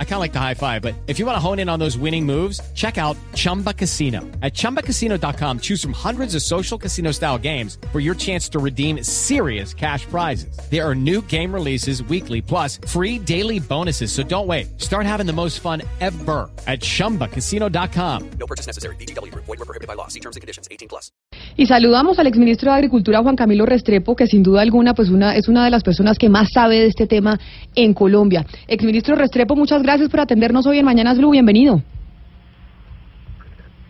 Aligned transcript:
I 0.00 0.04
kind 0.04 0.14
of 0.14 0.20
like 0.20 0.32
the 0.32 0.40
high 0.40 0.54
five, 0.54 0.82
but 0.82 0.94
if 1.06 1.20
you 1.20 1.26
want 1.26 1.36
to 1.36 1.40
hone 1.40 1.60
in 1.60 1.68
on 1.68 1.78
those 1.78 1.96
winning 1.96 2.26
moves, 2.26 2.60
check 2.74 2.98
out 2.98 3.16
Chumba 3.34 3.72
Casino. 3.72 4.22
At 4.42 4.54
ChumbaCasino.com, 4.54 5.60
choose 5.60 5.80
from 5.80 5.92
hundreds 5.92 6.34
of 6.34 6.42
social 6.42 6.76
casino 6.76 7.12
style 7.12 7.38
games 7.38 7.78
for 7.92 8.00
your 8.00 8.16
chance 8.16 8.48
to 8.48 8.58
redeem 8.58 9.04
serious 9.04 9.72
cash 9.72 10.04
prizes. 10.06 10.58
There 10.68 10.84
are 10.84 10.96
new 10.96 11.22
game 11.22 11.54
releases 11.54 12.02
weekly, 12.02 12.42
plus 12.42 12.78
free 12.88 13.20
daily 13.20 13.60
bonuses. 13.60 14.10
So 14.10 14.24
don't 14.24 14.48
wait. 14.48 14.80
Start 14.80 15.06
having 15.06 15.26
the 15.26 15.32
most 15.32 15.60
fun 15.60 15.82
ever 16.00 16.50
at 16.66 16.80
ChumbaCasino.com. 16.80 18.30
No 18.40 18.46
purchase 18.48 18.66
necessary. 18.66 18.96
BGW. 18.96 19.32
Void 19.34 19.46
were 19.46 19.56
prohibited 19.58 19.86
by 19.86 19.94
law. 19.94 20.08
See 20.08 20.20
terms 20.20 20.34
and 20.34 20.40
conditions. 20.40 20.66
18 20.72 20.88
plus. 20.88 21.12
Y 21.56 21.66
saludamos 21.66 22.18
al 22.18 22.26
exministro 22.26 22.70
de 22.70 22.76
Agricultura, 22.76 23.20
Juan 23.22 23.36
Camilo 23.36 23.66
Restrepo, 23.66 24.16
que 24.16 24.26
sin 24.26 24.42
duda 24.42 24.62
alguna 24.62 24.94
pues 24.94 25.08
una, 25.08 25.36
es 25.36 25.48
una 25.48 25.64
de 25.64 25.70
las 25.70 25.82
personas 25.82 26.18
que 26.18 26.28
más 26.28 26.50
sabe 26.52 26.80
de 26.80 26.86
este 26.86 27.06
tema 27.06 27.38
en 27.74 27.94
Colombia. 27.94 28.46
Exministro 28.66 29.14
Restrepo, 29.14 29.56
muchas 29.56 29.82
gracias 29.82 29.87
por 29.88 30.20
atendernos 30.20 30.66
hoy 30.66 30.78
en 30.78 30.84
Mañanas 30.84 31.16
Blue. 31.16 31.30
Bienvenido. 31.30 31.80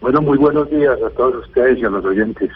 Bueno, 0.01 0.23
muy 0.23 0.39
buenos 0.39 0.71
días 0.71 0.97
a 1.05 1.11
todos 1.11 1.45
ustedes 1.45 1.77
y 1.81 1.85
a 1.85 1.89
los 1.89 2.05
oyentes. 2.05 2.51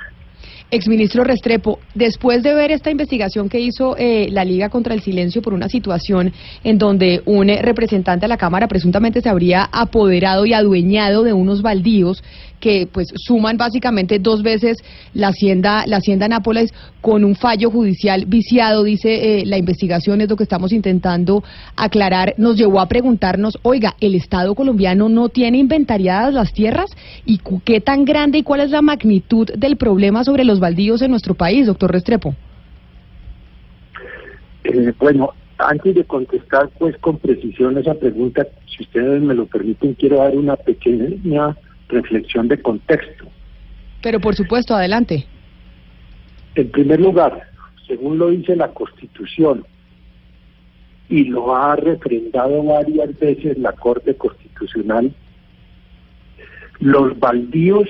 Exministro 0.70 1.24
Restrepo, 1.24 1.80
después 1.92 2.44
de 2.44 2.54
ver 2.54 2.70
esta 2.70 2.92
investigación 2.92 3.48
que 3.48 3.58
hizo 3.58 3.96
eh, 3.98 4.28
la 4.30 4.44
Liga 4.44 4.68
contra 4.68 4.94
el 4.94 5.02
Silencio 5.02 5.42
por 5.42 5.54
una 5.54 5.68
situación 5.68 6.32
en 6.62 6.78
donde 6.78 7.20
un 7.26 7.50
eh, 7.50 7.60
representante 7.62 8.24
de 8.24 8.28
la 8.28 8.36
Cámara 8.36 8.68
presuntamente 8.68 9.20
se 9.20 9.28
habría 9.28 9.68
apoderado 9.72 10.46
y 10.46 10.54
adueñado 10.54 11.24
de 11.24 11.32
unos 11.32 11.62
baldíos 11.62 12.22
que 12.62 12.88
pues 12.90 13.08
suman 13.16 13.56
básicamente 13.56 14.20
dos 14.20 14.42
veces 14.42 14.78
la 15.14 15.28
hacienda 15.28 15.84
la 15.86 15.96
hacienda 15.96 16.28
Nápoles 16.28 16.72
con 17.00 17.24
un 17.24 17.34
fallo 17.34 17.70
judicial 17.70 18.24
viciado, 18.26 18.84
dice 18.84 19.40
eh, 19.40 19.46
la 19.46 19.58
investigación 19.58 20.20
es 20.20 20.30
lo 20.30 20.36
que 20.36 20.44
estamos 20.44 20.72
intentando 20.72 21.42
aclarar, 21.76 22.34
nos 22.38 22.56
llevó 22.56 22.80
a 22.80 22.86
preguntarnos, 22.86 23.58
oiga, 23.62 23.96
el 24.00 24.14
Estado 24.14 24.54
colombiano 24.54 25.08
no 25.08 25.28
tiene 25.28 25.58
inventariadas 25.58 26.32
las 26.32 26.52
tierras 26.52 26.86
y 27.26 27.40
qué 27.64 27.80
tan 27.80 28.04
grande 28.04 28.38
y 28.38 28.42
cuál 28.44 28.60
es 28.60 28.70
la 28.70 28.80
magnitud 28.80 29.48
del 29.56 29.76
problema 29.76 30.22
sobre 30.22 30.44
los 30.44 30.60
baldíos 30.60 31.02
en 31.02 31.10
nuestro 31.10 31.34
país, 31.34 31.66
doctor 31.66 31.90
Restrepo. 31.90 32.36
Eh, 34.62 34.92
bueno, 35.00 35.30
antes 35.58 35.96
de 35.96 36.04
contestar 36.04 36.70
pues 36.78 36.96
con 36.98 37.18
precisión 37.18 37.76
esa 37.76 37.94
pregunta, 37.94 38.46
si 38.66 38.84
ustedes 38.84 39.20
me 39.20 39.34
lo 39.34 39.46
permiten, 39.46 39.94
quiero 39.94 40.18
dar 40.18 40.36
una 40.36 40.54
pequeña 40.54 41.56
reflexión 41.92 42.48
de 42.48 42.60
contexto. 42.60 43.26
Pero 44.02 44.18
por 44.20 44.34
supuesto, 44.34 44.74
adelante. 44.74 45.26
En 46.54 46.70
primer 46.70 47.00
lugar, 47.00 47.42
según 47.86 48.18
lo 48.18 48.30
dice 48.30 48.56
la 48.56 48.68
Constitución, 48.68 49.64
y 51.08 51.24
lo 51.24 51.54
ha 51.54 51.76
refrendado 51.76 52.62
varias 52.62 53.18
veces 53.18 53.58
la 53.58 53.72
Corte 53.72 54.14
Constitucional, 54.14 55.14
los 56.80 57.18
baldíos 57.18 57.88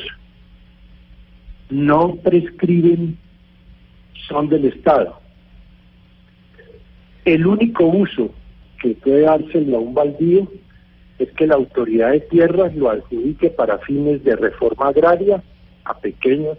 no 1.71 2.17
prescriben, 2.17 3.17
son 4.29 4.49
del 4.49 4.67
Estado. 4.67 5.21
El 7.25 7.47
único 7.47 7.87
uso 7.87 8.35
que 8.81 8.91
puede 8.97 9.23
dárselo 9.23 9.77
a 9.77 9.81
un 9.81 9.95
baldío 9.95 10.51
es 11.23 11.31
que 11.33 11.47
la 11.47 11.55
autoridad 11.55 12.11
de 12.11 12.21
tierras 12.21 12.75
lo 12.75 12.91
adjudique 12.91 13.51
para 13.51 13.79
fines 13.79 14.23
de 14.25 14.37
reforma 14.37 14.89
agraria 14.89 15.43
a 15.85 15.99
pequeños 15.99 16.59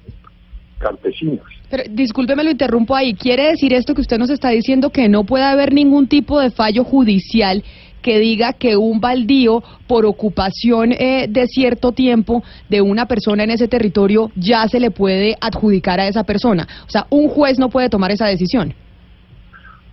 campesinos. 0.79 1.41
Pero 1.69 1.83
discúlpeme, 1.89 2.43
lo 2.43 2.51
interrumpo 2.51 2.95
ahí. 2.95 3.13
¿Quiere 3.13 3.49
decir 3.49 3.73
esto 3.73 3.93
que 3.93 4.01
usted 4.01 4.17
nos 4.17 4.29
está 4.29 4.49
diciendo 4.49 4.89
que 4.89 5.09
no 5.09 5.23
puede 5.23 5.43
haber 5.43 5.73
ningún 5.73 6.07
tipo 6.07 6.39
de 6.39 6.51
fallo 6.51 6.83
judicial 6.83 7.63
que 8.01 8.19
diga 8.19 8.53
que 8.53 8.75
un 8.75 8.99
baldío 8.99 9.63
por 9.87 10.05
ocupación 10.05 10.91
eh, 10.91 11.27
de 11.29 11.47
cierto 11.47 11.93
tiempo 11.93 12.43
de 12.69 12.81
una 12.81 13.07
persona 13.07 13.45
en 13.45 13.51
ese 13.51 13.69
territorio 13.69 14.29
ya 14.35 14.67
se 14.67 14.79
le 14.79 14.91
puede 14.91 15.35
adjudicar 15.39 15.99
a 15.99 16.07
esa 16.07 16.23
persona? 16.23 16.67
O 16.85 16.89
sea, 16.89 17.07
un 17.09 17.29
juez 17.29 17.57
no 17.59 17.69
puede 17.69 17.89
tomar 17.89 18.11
esa 18.11 18.27
decisión. 18.27 18.73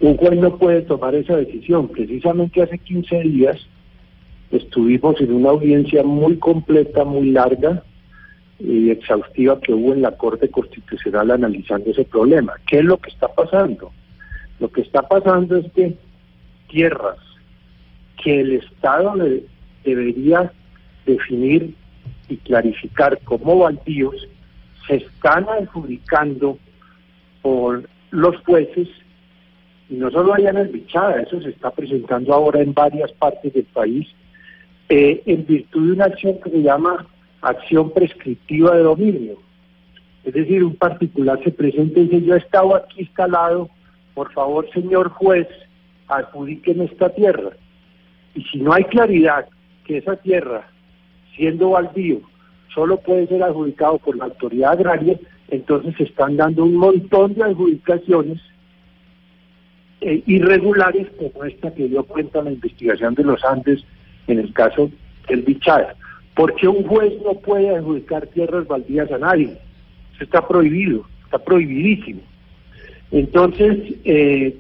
Un 0.01 0.17
juez 0.17 0.39
no 0.39 0.57
puede 0.57 0.83
tomar 0.83 1.15
esa 1.15 1.37
decisión. 1.37 1.89
Precisamente 1.89 2.63
hace 2.63 2.79
15 2.79 3.21
días 3.21 3.57
estuvimos 4.51 5.21
en 5.21 5.33
una 5.33 5.51
audiencia 5.51 6.03
muy 6.03 6.37
completa, 6.39 7.05
muy 7.05 7.31
larga 7.31 7.83
y 8.59 8.91
exhaustiva 8.91 9.61
que 9.61 9.73
hubo 9.73 9.95
en 9.95 10.03
la 10.03 10.17
Corte 10.17 10.49
Constitucional 10.51 11.31
analizando 11.31 11.91
ese 11.91 12.05
problema. 12.05 12.55
¿Qué 12.67 12.79
es 12.79 12.85
lo 12.85 12.99
que 12.99 13.11
está 13.11 13.29
pasando? 13.29 13.93
Lo 14.59 14.71
que 14.71 14.83
está 14.83 15.03
pasando 15.03 15.57
es 15.57 15.73
que 15.73 15.97
tierras 16.69 17.19
que 18.23 18.41
el 18.41 18.53
Estado 18.53 19.15
debería 19.85 20.53
definir 21.07 21.75
y 22.29 22.37
clarificar 22.37 23.19
como 23.25 23.59
baldíos 23.59 24.29
se 24.87 24.97
están 24.97 25.47
adjudicando 25.49 26.59
por 27.41 27.89
los 28.11 28.37
jueces 28.45 28.89
y 29.89 29.95
no 29.95 30.11
solo 30.11 30.35
allá 30.35 30.51
en 30.51 30.59
el 30.59 30.69
Bichada, 30.69 31.23
eso 31.23 31.41
se 31.41 31.49
está 31.49 31.71
presentando 31.71 32.33
ahora 32.33 32.61
en 32.61 32.75
varias 32.75 33.11
partes 33.13 33.53
del 33.53 33.65
país 33.65 34.07
eh, 34.91 35.23
en 35.25 35.47
virtud 35.47 35.87
de 35.87 35.93
una 35.93 36.07
acción 36.07 36.41
que 36.43 36.51
se 36.51 36.63
llama 36.63 37.07
acción 37.43 37.91
prescriptiva 37.93 38.75
de 38.75 38.83
dominio. 38.83 39.39
Es 40.25 40.35
decir, 40.35 40.65
un 40.65 40.75
particular 40.75 41.39
se 41.45 41.53
presenta 41.53 42.01
y 42.01 42.09
dice, 42.09 42.27
yo 42.27 42.35
he 42.35 42.39
estado 42.39 42.75
aquí 42.75 43.03
instalado, 43.03 43.71
por 44.15 44.33
favor, 44.33 44.69
señor 44.73 45.11
juez, 45.11 45.47
adjudiquen 46.09 46.83
esta 46.83 47.09
tierra. 47.11 47.51
Y 48.35 48.43
si 48.43 48.59
no 48.59 48.73
hay 48.73 48.83
claridad 48.83 49.47
que 49.85 49.99
esa 49.99 50.17
tierra, 50.17 50.69
siendo 51.37 51.71
baldío, 51.71 52.21
solo 52.75 52.99
puede 52.99 53.29
ser 53.29 53.45
adjudicado 53.45 53.99
por 53.99 54.17
la 54.17 54.25
autoridad 54.25 54.73
agraria, 54.73 55.17
entonces 55.51 55.95
se 55.99 56.03
están 56.03 56.37
dando 56.37 56.65
un 56.65 56.75
montón 56.75 57.35
de 57.35 57.45
adjudicaciones 57.45 58.41
eh, 60.01 60.23
irregulares 60.27 61.07
como 61.17 61.45
esta 61.45 61.73
que 61.73 61.87
dio 61.87 62.03
cuenta 62.03 62.43
la 62.43 62.51
investigación 62.51 63.15
de 63.15 63.23
los 63.23 63.45
Andes 63.45 63.85
en 64.31 64.39
el 64.39 64.53
caso 64.53 64.91
del 65.29 65.43
Bichada. 65.43 65.95
Porque 66.35 66.69
un 66.69 66.85
juez 66.87 67.13
no 67.25 67.35
puede 67.35 67.75
adjudicar 67.75 68.27
tierras 68.29 68.67
baldías 68.67 69.11
a 69.13 69.19
nadie. 69.19 69.57
Eso 70.15 70.25
está 70.25 70.47
prohibido, 70.47 71.05
está 71.25 71.39
prohibidísimo. 71.39 72.21
Entonces, 73.11 73.95
eh, 74.05 74.57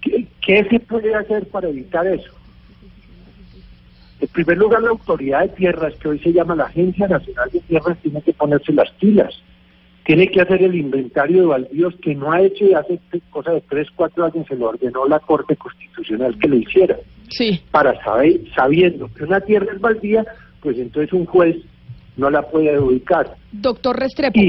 ¿qué, 0.00 0.64
se 0.70 0.80
puede 0.80 1.14
hacer 1.14 1.46
para 1.48 1.68
evitar 1.68 2.06
eso? 2.06 2.30
En 4.20 4.28
primer 4.28 4.58
lugar, 4.58 4.82
la 4.82 4.90
autoridad 4.90 5.42
de 5.42 5.48
tierras, 5.50 5.94
que 5.94 6.08
hoy 6.08 6.18
se 6.18 6.32
llama 6.32 6.56
la 6.56 6.64
Agencia 6.64 7.06
Nacional 7.06 7.48
de 7.52 7.60
Tierras, 7.60 7.98
tiene 8.02 8.20
que 8.20 8.32
ponerse 8.32 8.72
las 8.72 8.90
pilas. 8.92 9.42
Tiene 10.04 10.28
que 10.28 10.40
hacer 10.40 10.62
el 10.62 10.74
inventario 10.74 11.42
de 11.42 11.46
baldíos 11.46 11.94
que 12.02 12.14
no 12.14 12.32
ha 12.32 12.40
hecho 12.40 12.64
y 12.64 12.74
hace 12.74 12.98
cosa 13.30 13.52
de 13.52 13.60
tres, 13.62 13.88
cuatro 13.94 14.24
años 14.24 14.46
se 14.48 14.56
lo 14.56 14.68
ordenó 14.70 15.06
la 15.06 15.20
Corte 15.20 15.54
Constitucional 15.56 16.38
que 16.38 16.48
lo 16.48 16.56
hiciera 16.56 16.96
sí. 17.30 17.60
para 17.70 18.02
saber, 18.02 18.40
sabiendo 18.54 19.08
que 19.14 19.24
una 19.24 19.40
tierra 19.40 19.66
es 19.72 19.80
baldía, 19.80 20.24
pues 20.60 20.78
entonces 20.78 21.12
un 21.12 21.26
juez 21.26 21.56
no 22.16 22.30
la 22.30 22.42
puede 22.42 22.78
ubicar. 22.78 23.36
Doctor 23.52 23.98
Restrepo. 23.98 24.40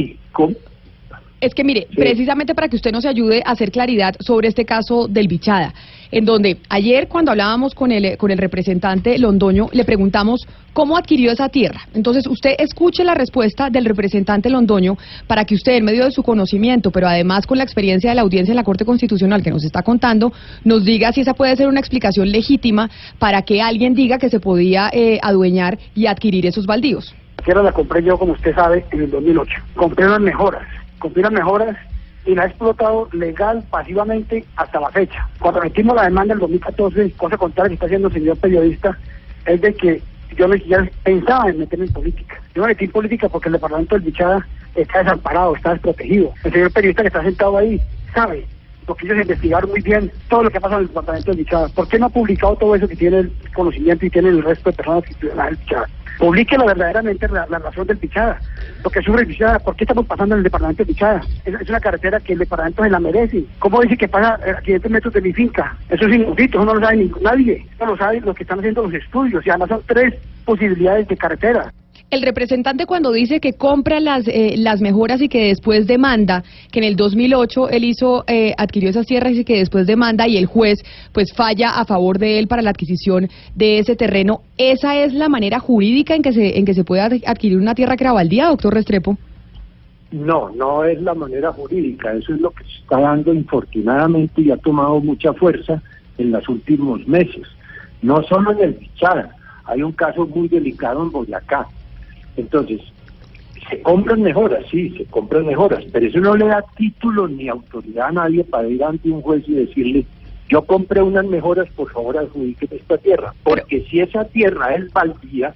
es 1.40 1.54
que 1.54 1.64
mire, 1.64 1.88
precisamente 1.96 2.56
para 2.56 2.68
que 2.68 2.76
usted 2.76 2.92
nos 2.92 3.06
ayude 3.06 3.42
a 3.46 3.52
hacer 3.52 3.72
claridad 3.72 4.16
sobre 4.20 4.48
este 4.48 4.66
caso 4.66 5.08
del 5.08 5.28
Bichada 5.28 5.74
en 6.12 6.26
donde 6.26 6.58
ayer 6.70 7.08
cuando 7.08 7.32
hablábamos 7.32 7.76
con 7.76 7.92
el, 7.92 8.18
con 8.18 8.32
el 8.32 8.38
representante 8.38 9.18
Londoño 9.18 9.70
le 9.72 9.86
preguntamos 9.86 10.48
cómo 10.74 10.98
adquirió 10.98 11.32
esa 11.32 11.50
tierra. 11.50 11.82
Entonces 11.94 12.26
usted 12.28 12.56
escuche 12.58 13.04
la 13.04 13.16
respuesta 13.16 13.70
del 13.70 13.86
representante 13.86 14.50
Londoño 14.50 14.98
para 15.28 15.46
que 15.46 15.56
usted 15.56 15.74
en 15.74 15.86
medio 15.86 16.06
de 16.06 16.12
su 16.12 16.24
conocimiento, 16.24 16.92
pero 16.92 17.08
además 17.08 17.46
con 17.46 17.58
la 17.58 17.64
experiencia 17.64 18.10
de 18.10 18.16
la 18.16 18.22
audiencia 18.22 18.52
en 18.52 18.58
la 18.58 18.64
Corte 18.64 18.86
Constitucional 18.86 19.44
que 19.44 19.52
nos 19.52 19.64
está 19.64 19.84
contando, 19.84 20.32
nos 20.64 20.86
diga 20.86 21.12
si 21.12 21.22
esa 21.22 21.34
puede 21.34 21.56
ser 21.56 21.68
una 21.68 21.80
explicación 21.80 22.32
legítima 22.32 22.90
para 23.18 23.42
que 23.42 23.62
alguien 23.62 23.94
diga 23.94 24.18
que 24.18 24.30
se 24.30 24.40
podía 24.40 24.90
eh, 24.94 25.20
adueñar 25.22 25.78
y 25.96 26.08
adquirir 26.08 26.46
esos 26.46 26.66
baldíos. 26.66 27.16
La 27.38 27.46
tierra 27.46 27.64
la 27.64 27.72
compré 27.72 28.04
yo, 28.04 28.18
como 28.18 28.34
usted 28.34 28.54
sabe, 28.54 28.86
en 28.92 29.02
el 29.02 29.12
2008. 29.12 29.52
Compré 29.76 30.06
unas 30.06 30.20
mejoras. 30.20 30.64
Compré 31.00 31.22
unas 31.22 31.32
mejoras 31.32 31.78
y 32.26 32.36
la 32.36 32.44
ha 32.44 32.48
explotado 32.48 33.08
legal, 33.14 33.64
pasivamente, 33.70 34.46
hasta 34.56 34.80
la 34.80 34.90
fecha. 34.90 35.28
Cuando 35.40 35.62
metimos 35.62 35.96
la 35.96 36.04
demanda 36.04 36.34
en 36.34 36.38
el 36.38 36.42
2014, 36.42 37.12
cosa 37.14 37.38
contraria 37.38 37.70
que 37.70 37.74
está 37.76 37.86
haciendo 37.86 38.08
el 38.10 38.14
señor 38.14 38.38
periodista, 38.38 38.98
es 39.46 39.62
de 39.62 39.74
que 39.74 40.02
yo 40.36 40.54
ya 40.56 40.90
pensaba 41.04 41.50
en 41.50 41.60
meterme 41.60 41.86
en 41.86 41.94
política. 41.94 42.36
Yo 42.54 42.62
me 42.62 42.70
metí 42.70 42.86
en 42.86 42.92
política 42.92 43.30
porque 43.30 43.50
el 43.50 43.54
departamento 43.54 43.96
del 43.96 44.04
Bichada 44.04 44.46
está 44.76 45.00
desamparado, 45.00 45.56
está 45.56 45.72
desprotegido. 45.72 46.34
El 46.44 46.52
señor 46.52 46.72
periodista 46.72 47.02
que 47.04 47.08
está 47.08 47.24
sentado 47.24 47.58
ahí 47.58 47.82
sabe 48.14 48.46
porque 48.90 49.06
ellos 49.06 49.22
investigaron 49.22 49.70
muy 49.70 49.82
bien 49.82 50.12
todo 50.30 50.42
lo 50.42 50.50
que 50.50 50.60
pasa 50.60 50.78
en 50.78 50.82
el 50.82 50.88
departamento 50.88 51.30
de 51.30 51.38
Bichada. 51.38 51.68
¿Por 51.70 51.88
qué 51.88 52.00
no 52.00 52.08
ha 52.08 52.10
publicado 52.10 52.56
todo 52.56 52.74
eso 52.74 52.88
que 52.88 52.96
tiene 52.96 53.20
el 53.20 53.32
conocimiento 53.54 54.04
y 54.04 54.10
tiene 54.10 54.30
el 54.30 54.42
resto 54.42 54.72
de 54.72 54.78
personas 54.78 55.04
que 55.04 55.12
estuvieron 55.12 55.48
en 55.48 55.60
Bichada? 55.60 55.88
Publique 56.18 56.58
verdaderamente 56.58 57.28
la, 57.28 57.46
razón 57.46 57.86
del 57.86 58.00
Pichada, 58.00 58.40
lo 58.84 58.90
que 58.90 59.04
sufre 59.04 59.28
Pichada, 59.28 59.60
por 59.60 59.76
qué 59.76 59.84
estamos 59.84 60.08
pasando 60.08 60.34
en 60.34 60.40
el 60.40 60.44
departamento 60.44 60.82
de 60.82 60.88
Pichada. 60.88 61.22
Es, 61.46 61.70
una 61.70 61.80
carretera 61.80 62.20
que 62.20 62.34
el 62.34 62.40
departamento 62.40 62.84
se 62.84 62.90
la 62.90 63.00
merece. 63.00 63.46
¿Cómo 63.60 63.80
dice 63.82 63.96
que 63.96 64.08
pasa 64.08 64.40
a 64.44 64.60
500 64.60 64.92
metros 64.92 65.14
de 65.14 65.22
mi 65.22 65.34
finca? 65.34 65.78
Eso 65.90 66.08
es 66.08 66.16
inaudito, 66.16 66.58
eso 66.58 66.66
no 66.66 66.74
lo 66.74 66.82
sabe 66.82 67.12
nadie. 67.22 67.68
Eso 67.76 67.86
lo 67.86 67.96
saben 67.96 68.26
los 68.26 68.36
que 68.36 68.42
están 68.42 68.58
haciendo 68.58 68.82
los 68.82 68.94
estudios 68.96 69.46
y 69.46 69.52
además 69.52 69.70
son 69.70 69.84
tres 69.86 70.16
posibilidades 70.46 71.08
de 71.08 71.16
carretera. 71.16 71.72
El 72.12 72.24
representante 72.24 72.88
cuando 72.88 73.12
dice 73.12 73.40
que 73.40 73.54
compra 73.54 74.00
las, 74.00 74.28
eh, 74.28 74.56
las 74.58 74.82
mejoras 74.82 75.22
y 75.22 75.30
que 75.30 75.50
después 75.50 75.86
demanda, 75.86 76.44
que 76.72 76.80
en 76.80 76.86
el 76.86 76.96
2008 76.96 77.70
él 77.70 77.84
hizo, 77.84 78.24
eh, 78.26 78.56
adquirió 78.58 78.90
esas 78.90 79.06
tierras 79.06 79.34
y 79.34 79.46
que 79.46 79.60
después 79.60 79.86
demanda 79.86 80.28
y 80.28 80.36
el 80.38 80.48
juez 80.48 80.80
pues 81.14 81.32
falla 81.36 81.80
a 81.80 81.86
favor 81.86 82.18
de 82.18 82.40
él 82.40 82.48
para 82.48 82.64
la 82.64 82.72
adquisición 82.72 83.30
de 83.54 83.78
ese 83.78 83.96
terreno, 83.96 84.42
¿esa 84.58 84.96
es 84.96 85.14
la 85.14 85.30
manera 85.30 85.60
jurídica 85.60 86.16
en 86.16 86.24
que 86.24 86.34
se, 86.34 86.58
en 86.58 86.66
que 86.66 86.74
se 86.74 86.84
puede 86.84 87.02
adquirir 87.02 87.60
una 87.60 87.76
tierra 87.76 87.96
era 88.00 88.48
doctor 88.48 88.74
Restrepo? 88.74 89.16
No, 90.12 90.50
no 90.50 90.84
es 90.86 91.00
la 91.04 91.14
manera 91.14 91.54
jurídica, 91.54 92.12
eso 92.14 92.34
es 92.34 92.42
lo 92.42 92.50
que 92.50 92.64
se 92.64 92.80
está 92.80 93.02
dando 93.02 93.32
infortunadamente 93.36 94.42
y 94.42 94.50
ha 94.50 94.58
tomado 94.58 95.00
mucha 95.00 95.32
fuerza 95.34 95.80
en 96.18 96.32
los 96.32 96.50
últimos 96.50 97.08
meses. 97.08 97.48
No 98.02 98.24
solo 98.24 98.52
en 98.54 98.64
el 98.64 98.74
Pichara, 98.74 99.30
hay 99.66 99.84
un 99.84 99.92
caso 99.92 100.26
muy 100.26 100.48
delicado 100.48 101.04
en 101.04 101.12
Boyacá 101.12 101.68
entonces, 102.40 102.82
se 103.70 103.82
compran 103.82 104.22
mejoras, 104.22 104.66
sí, 104.72 104.90
se 104.98 105.06
compran 105.06 105.46
mejoras, 105.46 105.84
pero 105.92 106.08
eso 106.08 106.20
no 106.20 106.36
le 106.36 106.48
da 106.48 106.64
título 106.76 107.28
ni 107.28 107.48
autoridad 107.48 108.08
a 108.08 108.12
nadie 108.12 108.44
para 108.44 108.68
ir 108.68 108.84
ante 108.84 109.10
un 109.10 109.22
juez 109.22 109.44
y 109.48 109.54
decirle, 109.54 110.06
yo 110.50 110.64
compré 110.64 111.02
unas 111.02 111.26
mejoras, 111.26 111.70
por 111.76 111.92
favor 111.92 112.18
adjudiquen 112.18 112.70
esta 112.72 112.98
tierra. 112.98 113.34
Porque 113.44 113.86
si 113.90 114.00
esa 114.00 114.26
tierra 114.26 114.74
es 114.76 114.92
baldía, 114.92 115.54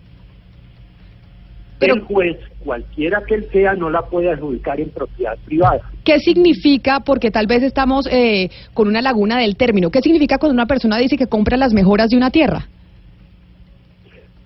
el 1.79 1.99
juez, 2.01 2.37
cualquiera 2.59 3.23
que 3.27 3.35
él 3.35 3.47
sea, 3.51 3.73
no 3.73 3.89
la 3.89 4.03
puede 4.03 4.31
adjudicar 4.31 4.79
en 4.79 4.89
propiedad 4.89 5.37
privada. 5.43 5.81
¿Qué 6.05 6.19
significa, 6.19 7.01
porque 7.01 7.29
tal 7.29 7.47
vez 7.47 7.63
estamos 7.63 8.07
eh, 8.09 8.49
con 8.73 8.87
una 8.87 9.01
laguna 9.01 9.37
del 9.39 9.57
término, 9.57 9.89
qué 9.89 10.01
significa 10.01 10.37
cuando 10.37 10.53
una 10.53 10.65
persona 10.65 10.97
dice 10.97 11.17
que 11.17 11.27
compra 11.27 11.57
las 11.57 11.73
mejoras 11.73 12.09
de 12.09 12.17
una 12.17 12.29
tierra? 12.29 12.67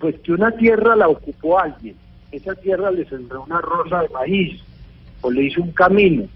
Pues 0.00 0.18
que 0.20 0.32
una 0.32 0.50
tierra 0.52 0.96
la 0.96 1.08
ocupó 1.08 1.60
alguien 1.60 1.94
esa 2.32 2.54
tierra 2.54 2.90
le 2.90 3.04
sembró 3.06 3.44
una 3.44 3.60
rosa 3.60 4.02
de 4.02 4.08
maíz 4.10 4.60
o 5.20 5.30
le 5.30 5.44
hizo 5.44 5.62
un 5.62 5.72
camino 5.72 6.28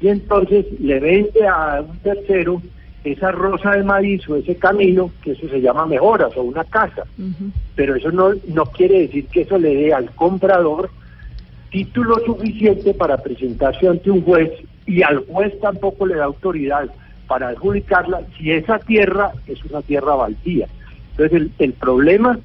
y 0.00 0.08
entonces 0.08 0.66
le 0.80 0.98
vende 0.98 1.46
a 1.46 1.84
un 1.86 1.98
tercero 1.98 2.62
esa 3.04 3.30
rosa 3.32 3.72
de 3.72 3.82
maíz 3.82 4.28
o 4.28 4.36
ese 4.36 4.56
camino, 4.56 5.10
que 5.22 5.32
eso 5.32 5.48
se 5.48 5.60
llama 5.60 5.86
mejoras 5.86 6.36
o 6.36 6.42
una 6.42 6.64
casa. 6.64 7.04
Pero 7.74 7.96
eso 7.96 8.10
no, 8.10 8.32
no 8.48 8.66
quiere 8.66 9.00
decir 9.00 9.26
que 9.26 9.42
eso 9.42 9.58
le 9.58 9.74
dé 9.74 9.94
al 9.94 10.10
comprador 10.14 10.90
título 11.70 12.18
suficiente 12.26 12.94
para 12.94 13.18
presentarse 13.18 13.86
ante 13.88 14.10
un 14.10 14.22
juez 14.22 14.50
y 14.86 15.02
al 15.02 15.24
juez 15.26 15.58
tampoco 15.60 16.06
le 16.06 16.16
da 16.16 16.24
autoridad 16.24 16.90
para 17.28 17.48
adjudicarla 17.48 18.22
si 18.36 18.50
esa 18.50 18.78
tierra 18.80 19.32
es 19.46 19.64
una 19.64 19.80
tierra 19.82 20.14
baldía. 20.14 20.66
Entonces 21.12 21.40
el, 21.40 21.52
el 21.58 21.72
problema 21.74 22.38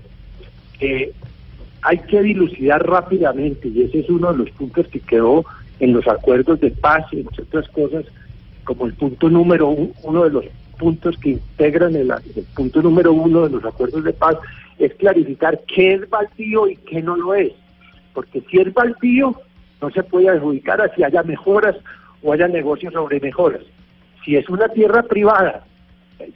que 0.79 1.11
hay 1.85 1.99
que 1.99 2.19
dilucidar 2.21 2.85
rápidamente 2.85 3.67
y 3.67 3.83
ese 3.83 3.99
es 3.99 4.09
uno 4.09 4.31
de 4.31 4.39
los 4.39 4.51
puntos 4.51 4.87
que 4.87 4.99
quedó 4.99 5.45
en 5.79 5.93
los 5.93 6.07
acuerdos 6.07 6.59
de 6.59 6.71
paz, 6.71 7.05
entre 7.11 7.43
otras 7.43 7.69
cosas, 7.69 8.05
como 8.63 8.87
el 8.87 8.93
punto 8.95 9.29
número 9.29 9.69
uno 9.69 10.23
de 10.23 10.29
los 10.31 10.45
puntos 10.79 11.15
que 11.17 11.29
integran 11.31 11.95
el, 11.95 12.11
punto 12.55 12.81
número 12.81 13.13
uno 13.13 13.43
de 13.43 13.51
los 13.51 13.63
acuerdos 13.63 14.03
de 14.03 14.13
paz 14.13 14.35
es 14.79 14.95
clarificar 14.95 15.61
qué 15.67 15.93
es 15.93 16.09
baldío 16.09 16.67
y 16.67 16.75
qué 16.77 17.03
no 17.03 17.15
lo 17.15 17.35
es. 17.35 17.53
Porque 18.15 18.41
si 18.49 18.57
es 18.57 18.73
baldío, 18.73 19.39
no 19.79 19.91
se 19.91 20.01
puede 20.01 20.29
adjudicar 20.29 20.81
a 20.81 20.93
si 20.95 21.03
haya 21.03 21.21
mejoras 21.21 21.75
o 22.23 22.33
haya 22.33 22.47
negocios 22.47 22.93
sobre 22.93 23.19
mejoras. 23.19 23.61
Si 24.25 24.35
es 24.35 24.49
una 24.49 24.67
tierra 24.69 25.03
privada, 25.03 25.63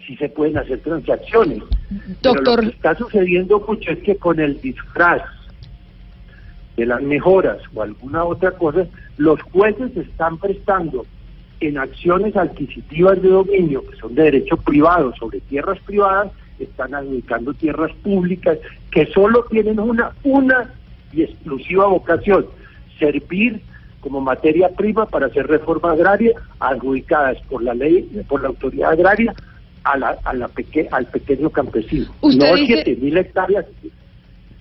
sí 0.05 0.15
se 0.17 0.29
pueden 0.29 0.59
hacer 0.59 0.79
transacciones. 0.81 1.63
Doctor. 2.21 2.63
lo 2.63 2.69
que 2.69 2.75
está 2.75 2.93
sucediendo 2.95 3.59
mucho 3.67 3.91
es 3.91 3.99
que 3.99 4.15
con 4.15 4.39
el 4.39 4.61
disfraz 4.61 5.23
de 6.79 6.85
las 6.85 7.01
mejoras 7.01 7.57
o 7.73 7.81
alguna 7.81 8.23
otra 8.23 8.51
cosa, 8.51 8.87
los 9.17 9.41
jueces 9.41 9.95
están 9.97 10.37
prestando 10.37 11.05
en 11.59 11.77
acciones 11.77 12.35
adquisitivas 12.37 13.21
de 13.21 13.29
dominio, 13.29 13.85
que 13.85 13.97
son 13.97 14.15
de 14.15 14.23
derecho 14.23 14.55
privado 14.55 15.13
sobre 15.15 15.41
tierras 15.41 15.77
privadas, 15.81 16.31
están 16.57 16.95
adjudicando 16.95 17.53
tierras 17.53 17.91
públicas 18.01 18.57
que 18.91 19.05
solo 19.07 19.45
tienen 19.49 19.79
una, 19.79 20.11
una 20.23 20.73
y 21.11 21.23
exclusiva 21.23 21.87
vocación, 21.87 22.45
servir 22.97 23.61
como 23.99 24.21
materia 24.21 24.69
prima 24.69 25.05
para 25.05 25.25
hacer 25.25 25.47
reforma 25.47 25.91
agraria 25.91 26.31
adjudicadas 26.59 27.37
por 27.49 27.61
la 27.61 27.73
ley, 27.73 28.09
por 28.29 28.41
la 28.41 28.49
autoridad 28.49 28.91
agraria 28.91 29.33
a 29.83 29.97
la, 29.97 30.17
a 30.23 30.33
la 30.33 30.49
al 30.91 31.05
pequeño 31.07 31.49
campesino. 31.49 32.05
no 32.21 32.55
siete 32.55 32.95
mil 32.95 33.17
hectáreas 33.17 33.65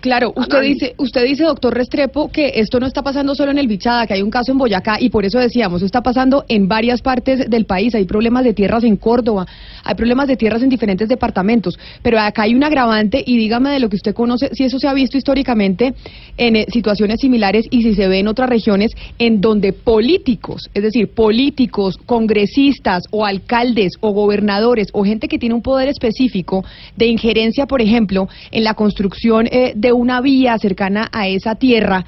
Claro, 0.00 0.32
usted 0.36 0.62
dice, 0.62 0.94
usted 0.96 1.24
dice, 1.24 1.42
doctor 1.42 1.74
Restrepo, 1.74 2.30
que 2.30 2.52
esto 2.54 2.78
no 2.78 2.86
está 2.86 3.02
pasando 3.02 3.34
solo 3.34 3.50
en 3.50 3.58
el 3.58 3.66
Bichada, 3.66 4.06
que 4.06 4.14
hay 4.14 4.22
un 4.22 4.30
caso 4.30 4.52
en 4.52 4.58
Boyacá 4.58 4.98
y 5.00 5.10
por 5.10 5.24
eso 5.24 5.40
decíamos, 5.40 5.82
está 5.82 6.02
pasando 6.02 6.44
en 6.46 6.68
varias 6.68 7.02
partes 7.02 7.50
del 7.50 7.64
país. 7.64 7.96
Hay 7.96 8.04
problemas 8.04 8.44
de 8.44 8.54
tierras 8.54 8.84
en 8.84 8.96
Córdoba, 8.96 9.48
hay 9.82 9.96
problemas 9.96 10.28
de 10.28 10.36
tierras 10.36 10.62
en 10.62 10.68
diferentes 10.68 11.08
departamentos, 11.08 11.76
pero 12.00 12.20
acá 12.20 12.42
hay 12.42 12.54
un 12.54 12.62
agravante 12.62 13.24
y 13.26 13.36
dígame 13.38 13.70
de 13.70 13.80
lo 13.80 13.88
que 13.88 13.96
usted 13.96 14.14
conoce, 14.14 14.50
si 14.52 14.62
eso 14.62 14.78
se 14.78 14.86
ha 14.86 14.94
visto 14.94 15.18
históricamente 15.18 15.94
en 16.36 16.54
eh, 16.54 16.66
situaciones 16.72 17.20
similares 17.20 17.66
y 17.68 17.82
si 17.82 17.96
se 17.96 18.06
ve 18.06 18.20
en 18.20 18.28
otras 18.28 18.48
regiones 18.48 18.92
en 19.18 19.40
donde 19.40 19.72
políticos, 19.72 20.70
es 20.74 20.84
decir, 20.84 21.08
políticos, 21.08 21.98
congresistas 22.06 23.02
o 23.10 23.26
alcaldes 23.26 23.94
o 23.98 24.12
gobernadores 24.12 24.90
o 24.92 25.02
gente 25.02 25.26
que 25.26 25.40
tiene 25.40 25.56
un 25.56 25.62
poder 25.62 25.88
específico 25.88 26.64
de 26.96 27.06
injerencia, 27.06 27.66
por 27.66 27.82
ejemplo, 27.82 28.28
en 28.52 28.62
la 28.62 28.74
construcción 28.74 29.48
eh, 29.50 29.72
de 29.74 29.87
una 29.92 30.20
vía 30.20 30.56
cercana 30.58 31.08
a 31.12 31.28
esa 31.28 31.54
tierra, 31.54 32.04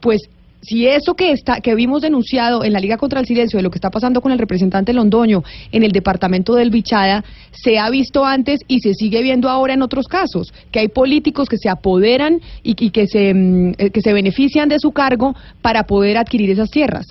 pues 0.00 0.28
si 0.64 0.86
eso 0.86 1.14
que 1.14 1.32
está 1.32 1.60
que 1.60 1.74
vimos 1.74 2.00
denunciado 2.00 2.64
en 2.64 2.72
la 2.72 2.80
Liga 2.80 2.96
contra 2.96 3.20
el 3.20 3.26
Silencio 3.26 3.58
de 3.58 3.62
lo 3.62 3.70
que 3.70 3.76
está 3.76 3.90
pasando 3.90 4.20
con 4.20 4.32
el 4.32 4.38
representante 4.38 4.94
Londoño 4.94 5.42
en 5.72 5.82
el 5.82 5.92
departamento 5.92 6.54
del 6.54 6.70
Bichada 6.70 7.22
se 7.50 7.78
ha 7.78 7.90
visto 7.90 8.24
antes 8.24 8.60
y 8.66 8.80
se 8.80 8.94
sigue 8.94 9.22
viendo 9.22 9.48
ahora 9.50 9.74
en 9.74 9.82
otros 9.82 10.06
casos, 10.06 10.52
que 10.72 10.80
hay 10.80 10.88
políticos 10.88 11.48
que 11.48 11.58
se 11.58 11.68
apoderan 11.68 12.40
y, 12.62 12.74
que 12.90 13.06
se 13.06 13.34
mm, 13.34 13.72
eh, 13.78 13.90
que 13.90 14.00
se 14.00 14.12
benefician 14.12 14.68
de 14.68 14.78
su 14.78 14.92
cargo 14.92 15.34
para 15.60 15.84
poder 15.84 16.16
adquirir 16.16 16.50
esas 16.50 16.70
tierras. 16.70 17.06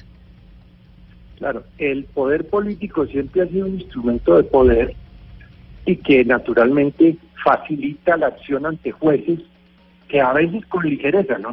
Claro, 1.38 1.64
el 1.78 2.06
poder 2.06 2.48
político 2.48 3.06
siempre 3.06 3.44
ha 3.44 3.48
sido 3.48 3.68
un 3.68 3.76
instrumento 3.76 4.38
de 4.38 4.44
poder 4.44 4.96
y 5.86 5.98
que 5.98 6.24
naturalmente 6.24 7.18
facilita 7.44 8.18
la 8.18 8.28
acción 8.28 8.66
ante 8.66 8.92
jueces 8.92 9.40
que 10.14 10.22
a 10.22 10.32
veces 10.32 10.64
con 10.68 10.88
ligereza, 10.88 11.40
no 11.40 11.52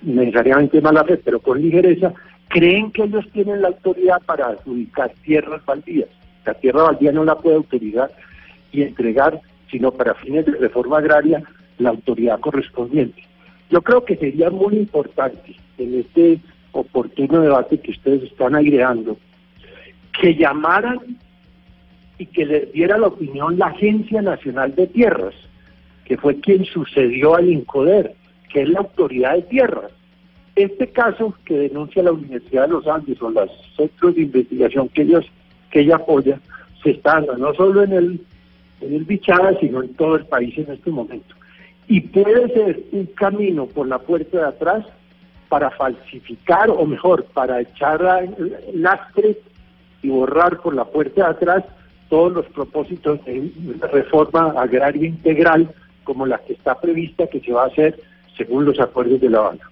necesariamente 0.00 0.80
mala 0.80 1.04
fe, 1.04 1.18
pero 1.18 1.40
con 1.40 1.60
ligereza, 1.60 2.14
creen 2.48 2.90
que 2.90 3.02
ellos 3.02 3.26
tienen 3.34 3.60
la 3.60 3.68
autoridad 3.68 4.22
para 4.24 4.46
adjudicar 4.46 5.12
tierras 5.22 5.62
baldías. 5.66 6.08
La 6.46 6.54
tierra 6.54 6.84
baldía 6.84 7.12
no 7.12 7.22
la 7.22 7.36
puede 7.36 7.56
autorizar 7.56 8.10
y 8.72 8.80
entregar, 8.80 9.38
sino 9.70 9.92
para 9.92 10.14
fines 10.14 10.46
de 10.46 10.52
reforma 10.52 10.96
agraria, 10.96 11.42
la 11.76 11.90
autoridad 11.90 12.40
correspondiente. 12.40 13.22
Yo 13.68 13.82
creo 13.82 14.02
que 14.02 14.16
sería 14.16 14.48
muy 14.48 14.76
importante 14.78 15.54
en 15.76 16.00
este 16.00 16.40
oportuno 16.72 17.42
debate 17.42 17.78
que 17.78 17.90
ustedes 17.90 18.22
están 18.22 18.54
agregando, 18.54 19.18
que 20.18 20.34
llamaran 20.34 20.98
y 22.16 22.24
que 22.24 22.46
le 22.46 22.60
diera 22.72 22.96
la 22.96 23.08
opinión 23.08 23.58
la 23.58 23.66
Agencia 23.66 24.22
Nacional 24.22 24.74
de 24.74 24.86
Tierras, 24.86 25.34
que 26.06 26.16
fue 26.16 26.40
quien 26.40 26.64
sucedió 26.64 27.34
al 27.34 27.50
INCODER, 27.50 28.14
que 28.52 28.62
es 28.62 28.68
la 28.68 28.80
autoridad 28.80 29.34
de 29.34 29.42
tierras. 29.42 29.90
Este 30.54 30.88
caso 30.88 31.34
que 31.44 31.54
denuncia 31.58 32.02
la 32.02 32.12
Universidad 32.12 32.62
de 32.62 32.74
los 32.74 32.86
Andes 32.86 33.20
o 33.20 33.28
los 33.28 33.50
centros 33.76 34.14
de 34.14 34.22
investigación 34.22 34.88
que 34.88 35.02
ellos 35.02 35.26
que 35.70 35.80
ella 35.80 35.96
apoya, 35.96 36.40
se 36.82 36.90
está 36.90 37.14
dando 37.14 37.36
no 37.36 37.54
solo 37.54 37.82
en 37.82 37.92
el, 37.92 38.20
en 38.80 38.94
el 38.94 39.04
Bichada, 39.04 39.58
sino 39.60 39.82
en 39.82 39.94
todo 39.94 40.14
el 40.14 40.24
país 40.26 40.56
en 40.56 40.70
este 40.70 40.90
momento. 40.90 41.34
Y 41.88 42.00
puede 42.00 42.48
ser 42.54 42.82
un 42.92 43.06
camino 43.06 43.66
por 43.66 43.88
la 43.88 43.98
puerta 43.98 44.38
de 44.38 44.46
atrás 44.46 44.86
para 45.48 45.70
falsificar, 45.70 46.70
o 46.70 46.86
mejor, 46.86 47.24
para 47.34 47.60
echar 47.60 48.00
lastre 48.72 49.38
y 50.02 50.08
borrar 50.08 50.60
por 50.60 50.74
la 50.74 50.84
puerta 50.84 51.24
de 51.24 51.30
atrás 51.30 51.64
todos 52.08 52.32
los 52.32 52.46
propósitos 52.46 53.24
de 53.24 53.50
reforma 53.92 54.54
agraria 54.56 55.08
integral 55.08 55.74
como 56.06 56.24
la 56.24 56.38
que 56.38 56.54
está 56.54 56.80
prevista 56.80 57.26
que 57.26 57.40
se 57.40 57.52
va 57.52 57.64
a 57.64 57.66
hacer 57.66 58.00
según 58.36 58.64
los 58.64 58.78
acuerdos 58.80 59.20
de 59.20 59.28
La 59.28 59.38
Habana. 59.38 59.70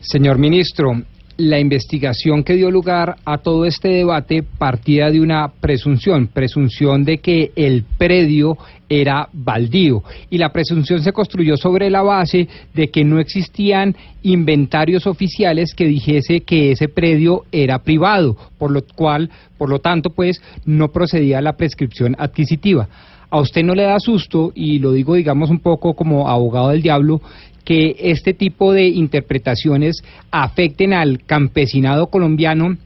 Señor 0.00 0.38
ministro, 0.38 0.94
la 1.36 1.58
investigación 1.58 2.44
que 2.44 2.54
dio 2.54 2.70
lugar 2.70 3.16
a 3.24 3.38
todo 3.38 3.64
este 3.64 3.88
debate 3.88 4.42
partía 4.42 5.10
de 5.10 5.20
una 5.20 5.48
presunción, 5.48 6.28
presunción 6.28 7.04
de 7.04 7.18
que 7.18 7.52
el 7.56 7.84
predio 7.98 8.58
era 8.88 9.28
baldío 9.32 10.02
y 10.28 10.38
la 10.38 10.52
presunción 10.52 11.02
se 11.02 11.12
construyó 11.12 11.56
sobre 11.56 11.88
la 11.88 12.02
base 12.02 12.48
de 12.74 12.90
que 12.90 13.04
no 13.04 13.18
existían 13.18 13.96
inventarios 14.22 15.06
oficiales 15.06 15.74
que 15.74 15.86
dijese 15.86 16.40
que 16.40 16.72
ese 16.72 16.88
predio 16.88 17.44
era 17.50 17.78
privado, 17.82 18.36
por 18.58 18.70
lo 18.70 18.82
cual, 18.94 19.30
por 19.56 19.70
lo 19.70 19.78
tanto, 19.78 20.10
pues 20.10 20.42
no 20.66 20.92
procedía 20.92 21.40
la 21.40 21.54
prescripción 21.54 22.14
adquisitiva. 22.18 22.88
A 23.32 23.40
usted 23.40 23.62
no 23.62 23.74
le 23.74 23.84
da 23.84 23.98
susto, 23.98 24.52
y 24.54 24.78
lo 24.78 24.92
digo, 24.92 25.14
digamos, 25.14 25.48
un 25.48 25.60
poco 25.60 25.94
como 25.94 26.28
abogado 26.28 26.68
del 26.68 26.82
diablo, 26.82 27.22
que 27.64 27.96
este 27.98 28.34
tipo 28.34 28.74
de 28.74 28.88
interpretaciones 28.88 30.04
afecten 30.30 30.92
al 30.92 31.24
campesinado 31.24 32.08
colombiano 32.08 32.76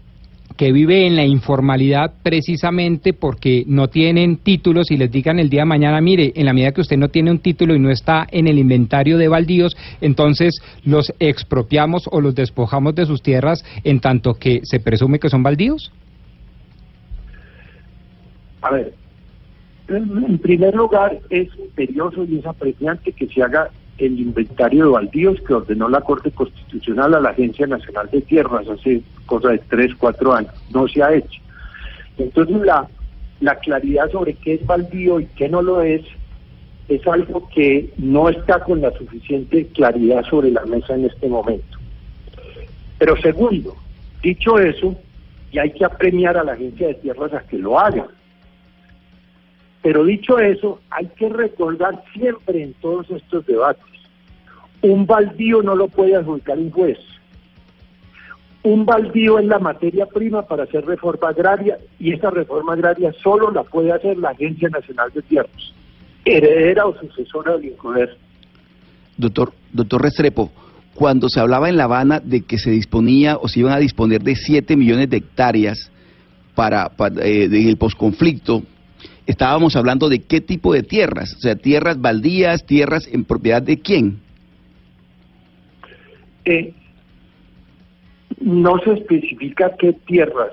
que 0.57 0.71
vive 0.71 1.05
en 1.05 1.17
la 1.17 1.25
informalidad 1.25 2.15
precisamente 2.23 3.13
porque 3.13 3.65
no 3.67 3.89
tienen 3.89 4.37
títulos 4.37 4.93
y 4.93 4.97
les 4.97 5.11
digan 5.11 5.41
el 5.41 5.51
día 5.51 5.63
de 5.63 5.67
mañana, 5.67 6.01
mire, 6.01 6.33
en 6.37 6.47
la 6.47 6.53
medida 6.53 6.71
que 6.71 6.83
usted 6.83 6.97
no 6.97 7.09
tiene 7.09 7.33
un 7.33 7.41
título 7.41 7.75
y 7.75 7.81
no 7.81 7.91
está 7.91 8.25
en 8.31 8.47
el 8.47 8.61
inventario 8.61 9.19
de 9.19 9.27
baldíos, 9.27 9.77
entonces 10.01 10.63
los 10.85 11.13
expropiamos 11.19 12.09
o 12.13 12.21
los 12.21 12.37
despojamos 12.37 12.95
de 12.95 13.05
sus 13.05 13.21
tierras 13.21 13.65
en 13.83 13.99
tanto 13.99 14.35
que 14.35 14.61
se 14.63 14.79
presume 14.79 15.19
que 15.19 15.29
son 15.29 15.43
baldíos? 15.43 15.91
A 18.63 18.71
ver, 18.71 18.95
en 19.89 20.39
primer 20.39 20.75
lugar 20.75 21.19
es 21.31 21.49
imperioso 21.59 22.25
y 22.25 22.39
es 22.39 22.47
apreciante 22.47 23.13
que 23.13 23.27
se 23.29 23.43
haga 23.43 23.71
el 23.99 24.19
inventario 24.21 24.85
de 24.85 24.91
baldíos 24.91 25.41
que 25.41 25.55
ordenó 25.55 25.89
la 25.89 26.01
Corte 26.01 26.31
Constitucional 26.31 27.15
a 27.15 27.21
la 27.21 27.31
Agencia 27.31 27.67
Nacional 27.67 28.09
de 28.11 28.21
Tierras 28.21 28.69
hace 28.69 29.03
cosa 29.25 29.51
de 29.51 29.59
tres, 29.59 29.95
cuatro 29.97 30.35
años. 30.35 30.53
No 30.73 30.87
se 30.89 31.03
ha 31.03 31.15
hecho. 31.15 31.41
Entonces 32.19 32.59
la, 32.59 32.89
la 33.41 33.55
claridad 33.57 34.11
sobre 34.11 34.35
qué 34.35 34.55
es 34.55 34.67
baldío 34.67 35.21
y 35.21 35.27
qué 35.27 35.49
no 35.49 35.63
lo 35.63 35.83
es 35.83 36.03
es 36.89 37.07
algo 37.07 37.49
que 37.49 37.93
no 37.97 38.29
está 38.29 38.61
con 38.61 38.81
la 38.81 38.93
suficiente 38.93 39.67
claridad 39.69 40.25
sobre 40.25 40.51
la 40.51 40.65
mesa 40.67 40.95
en 40.95 41.07
este 41.07 41.29
momento. 41.29 41.79
Pero 42.99 43.17
segundo, 43.17 43.77
dicho 44.23 44.59
eso, 44.59 44.95
y 45.51 45.59
hay 45.59 45.73
que 45.73 45.85
apremiar 45.85 46.37
a 46.37 46.45
la 46.45 46.53
Agencia 46.53 46.89
de 46.89 46.95
Tierras 46.95 47.33
a 47.35 47.41
que 47.41 47.59
lo 47.59 47.79
haga. 47.79 48.07
Pero 49.87 50.05
dicho 50.05 50.41
eso, 50.41 50.81
hay 50.91 51.07
que 51.17 51.29
recordar 51.29 52.03
siempre 52.13 52.61
en 52.61 52.73
todos 52.81 53.09
estos 53.09 53.47
debates, 53.47 53.85
un 54.83 55.07
baldío 55.07 55.63
no 55.63 55.77
lo 55.77 55.87
puede 55.87 56.17
adjudicar 56.17 56.59
un 56.59 56.73
juez. 56.73 56.99
Un 58.65 58.85
baldío 58.85 59.39
es 59.39 59.47
la 59.47 59.61
materia 59.61 60.07
prima 60.07 60.43
para 60.43 60.65
hacer 60.65 60.85
reforma 60.85 61.29
agraria 61.29 61.79
y 62.01 62.13
esa 62.13 62.31
reforma 62.31 62.73
agraria 62.73 63.13
solo 63.23 63.53
la 63.53 63.63
puede 63.63 63.93
hacer 63.93 64.19
la 64.19 64.31
Agencia 64.31 64.69
Nacional 64.71 65.13
de 65.13 65.23
Tierras, 65.23 65.73
heredera 66.25 66.87
o 66.87 66.99
sucesora 66.99 67.53
del 67.53 67.67
INCODER. 67.67 68.17
Doctor, 69.17 69.53
doctor 69.73 70.03
Restrepo, 70.03 70.51
cuando 70.97 71.29
se 71.29 71.39
hablaba 71.39 71.69
en 71.69 71.77
La 71.77 71.85
Habana 71.85 72.19
de 72.19 72.41
que 72.41 72.59
se 72.59 72.73
disponía 72.73 73.37
o 73.37 73.47
se 73.47 73.61
iban 73.61 73.73
a 73.73 73.79
disponer 73.79 74.21
de 74.21 74.35
7 74.35 74.77
millones 74.77 75.11
de 75.11 75.19
hectáreas 75.19 75.93
para, 76.57 76.91
eh, 77.23 77.49
el 77.53 77.77
posconflicto 77.77 78.65
estábamos 79.27 79.77
hablando 79.77 80.09
de 80.09 80.21
qué 80.21 80.41
tipo 80.41 80.73
de 80.73 80.83
tierras, 80.83 81.35
o 81.35 81.39
sea, 81.39 81.57
tierras 81.57 82.01
baldías, 82.01 82.65
tierras 82.65 83.09
en 83.13 83.25
propiedad 83.25 83.63
de 83.63 83.81
quién. 83.81 84.21
Eh, 86.45 86.73
no 88.41 88.79
se 88.79 88.93
especifica 88.93 89.75
qué 89.79 89.93
tierras, 89.93 90.53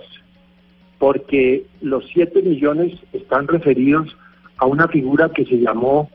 porque 0.97 1.65
los 1.81 2.05
7 2.13 2.41
millones 2.41 2.93
están 3.13 3.47
referidos 3.47 4.15
a 4.57 4.65
una 4.65 4.87
figura 4.87 5.29
que 5.29 5.45
se 5.45 5.59
llamó 5.59 6.09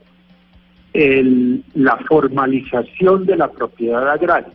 el, 0.93 1.63
la 1.75 1.97
formalización 2.07 3.25
de 3.25 3.37
la 3.37 3.49
propiedad 3.49 4.09
agraria. 4.09 4.53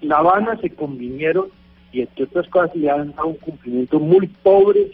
En 0.00 0.08
La 0.08 0.18
Habana 0.18 0.56
se 0.60 0.70
convinieron 0.70 1.46
y 1.92 2.02
entre 2.02 2.24
otras 2.24 2.48
cosas 2.48 2.76
le 2.76 2.90
han 2.90 3.12
dado 3.12 3.28
un 3.28 3.36
cumplimiento 3.36 3.98
muy 3.98 4.28
pobre 4.28 4.90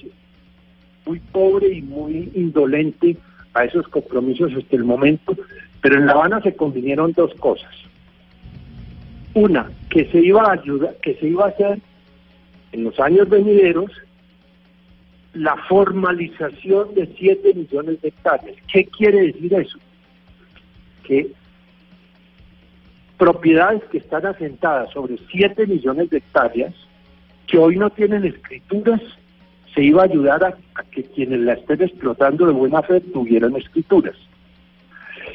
muy 1.06 1.20
pobre 1.20 1.72
y 1.72 1.82
muy 1.82 2.30
indolente 2.34 3.16
a 3.54 3.64
esos 3.64 3.86
compromisos 3.88 4.52
hasta 4.54 4.76
el 4.76 4.84
momento, 4.84 5.36
pero 5.80 5.98
en 5.98 6.06
La 6.06 6.12
Habana 6.12 6.40
se 6.40 6.56
convinieron 6.56 7.12
dos 7.12 7.32
cosas. 7.34 7.72
Una, 9.34 9.70
que 9.90 10.06
se 10.10 10.20
iba 10.20 10.42
a 10.42 10.52
ayudar, 10.52 10.96
que 11.02 11.14
se 11.16 11.28
iba 11.28 11.44
a 11.44 11.48
hacer 11.48 11.78
en 12.72 12.84
los 12.84 12.98
años 13.00 13.28
venideros 13.28 13.90
la 15.34 15.56
formalización 15.68 16.94
de 16.94 17.12
7 17.18 17.54
millones 17.54 18.00
de 18.00 18.08
hectáreas. 18.08 18.56
¿Qué 18.72 18.84
quiere 18.86 19.32
decir 19.32 19.52
eso? 19.54 19.78
Que 21.02 21.30
propiedades 23.18 23.82
que 23.84 23.98
están 23.98 24.26
asentadas 24.26 24.90
sobre 24.92 25.16
7 25.30 25.66
millones 25.66 26.10
de 26.10 26.18
hectáreas, 26.18 26.74
que 27.46 27.58
hoy 27.58 27.76
no 27.76 27.90
tienen 27.90 28.24
escrituras, 28.24 29.00
se 29.74 29.82
iba 29.82 30.02
a 30.02 30.06
ayudar 30.06 30.44
a, 30.44 30.56
que 30.90 31.02
quienes 31.02 31.40
la 31.40 31.54
estén 31.54 31.82
explotando 31.82 32.46
de 32.46 32.52
buena 32.52 32.82
fe 32.82 33.00
tuvieran 33.00 33.56
escrituras. 33.56 34.16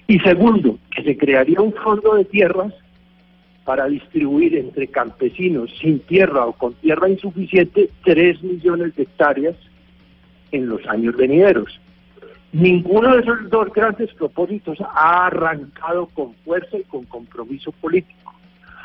Y 0.07 0.19
segundo, 0.19 0.79
que 0.95 1.03
se 1.03 1.17
crearía 1.17 1.61
un 1.61 1.73
fondo 1.73 2.15
de 2.15 2.25
tierras 2.25 2.73
para 3.65 3.87
distribuir 3.87 4.55
entre 4.55 4.87
campesinos 4.87 5.69
sin 5.79 5.99
tierra 5.99 6.45
o 6.45 6.53
con 6.53 6.73
tierra 6.75 7.09
insuficiente 7.09 7.89
3 8.03 8.41
millones 8.41 8.95
de 8.95 9.03
hectáreas 9.03 9.55
en 10.51 10.67
los 10.67 10.85
años 10.87 11.15
venideros. 11.15 11.79
Ninguno 12.51 13.13
de 13.13 13.21
esos 13.21 13.49
dos 13.49 13.71
grandes 13.73 14.11
propósitos 14.13 14.79
ha 14.81 15.27
arrancado 15.27 16.07
con 16.07 16.33
fuerza 16.45 16.77
y 16.77 16.83
con 16.83 17.05
compromiso 17.05 17.71
político. 17.73 18.33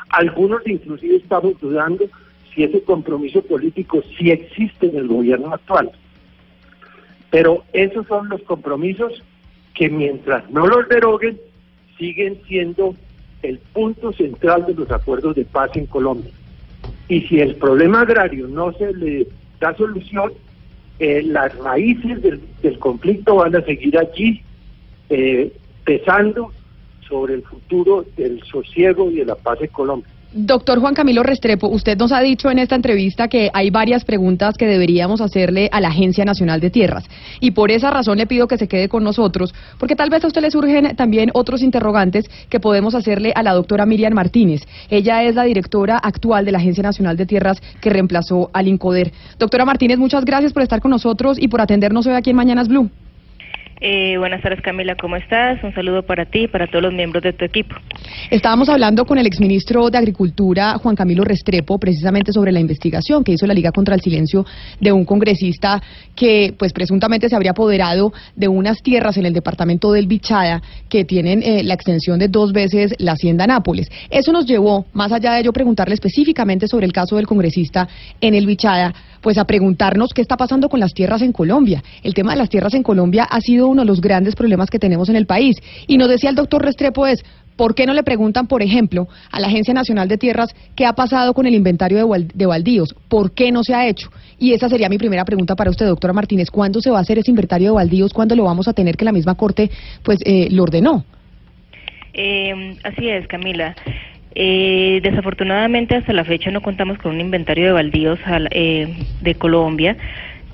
Algunos 0.09 0.61
inclusive 0.67 1.15
estamos 1.15 1.59
dudando 1.59 2.05
si 2.55 2.63
ese 2.63 2.81
compromiso 2.81 3.41
político 3.41 4.01
sí 4.17 4.31
existe 4.31 4.87
en 4.87 4.97
el 4.97 5.07
gobierno 5.07 5.53
actual. 5.53 5.91
Pero 7.29 7.65
esos 7.73 8.07
son 8.07 8.29
los 8.29 8.41
compromisos 8.43 9.21
que 9.73 9.89
mientras 9.89 10.49
no 10.49 10.65
los 10.65 10.87
deroguen, 10.87 11.37
siguen 11.97 12.39
siendo 12.47 12.95
el 13.43 13.59
punto 13.59 14.13
central 14.13 14.65
de 14.65 14.73
los 14.73 14.89
acuerdos 14.89 15.35
de 15.35 15.43
paz 15.43 15.71
en 15.75 15.85
Colombia. 15.85 16.31
Y 17.09 17.21
si 17.21 17.39
el 17.39 17.55
problema 17.55 18.01
agrario 18.01 18.47
no 18.47 18.71
se 18.73 18.93
le 18.93 19.27
da 19.59 19.75
solución, 19.75 20.31
eh, 20.99 21.21
las 21.23 21.55
raíces 21.57 22.21
del, 22.21 22.79
conflicto 22.79 23.35
van 23.35 23.55
a 23.55 23.61
seguir 23.61 23.97
allí 23.97 24.41
eh, 25.09 25.51
pesando 25.83 26.51
sobre 27.07 27.35
el 27.35 27.43
futuro 27.43 28.05
del 28.15 28.41
sosiego 28.43 29.11
y 29.11 29.15
de 29.15 29.25
la 29.25 29.35
paz 29.35 29.59
en 29.61 29.67
Colombia. 29.67 30.14
Doctor 30.37 30.81
Juan 30.81 30.93
Camilo 30.93 31.23
Restrepo, 31.23 31.69
usted 31.69 31.97
nos 31.97 32.11
ha 32.11 32.19
dicho 32.19 32.51
en 32.51 32.59
esta 32.59 32.75
entrevista 32.75 33.29
que 33.29 33.49
hay 33.53 33.69
varias 33.69 34.03
preguntas 34.03 34.57
que 34.57 34.67
deberíamos 34.67 35.21
hacerle 35.21 35.69
a 35.71 35.79
la 35.79 35.87
Agencia 35.87 36.25
Nacional 36.25 36.59
de 36.59 36.69
Tierras 36.69 37.05
y 37.39 37.51
por 37.51 37.71
esa 37.71 37.89
razón 37.89 38.17
le 38.17 38.27
pido 38.27 38.45
que 38.45 38.57
se 38.57 38.67
quede 38.67 38.89
con 38.89 39.05
nosotros, 39.05 39.55
porque 39.79 39.95
tal 39.95 40.09
vez 40.09 40.25
a 40.25 40.27
usted 40.27 40.41
le 40.41 40.51
surgen 40.51 40.93
también 40.97 41.31
otros 41.33 41.61
interrogantes 41.61 42.25
que 42.49 42.59
podemos 42.59 42.95
hacerle 42.95 43.31
a 43.33 43.43
la 43.43 43.53
doctora 43.53 43.85
Miriam 43.85 44.11
Martínez. 44.11 44.63
Ella 44.89 45.23
es 45.23 45.35
la 45.35 45.45
directora 45.45 45.97
actual 45.99 46.43
de 46.43 46.51
la 46.51 46.57
Agencia 46.57 46.83
Nacional 46.83 47.15
de 47.15 47.27
Tierras 47.27 47.61
que 47.79 47.89
reemplazó 47.89 48.49
al 48.51 48.67
INCODER. 48.67 49.13
Doctora 49.39 49.63
Martínez, 49.63 49.99
muchas 49.99 50.25
gracias 50.25 50.51
por 50.51 50.63
estar 50.63 50.81
con 50.81 50.91
nosotros 50.91 51.37
y 51.39 51.47
por 51.47 51.61
atendernos 51.61 52.07
hoy 52.07 52.13
aquí 52.13 52.31
en 52.31 52.35
Mañanas 52.35 52.67
Blue. 52.67 52.89
Eh, 53.81 54.17
buenas 54.17 54.41
tardes 54.41 54.61
Camila, 54.61 54.95
¿cómo 54.95 55.17
estás? 55.17 55.61
Un 55.61 55.73
saludo 55.73 56.01
para 56.03 56.25
ti 56.25 56.43
y 56.43 56.47
para 56.47 56.65
todos 56.67 56.81
los 56.81 56.93
miembros 56.93 57.21
de 57.23 57.33
tu 57.33 57.43
equipo. 57.43 57.75
Estábamos 58.31 58.69
hablando 58.69 59.05
con 59.05 59.17
el 59.17 59.27
exministro 59.27 59.89
de 59.89 59.97
Agricultura, 59.97 60.77
Juan 60.77 60.95
Camilo 60.95 61.25
Restrepo, 61.25 61.77
precisamente 61.77 62.31
sobre 62.31 62.53
la 62.53 62.61
investigación 62.61 63.23
que 63.23 63.33
hizo 63.33 63.45
la 63.45 63.53
Liga 63.53 63.71
contra 63.73 63.93
el 63.93 64.01
Silencio 64.01 64.45
de 64.79 64.93
un 64.93 65.03
congresista 65.03 65.81
que, 66.15 66.53
pues, 66.57 66.71
presuntamente 66.71 67.27
se 67.27 67.35
habría 67.35 67.51
apoderado 67.51 68.13
de 68.35 68.47
unas 68.47 68.81
tierras 68.81 69.17
en 69.17 69.25
el 69.25 69.33
departamento 69.33 69.91
del 69.91 70.07
Bichada 70.07 70.61
que 70.87 71.03
tienen 71.03 71.43
eh, 71.43 71.61
la 71.63 71.73
extensión 71.73 72.17
de 72.17 72.29
dos 72.29 72.53
veces 72.53 72.95
la 72.99 73.11
Hacienda 73.11 73.45
Nápoles. 73.45 73.89
Eso 74.09 74.31
nos 74.31 74.45
llevó, 74.45 74.85
más 74.93 75.11
allá 75.11 75.33
de 75.33 75.41
ello, 75.41 75.51
preguntarle 75.51 75.95
específicamente 75.95 76.67
sobre 76.69 76.85
el 76.85 76.93
caso 76.93 77.17
del 77.17 77.27
congresista 77.27 77.89
en 78.21 78.35
el 78.35 78.45
Bichada, 78.45 78.93
pues 79.25 79.39
a 79.39 79.45
preguntarnos 79.45 80.13
qué 80.13 80.21
está 80.21 80.37
pasando 80.37 80.69
con 80.69 80.79
las 80.79 80.93
tierras 80.93 81.23
en 81.23 81.31
Colombia. 81.31 81.83
El 82.03 82.13
tema 82.13 82.33
de 82.33 82.37
las 82.37 82.47
tierras 82.47 82.75
en 82.75 82.83
Colombia 82.83 83.23
ha 83.23 83.41
sido 83.41 83.67
uno 83.67 83.81
de 83.81 83.87
los 83.87 83.99
grandes 83.99 84.35
problemas 84.35 84.69
que 84.69 84.77
tenemos 84.77 85.09
en 85.09 85.15
el 85.15 85.25
país. 85.25 85.57
Y 85.87 85.97
nos 85.97 86.09
decía 86.09 86.29
el 86.29 86.35
doctor 86.35 86.61
Restrepo 86.61 87.07
es, 87.07 87.25
¿por 87.55 87.73
qué 87.73 87.87
no 87.87 87.95
le 87.95 88.03
preguntan, 88.03 88.45
por 88.45 88.61
ejemplo, 88.61 89.07
a 89.31 89.39
la 89.39 89.47
Agencia 89.47 89.73
Nacional 89.73 90.07
de 90.07 90.19
Tierras 90.19 90.55
qué 90.75 90.85
ha 90.85 90.93
pasado 90.93 91.33
con 91.33 91.47
el 91.47 91.55
inventario 91.55 92.07
de, 92.35 92.45
baldíos? 92.45 92.93
¿Por 93.09 93.31
qué 93.31 93.51
no 93.51 93.63
se 93.63 93.73
ha 93.73 93.87
hecho? 93.87 94.11
Y 94.37 94.53
esa 94.53 94.69
sería 94.69 94.89
mi 94.89 94.99
primera 94.99 95.25
pregunta 95.25 95.55
para 95.55 95.71
usted, 95.71 95.87
doctora 95.87 96.13
Martínez. 96.13 96.51
¿Cuándo 96.51 96.79
se 96.79 96.91
va 96.91 96.99
a 96.99 97.01
hacer 97.01 97.17
ese 97.17 97.31
inventario 97.31 97.69
de 97.69 97.73
baldíos? 97.73 98.13
¿Cuándo 98.13 98.35
lo 98.35 98.43
vamos 98.43 98.67
a 98.67 98.73
tener 98.73 98.95
que 98.95 99.05
la 99.05 99.11
misma 99.11 99.33
Corte 99.33 99.71
pues 100.03 100.19
eh, 100.23 100.49
lo 100.51 100.61
ordenó? 100.61 101.03
Eh, 102.13 102.77
así 102.83 103.09
es, 103.09 103.27
Camila. 103.27 103.75
Eh, 104.37 104.99
desafortunadamente 105.01 105.95
hasta 105.95 106.11
la 106.11 106.25
fecha 106.25 106.51
no 106.51 106.61
contamos 106.61 106.97
con 106.97 107.15
un 107.15 107.21
inventario 107.21 107.67
de 107.67 107.71
baldíos 107.71 108.19
eh, 108.51 108.93
de 109.21 109.35
Colombia, 109.35 109.95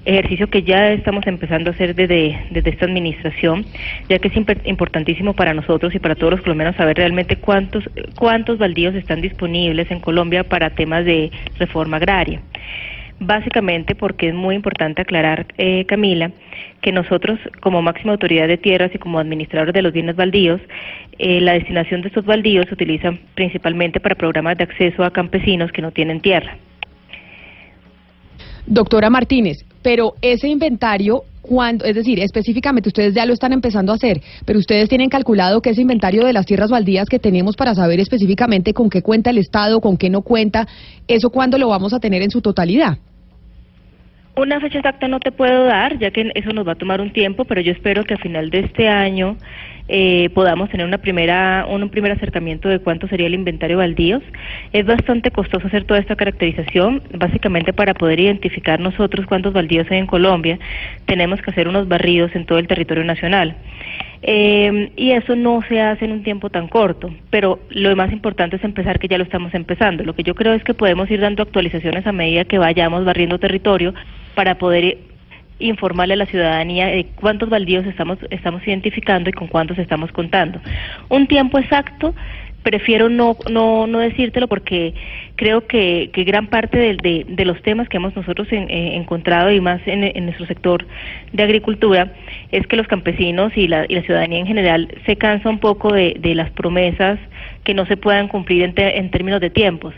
ejercicio 0.06 0.48
que 0.50 0.62
ya 0.62 0.92
estamos 0.92 1.26
empezando 1.26 1.72
a 1.72 1.74
hacer 1.74 1.96
desde, 1.96 2.40
desde 2.52 2.70
esta 2.70 2.86
administración, 2.86 3.66
ya 4.08 4.20
que 4.20 4.28
es 4.28 4.36
importantísimo 4.66 5.34
para 5.34 5.56
nosotros 5.56 5.96
y 5.96 6.00
para 6.00 6.16
todos 6.16 6.32
los 6.32 6.42
colombianos 6.42 6.76
saber 6.76 6.98
realmente 6.98 7.38
cuántos, 7.38 7.84
cuántos 8.18 8.60
baldíos 8.60 8.94
están 8.94 9.22
disponibles 9.22 9.90
en 9.90 10.00
Colombia 10.00 10.44
para 10.44 10.70
temas 10.70 11.04
de 11.04 11.32
reforma 11.58 11.98
agraria. 11.98 12.40
Básicamente 13.20 13.94
porque 13.94 14.30
es 14.30 14.34
muy 14.34 14.56
importante 14.56 15.02
aclarar, 15.02 15.46
eh, 15.58 15.86
Camila, 15.86 16.32
que 16.82 16.92
nosotros 16.92 17.40
como 17.62 17.82
máxima 17.82 18.14
autoridad 18.14 18.48
de 18.48 18.58
tierras 18.58 18.92
y 18.94 18.98
como 18.98 19.20
administradores 19.20 19.74
de 19.74 19.82
los 19.82 19.94
bienes 19.94 20.16
baldíos, 20.16 20.60
eh, 21.20 21.40
la 21.42 21.54
destinación 21.54 22.02
de 22.02 22.08
estos 22.08 22.26
baldíos 22.26 22.66
se 22.68 22.74
utiliza 22.74 23.14
principalmente 23.36 24.00
para 24.00 24.16
programas 24.16 24.58
de 24.58 24.64
acceso 24.64 25.04
a 25.04 25.12
campesinos 25.12 25.72
que 25.72 25.82
no 25.82 25.92
tienen 25.92 26.22
tierra. 26.22 26.58
Doctora 28.66 29.10
Martínez, 29.10 29.58
pero 29.82 30.14
ese 30.22 30.48
inventario, 30.48 31.24
cuando, 31.42 31.86
es 31.86 31.96
decir, 31.96 32.20
específicamente 32.20 32.90
ustedes 32.90 33.14
ya 33.14 33.26
lo 33.26 33.34
están 33.34 33.54
empezando 33.54 33.92
a 33.92 33.96
hacer, 33.96 34.22
pero 34.46 34.60
ustedes 34.60 34.88
tienen 34.88 35.10
calculado 35.10 35.62
que 35.62 35.72
ese 35.72 35.82
inventario 35.82 36.24
de 36.24 36.34
las 36.34 36.46
tierras 36.46 36.70
baldías 36.70 37.10
que 37.10 37.20
tenemos 37.20 37.56
para 37.56 37.74
saber 37.76 38.00
específicamente 38.00 38.74
con 38.74 38.90
qué 38.90 39.02
cuenta 39.02 39.32
el 39.32 39.40
Estado, 39.40 39.82
con 39.82 39.98
qué 39.98 40.10
no 40.10 40.22
cuenta, 40.22 40.68
¿eso 41.08 41.32
cuándo 41.32 41.58
lo 41.58 41.70
vamos 41.70 41.94
a 41.94 42.00
tener 42.00 42.22
en 42.22 42.32
su 42.32 42.42
totalidad? 42.42 42.98
Una 44.42 44.60
fecha 44.60 44.80
exacta 44.80 45.08
no 45.08 45.20
te 45.20 45.32
puedo 45.32 45.66
dar, 45.66 46.00
ya 46.00 46.10
que 46.10 46.32
eso 46.34 46.52
nos 46.52 46.68
va 46.68 46.72
a 46.72 46.76
tomar 46.76 47.00
un 47.00 47.12
tiempo, 47.12 47.46
pero 47.46 47.62
yo 47.62 47.72
espero 47.72 48.04
que 48.06 48.16
a 48.16 48.18
final 48.18 48.50
de 48.50 48.62
este 48.62 48.88
año 48.88 49.38
eh, 49.88 50.32
podamos 50.34 50.68
tener 50.72 50.84
una 50.84 50.98
primera, 50.98 51.68
un, 51.70 51.88
primer 51.90 52.12
acercamiento 52.12 52.68
de 52.68 52.80
cuánto 52.80 53.08
sería 53.08 53.28
el 53.28 53.36
inventario 53.36 53.78
baldíos. 53.78 54.24
Es 54.74 54.84
bastante 54.88 55.30
costoso 55.30 55.68
hacer 55.68 55.84
toda 55.84 56.00
esta 56.00 56.16
caracterización, 56.16 57.04
básicamente 57.14 57.72
para 57.72 57.94
poder 57.94 58.20
identificar 58.20 58.80
nosotros 58.80 59.28
cuántos 59.28 59.54
baldíos 59.54 59.86
hay 59.92 60.00
en 60.00 60.08
Colombia, 60.08 60.58
tenemos 61.06 61.40
que 61.40 61.52
hacer 61.52 61.68
unos 61.68 61.88
barridos 61.88 62.32
en 62.34 62.48
todo 62.48 62.58
el 62.58 62.66
territorio 62.66 63.04
nacional. 63.04 63.56
Eh, 64.24 64.92
y 64.96 65.12
eso 65.12 65.36
no 65.36 65.62
se 65.70 65.82
hace 65.82 66.06
en 66.06 66.14
un 66.14 66.24
tiempo 66.24 66.50
tan 66.50 66.68
corto, 66.68 67.14
pero 67.30 67.60
lo 67.70 67.96
más 67.96 68.12
importante 68.12 68.56
es 68.56 68.64
empezar 68.64 68.98
que 68.98 69.08
ya 69.08 69.20
lo 69.20 69.24
estamos 69.24 69.54
empezando. 69.54 70.04
Lo 70.04 70.16
que 70.16 70.24
yo 70.24 70.34
creo 70.34 70.54
es 70.54 70.64
que 70.64 70.74
podemos 70.74 71.12
ir 71.12 71.20
dando 71.20 71.44
actualizaciones 71.44 72.08
a 72.08 72.12
medida 72.12 72.46
que 72.46 72.58
vayamos 72.58 73.06
barriendo 73.06 73.38
territorio 73.38 73.94
para 74.36 74.58
poder 74.58 74.98
informarle 75.60 76.16
a 76.16 76.18
la 76.18 76.26
ciudadanía 76.26 76.88
de 76.88 77.06
cuántos 77.16 77.50
baldíos 77.50 77.86
estamos, 77.86 78.18
estamos 78.30 78.66
identificando 78.68 79.30
y 79.30 79.34
con 79.34 79.48
cuántos 79.48 79.78
estamos 79.78 80.12
contando. 80.12 80.60
Un 81.10 81.28
tiempo 81.28 81.60
exacto 81.60 82.14
prefiero 82.64 83.10
no, 83.10 83.36
no, 83.50 83.88
no 83.88 84.00
decírtelo 84.00 84.48
porque 84.48 84.94
creo 85.36 85.66
que, 85.66 86.10
que 86.14 86.24
gran 86.24 86.48
parte 86.48 86.78
de, 86.78 87.26
de, 87.28 87.46
los 87.46 87.62
temas 87.64 87.90
que 87.90 87.98
hemos 87.98 88.16
nosotros 88.16 88.48
eh, 88.52 88.66
encontrado 88.96 89.52
y 89.52 89.60
más 89.60 89.82
en, 89.88 90.04
en, 90.04 90.26
nuestro 90.26 90.46
sector 90.46 90.86
de 91.34 91.44
agricultura 91.44 92.14
es 92.52 92.68
que 92.68 92.76
los 92.76 92.88
campesinos 92.88 93.52
y 93.56 93.68
la, 93.68 93.86
y 93.88 93.96
la 93.96 94.04
ciudadanía 94.04 94.40
en 94.40 94.48
general 94.48 94.94
se 95.06 95.16
cansa 95.16 95.50
un 95.50 95.60
poco 95.60 95.92
de, 95.92 96.16
de 96.20 96.36
las 96.36 96.52
promesas 96.52 97.20
que 97.64 97.74
no 97.74 97.86
se 97.86 97.98
puedan 97.98 98.28
cumplir 98.28 98.64
en, 98.64 98.74
en 98.78 99.10
términos 99.10 99.42
de 99.42 99.50
tiempos 99.50 99.94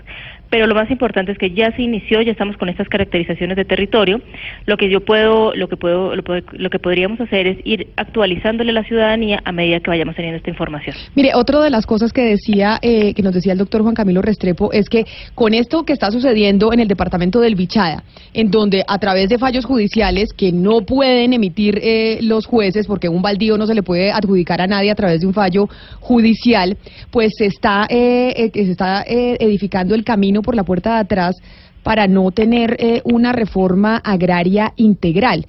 pero 0.53 0.67
lo 0.67 0.75
más 0.75 0.91
importante 0.91 1.31
es 1.31 1.39
que 1.39 1.49
ya 1.49 1.75
se 1.75 1.81
inició, 1.81 2.21
ya 2.21 2.31
estamos 2.31 2.57
con 2.57 2.69
estas 2.69 2.87
caracterizaciones 2.87 3.57
de 3.57 3.65
territorio. 3.65 4.21
Lo 4.67 4.77
que 4.77 4.87
yo 4.87 4.99
puedo, 5.03 5.51
lo 5.55 5.67
que 5.67 5.77
puedo, 5.77 6.15
lo, 6.15 6.69
que 6.69 6.77
podríamos 6.77 7.19
hacer 7.19 7.47
es 7.47 7.57
ir 7.63 7.87
actualizándole 7.95 8.69
a 8.69 8.73
la 8.73 8.83
ciudadanía 8.83 9.41
a 9.45 9.51
medida 9.51 9.79
que 9.79 9.89
vayamos 9.89 10.15
teniendo 10.15 10.37
esta 10.37 10.51
información. 10.51 10.95
Mire, 11.15 11.31
otra 11.33 11.59
de 11.63 11.71
las 11.71 11.87
cosas 11.87 12.13
que 12.13 12.21
decía, 12.21 12.77
eh, 12.83 13.15
que 13.15 13.23
nos 13.23 13.33
decía 13.33 13.53
el 13.53 13.57
doctor 13.57 13.81
Juan 13.81 13.95
Camilo 13.95 14.21
Restrepo, 14.21 14.71
es 14.71 14.89
que 14.89 15.05
con 15.33 15.55
esto 15.55 15.85
que 15.85 15.93
está 15.93 16.11
sucediendo 16.11 16.71
en 16.71 16.81
el 16.81 16.87
departamento 16.87 17.39
del 17.39 17.55
Bichada, 17.55 18.03
en 18.35 18.51
donde 18.51 18.83
a 18.87 18.99
través 18.99 19.29
de 19.29 19.39
fallos 19.39 19.65
judiciales 19.65 20.33
que 20.33 20.51
no 20.51 20.81
pueden 20.81 21.33
emitir 21.33 21.79
eh, 21.81 22.19
los 22.21 22.45
jueces, 22.45 22.85
porque 22.85 23.09
un 23.09 23.23
baldío 23.23 23.57
no 23.57 23.65
se 23.65 23.73
le 23.73 23.81
puede 23.81 24.11
adjudicar 24.11 24.61
a 24.61 24.67
nadie 24.67 24.91
a 24.91 24.95
través 24.95 25.21
de 25.21 25.25
un 25.25 25.33
fallo 25.33 25.67
judicial, 25.99 26.77
pues 27.09 27.31
se 27.39 27.47
está, 27.47 27.87
eh, 27.89 28.51
se 28.53 28.61
está 28.69 29.03
edificando 29.07 29.95
el 29.95 30.03
camino 30.03 30.42
por 30.43 30.55
la 30.55 30.63
puerta 30.63 30.93
de 30.93 30.99
atrás 30.99 31.35
para 31.83 32.07
no 32.07 32.31
tener 32.31 32.77
eh, 32.79 33.01
una 33.03 33.33
reforma 33.33 33.97
agraria 33.97 34.73
integral. 34.77 35.45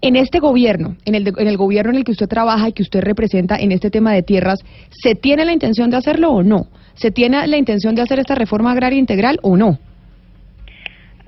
En 0.00 0.16
este 0.16 0.38
gobierno, 0.38 0.96
en 1.04 1.14
el, 1.14 1.32
en 1.36 1.48
el 1.48 1.56
gobierno 1.56 1.90
en 1.90 1.96
el 1.96 2.04
que 2.04 2.12
usted 2.12 2.28
trabaja 2.28 2.68
y 2.68 2.72
que 2.72 2.82
usted 2.82 3.00
representa 3.00 3.56
en 3.56 3.72
este 3.72 3.90
tema 3.90 4.12
de 4.12 4.22
tierras, 4.22 4.60
¿se 4.90 5.14
tiene 5.14 5.44
la 5.44 5.52
intención 5.52 5.90
de 5.90 5.96
hacerlo 5.96 6.30
o 6.30 6.42
no? 6.42 6.66
¿Se 6.94 7.10
tiene 7.10 7.46
la 7.46 7.56
intención 7.56 7.94
de 7.94 8.02
hacer 8.02 8.18
esta 8.18 8.34
reforma 8.34 8.72
agraria 8.72 8.98
integral 8.98 9.38
o 9.42 9.56
no? 9.56 9.78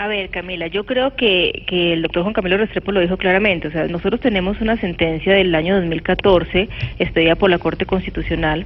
A 0.00 0.08
ver, 0.08 0.30
Camila, 0.30 0.66
yo 0.66 0.86
creo 0.86 1.14
que, 1.14 1.64
que 1.66 1.92
el 1.92 2.00
doctor 2.00 2.22
Juan 2.22 2.32
Camilo 2.32 2.56
Restrepo 2.56 2.90
lo 2.90 3.00
dijo 3.00 3.18
claramente. 3.18 3.68
O 3.68 3.70
sea, 3.70 3.86
nosotros 3.86 4.18
tenemos 4.20 4.58
una 4.62 4.78
sentencia 4.78 5.34
del 5.34 5.54
año 5.54 5.76
2014, 5.76 6.70
expedida 6.98 7.34
por 7.34 7.50
la 7.50 7.58
Corte 7.58 7.84
Constitucional, 7.84 8.64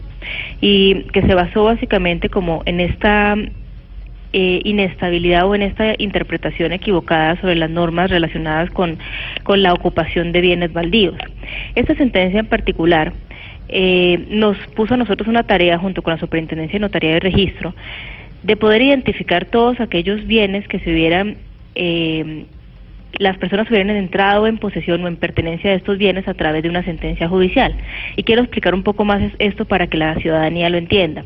y 0.61 1.03
que 1.13 1.23
se 1.23 1.35
basó 1.35 1.65
básicamente 1.65 2.29
como 2.29 2.63
en 2.67 2.79
esta 2.79 3.35
eh, 4.37 4.61
inestabilidad 4.65 5.47
o 5.47 5.55
en 5.55 5.63
esta 5.63 5.95
interpretación 5.97 6.73
equivocada 6.73 7.41
sobre 7.41 7.55
las 7.55 7.71
normas 7.71 8.11
relacionadas 8.11 8.69
con, 8.71 8.99
con 9.45 9.63
la 9.63 9.73
ocupación 9.73 10.33
de 10.33 10.41
bienes 10.41 10.73
baldíos. 10.73 11.15
Esta 11.77 11.95
sentencia 11.95 12.41
en 12.41 12.47
particular 12.47 13.13
eh, 13.69 14.27
nos 14.31 14.57
puso 14.75 14.95
a 14.95 14.97
nosotros 14.97 15.29
una 15.29 15.45
tarea 15.45 15.79
junto 15.79 16.03
con 16.03 16.15
la 16.15 16.19
Superintendencia 16.19 16.81
de 16.81 16.81
Notaría 16.81 17.13
de 17.13 17.21
Registro 17.21 17.77
de 18.43 18.57
poder 18.57 18.83
identificar 18.83 19.45
todos 19.45 19.79
aquellos 19.79 20.27
bienes 20.27 20.67
que 20.67 20.81
se 20.81 20.91
hubieran 20.91 21.37
eh, 21.77 22.47
las 23.19 23.39
personas 23.39 23.69
hubieran 23.71 23.91
entrado 23.91 24.47
en 24.47 24.59
posesión 24.59 25.05
o 25.05 25.09
en 25.09 25.17
pertenencia 25.17 25.71
de 25.71 25.77
estos 25.77 25.99
bienes 25.99 26.27
a 26.29 26.35
través 26.35 26.63
de 26.63 26.69
una 26.69 26.85
sentencia 26.85 27.29
judicial. 27.29 27.75
Y 28.17 28.23
quiero 28.25 28.43
explicar 28.43 28.75
un 28.75 28.83
poco 28.83 29.05
más 29.05 29.23
esto 29.39 29.65
para 29.65 29.87
que 29.87 29.99
la 29.99 30.15
ciudadanía 30.17 30.71
lo 30.71 30.79
entienda. 30.79 31.25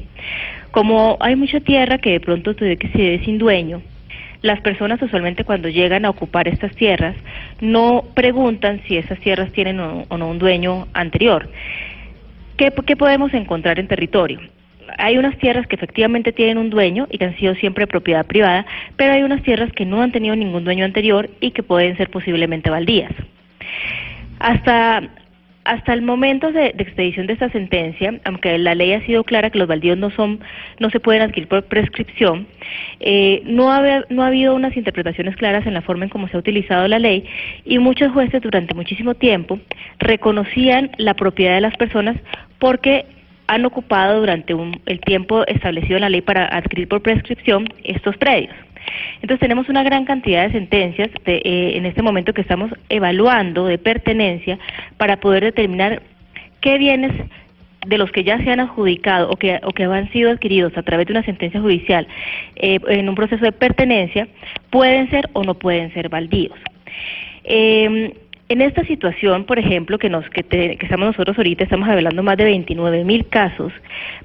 Como 0.70 1.16
hay 1.20 1.37
mucha 1.37 1.61
tierra 1.61 1.98
que 1.98 2.12
de 2.12 2.20
pronto 2.20 2.55
se 2.55 2.77
ve 2.77 3.20
sin 3.24 3.38
dueño, 3.38 3.83
las 4.42 4.61
personas 4.61 5.03
usualmente 5.03 5.44
cuando 5.44 5.68
llegan 5.68 6.05
a 6.05 6.11
ocupar 6.11 6.46
estas 6.46 6.74
tierras 6.77 7.16
no 7.61 8.05
preguntan 8.14 8.81
si 8.87 8.96
esas 8.96 9.18
tierras 9.18 9.51
tienen 9.53 9.81
o, 9.81 10.07
no 10.16 10.29
un 10.29 10.38
dueño 10.38 10.87
anterior. 10.92 11.48
¿Qué, 12.57 12.72
¿Qué 12.87 12.96
podemos 12.96 13.35
encontrar 13.35 13.81
en 13.81 13.88
territorio? 13.88 14.40
Hay 14.96 15.18
unas 15.18 15.37
tierras 15.38 15.66
que 15.66 15.77
efectivamente 15.77 16.33
tienen 16.33 16.59
un 16.59 16.70
dueño 16.70 17.07
y 17.11 17.18
que 17.18 17.27
han 17.27 17.37
sido 17.37 17.55
siempre 17.57 17.87
propiedad 17.87 18.27
privada, 18.27 18.66
pero 18.96 19.12
hay 19.12 19.22
unas 19.22 19.42
tierras 19.42 19.72
que 19.72 19.85
no 19.85 20.01
han 20.03 20.12
tenido 20.12 20.35
ningún 20.37 20.64
dueño 20.64 20.85
anterior 20.85 21.29
y 21.40 21.51
que 21.51 21.62
pueden 21.62 21.96
ser 21.96 22.11
posiblemente 22.11 22.70
baldías. 22.70 23.12
Hasta 24.38 25.03
hasta 25.68 25.92
el 25.92 26.01
momento 26.01 26.51
de, 26.51 26.68
expedición 26.79 27.27
de 27.27 27.35
esta 27.35 27.51
sentencia, 27.51 28.18
aunque 28.24 28.57
la 28.57 28.74
ley 28.74 28.94
ha 28.94 29.05
sido 29.05 29.22
clara 29.22 29.51
que 29.51 29.59
los 29.59 29.68
baldíos 29.68 29.98
no 29.98 30.11
son, 30.11 30.40
no 30.79 30.88
se 30.88 30.98
pueden 30.98 31.20
adquirir 31.20 31.46
por 31.46 31.62
prescripción, 31.64 32.46
eh, 33.01 33.42
no, 33.44 33.70
ha, 33.70 34.05
no 34.09 34.22
ha 34.22 34.29
habido 34.29 34.55
unas 34.55 34.74
interpretaciones 34.79 35.37
claras 35.37 35.66
en 35.66 35.74
la 35.74 35.83
forma 35.83 36.05
en 36.05 36.11
cómo 36.11 36.27
se 36.29 36.38
ha 36.38 36.40
utilizado 36.40 36.88
la 36.88 36.98
ley 36.98 37.24
y 37.66 37.79
muchos 37.79 38.12
jueces 38.12 38.40
durante 38.40 38.74
muchísimo 38.74 39.14
tiempo 39.14 39.61
reconocían 39.98 40.90
la 40.96 41.12
propiedad 41.12 41.57
de 41.57 41.61
las 41.61 41.77
personas 41.77 42.16
porque 42.59 43.05
han 43.49 43.65
ocupado 43.65 44.21
durante 44.21 44.55
el 44.87 45.01
tiempo 45.01 45.45
establecido 45.47 45.97
en 45.97 46.03
la 46.03 46.11
ley 46.11 46.21
para 46.21 46.45
adquirir 46.47 46.87
por 46.87 47.03
prescripción 47.03 47.67
estos 47.83 48.17
predios. 48.17 48.55
Entonces 49.17 49.41
tenemos 49.41 49.69
una 49.69 49.83
gran 49.83 50.05
cantidad 50.05 50.47
de 50.47 50.53
sentencias 50.53 51.11
eh, 51.27 51.73
en 51.75 51.87
este 51.87 52.03
momento 52.03 52.33
que 52.33 52.43
estamos 52.43 52.71
evaluando 52.89 53.67
de 53.67 53.79
pertenencia 53.79 54.59
para 54.97 55.19
poder 55.19 55.45
determinar 55.45 56.03
qué 56.61 56.79
bienes 56.79 57.13
de 57.87 57.99
los 57.99 58.11
que 58.11 58.25
ya 58.25 58.39
se 58.43 58.51
han 58.51 58.61
adjudicado 58.61 59.31
o 59.31 59.37
que, 59.37 59.61
o 59.63 59.73
que 59.73 59.85
han 59.85 60.11
sido 60.13 60.31
adquiridos 60.31 60.77
a 60.77 60.83
través 60.83 61.07
de 61.07 61.13
una 61.13 61.23
sentencia 61.23 61.61
judicial 61.61 62.07
eh, 62.57 62.81
en 62.89 63.09
un 63.09 63.15
proceso 63.15 63.45
de 63.45 63.53
pertenencia 63.53 64.29
pueden 64.71 65.09
ser 65.11 65.29
o 65.33 65.43
no 65.43 65.55
pueden 65.55 65.93
ser 65.95 66.09
baldíos. 66.09 66.59
Eh, 67.45 68.13
en 68.49 68.63
esta 68.63 68.85
situación, 68.85 69.45
por 69.45 69.59
ejemplo, 69.59 69.99
que, 69.99 70.09
nos, 70.09 70.29
que, 70.31 70.43
que 70.43 70.79
estamos 70.81 71.09
nosotros 71.09 71.37
ahorita, 71.37 71.65
estamos 71.65 71.89
hablando 71.89 72.23
más 72.23 72.37
de 72.37 72.45
29 72.45 73.05
mil 73.05 73.27
casos 73.29 73.73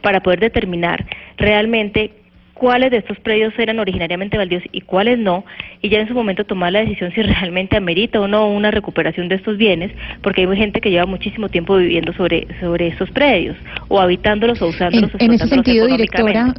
para 0.02 0.22
poder 0.22 0.40
determinar 0.40 1.06
realmente 1.38 2.12
cuáles 2.54 2.92
de 2.92 2.98
estos 2.98 3.20
predios 3.20 3.54
eran 3.58 3.80
originariamente 3.80 4.38
baldíos 4.38 4.64
y 4.72 4.82
cuáles 4.82 5.20
no, 5.20 5.44
y 5.82 5.90
ya 5.90 6.00
en 6.00 6.08
su 6.08 6.14
momento 6.14 6.46
tomar 6.46 6.72
la 6.72 6.80
decisión 6.80 7.12
si 7.14 7.22
realmente 7.24 7.76
amerita 7.76 8.22
o 8.22 8.28
no 8.28 8.48
una 8.48 8.72
recuperación 8.72 9.28
de 9.28 9.36
estos 9.36 9.58
bienes, 9.58 9.92
porque 10.22 10.48
hay 10.48 10.58
gente 10.58 10.80
que 10.80 10.90
lleva 10.90 11.06
muchísimo 11.06 11.50
tiempo 11.50 11.76
viviendo 11.76 12.14
sobre, 12.14 12.48
sobre 12.62 12.88
estos 12.88 13.12
predios, 13.12 13.58
o 13.90 14.00
habitándolos 14.00 14.62
o 14.62 14.68
usándolos. 14.68 15.12
En, 15.20 15.32
en 15.32 15.34
ese 15.34 15.48
sentido, 15.48 15.88
directora, 15.88 16.54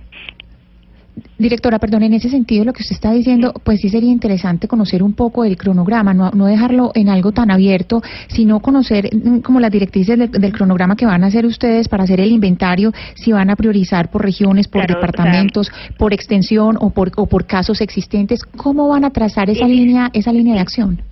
Directora, 1.39 1.79
perdón, 1.79 2.03
en 2.03 2.15
ese 2.15 2.29
sentido 2.29 2.65
lo 2.65 2.73
que 2.73 2.83
usted 2.83 2.95
está 2.95 3.13
diciendo, 3.13 3.53
pues 3.65 3.81
sí 3.81 3.89
sería 3.89 4.11
interesante 4.11 4.67
conocer 4.67 5.03
un 5.03 5.15
poco 5.15 5.45
el 5.45 5.57
cronograma, 5.57 6.13
no, 6.13 6.31
no 6.31 6.47
dejarlo 6.47 6.91
en 6.95 7.09
algo 7.09 7.31
tan 7.33 7.51
abierto, 7.51 8.03
sino 8.29 8.61
conocer 8.61 9.11
mm, 9.13 9.39
como 9.41 9.61
las 9.61 9.71
directrices 9.71 10.19
del, 10.19 10.53
cronograma 10.53 10.97
que 10.97 11.07
van 11.07 11.23
a 11.23 11.29
hacer 11.29 11.47
ustedes 11.47 11.89
para 11.89 12.05
hacer 12.05 12.21
el 12.21 12.33
inventario, 12.33 12.93
si 13.15 13.31
van 13.33 13.51
a 13.51 13.57
priorizar 13.57 14.11
por 14.11 14.23
regiones, 14.23 14.67
por 14.67 14.87
departamentos, 14.87 15.71
por 15.99 16.13
extensión 16.13 16.77
o 16.81 16.91
por, 16.91 17.13
o 17.17 17.27
por 17.27 17.47
casos 17.47 17.81
existentes, 17.81 18.45
¿cómo 18.45 18.89
van 18.89 19.05
a 19.05 19.11
trazar 19.11 19.51
esa 19.51 19.69
línea, 19.69 20.11
esa 20.13 20.33
línea 20.33 20.55
de 20.55 20.61
acción? 20.61 21.03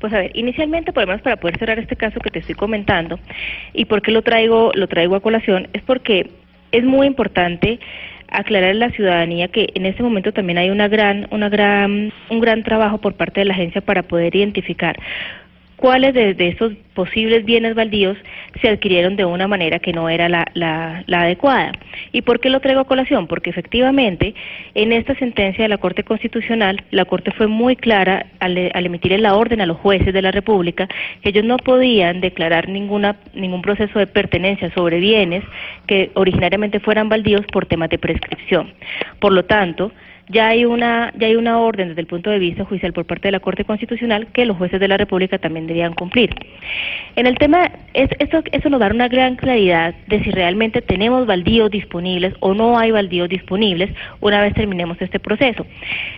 Pues 0.00 0.12
a 0.12 0.18
ver, 0.18 0.30
inicialmente, 0.34 0.92
por 0.92 1.04
lo 1.04 1.08
menos 1.08 1.22
para 1.22 1.36
poder 1.36 1.58
cerrar 1.58 1.78
este 1.78 1.96
caso 1.96 2.20
que 2.20 2.30
te 2.30 2.40
estoy 2.40 2.54
comentando, 2.54 3.18
y 3.72 3.86
por 3.86 4.02
qué 4.02 4.12
lo 4.12 4.22
traigo, 4.22 4.72
lo 4.74 4.88
traigo 4.88 5.16
a 5.16 5.20
colación, 5.20 5.68
es 5.72 5.82
porque 5.82 6.30
es 6.72 6.84
muy 6.84 7.06
importante 7.06 7.78
aclarar 8.30 8.70
a 8.70 8.74
la 8.74 8.90
ciudadanía 8.90 9.48
que 9.48 9.68
en 9.74 9.86
este 9.86 10.02
momento 10.02 10.32
también 10.32 10.58
hay 10.58 10.70
una 10.70 10.88
gran, 10.88 11.26
una 11.30 11.48
gran, 11.48 12.12
un 12.30 12.40
gran 12.40 12.62
trabajo 12.62 12.98
por 12.98 13.14
parte 13.14 13.40
de 13.40 13.46
la 13.46 13.54
agencia 13.54 13.80
para 13.80 14.02
poder 14.02 14.34
identificar 14.34 14.96
cuáles 15.78 16.12
de, 16.12 16.34
estos 16.48 16.72
posibles 16.92 17.44
bienes 17.44 17.76
baldíos 17.76 18.18
se 18.60 18.68
adquirieron 18.68 19.14
de 19.14 19.24
una 19.24 19.46
manera 19.46 19.78
que 19.78 19.92
no 19.92 20.08
era 20.08 20.28
la, 20.28 20.44
la, 20.54 21.04
adecuada. 21.08 21.72
¿Y 22.12 22.22
por 22.22 22.40
qué 22.40 22.50
lo 22.50 22.58
traigo 22.58 22.80
a 22.80 22.84
colación? 22.84 23.28
Porque 23.28 23.50
efectivamente 23.50 24.34
en 24.74 24.92
esta 24.92 25.14
sentencia 25.14 25.62
de 25.62 25.68
la 25.68 25.78
Corte 25.78 26.02
Constitucional, 26.02 26.82
la 26.90 27.04
Corte 27.04 27.30
fue 27.30 27.46
muy 27.46 27.76
clara 27.76 28.26
al, 28.40 28.70
al 28.74 28.86
emitir 28.86 29.18
la 29.20 29.36
orden 29.36 29.60
a 29.60 29.66
los 29.66 29.76
jueces 29.78 30.12
de 30.12 30.20
la 30.20 30.32
República 30.32 30.88
que 31.22 31.28
ellos 31.28 31.44
no 31.44 31.56
podían 31.58 32.20
declarar 32.20 32.68
ninguna, 32.68 33.16
ningún 33.32 33.62
proceso 33.62 34.00
de 34.00 34.08
pertenencia 34.08 34.72
sobre 34.74 34.98
bienes 34.98 35.44
que 35.86 36.10
originariamente 36.14 36.80
fueran 36.80 37.08
baldíos 37.08 37.46
por 37.52 37.66
temas 37.66 37.88
de 37.90 37.98
prescripción. 37.98 38.72
Por 39.20 39.32
lo 39.32 39.44
tanto, 39.44 39.92
ya 40.28 40.48
hay 40.48 40.64
una 40.64 41.12
ya 41.18 41.26
hay 41.26 41.36
una 41.36 41.58
orden 41.58 41.88
desde 41.88 42.00
el 42.00 42.06
punto 42.06 42.30
de 42.30 42.38
vista 42.38 42.64
judicial 42.64 42.92
por 42.92 43.06
parte 43.06 43.28
de 43.28 43.32
la 43.32 43.40
Corte 43.40 43.64
Constitucional 43.64 44.28
que 44.32 44.44
los 44.44 44.56
jueces 44.56 44.80
de 44.80 44.88
la 44.88 44.96
República 44.96 45.38
también 45.38 45.66
debían 45.66 45.94
cumplir. 45.94 46.34
En 47.16 47.26
el 47.26 47.36
tema 47.38 47.70
es, 47.94 48.10
esto 48.18 48.42
eso 48.52 48.68
nos 48.68 48.80
da 48.80 48.88
una 48.88 49.08
gran 49.08 49.36
claridad 49.36 49.94
de 50.06 50.22
si 50.22 50.30
realmente 50.30 50.82
tenemos 50.82 51.26
baldíos 51.26 51.70
disponibles 51.70 52.34
o 52.40 52.54
no 52.54 52.78
hay 52.78 52.90
baldíos 52.90 53.28
disponibles 53.28 53.90
una 54.20 54.40
vez 54.40 54.54
terminemos 54.54 55.00
este 55.00 55.18
proceso. 55.18 55.66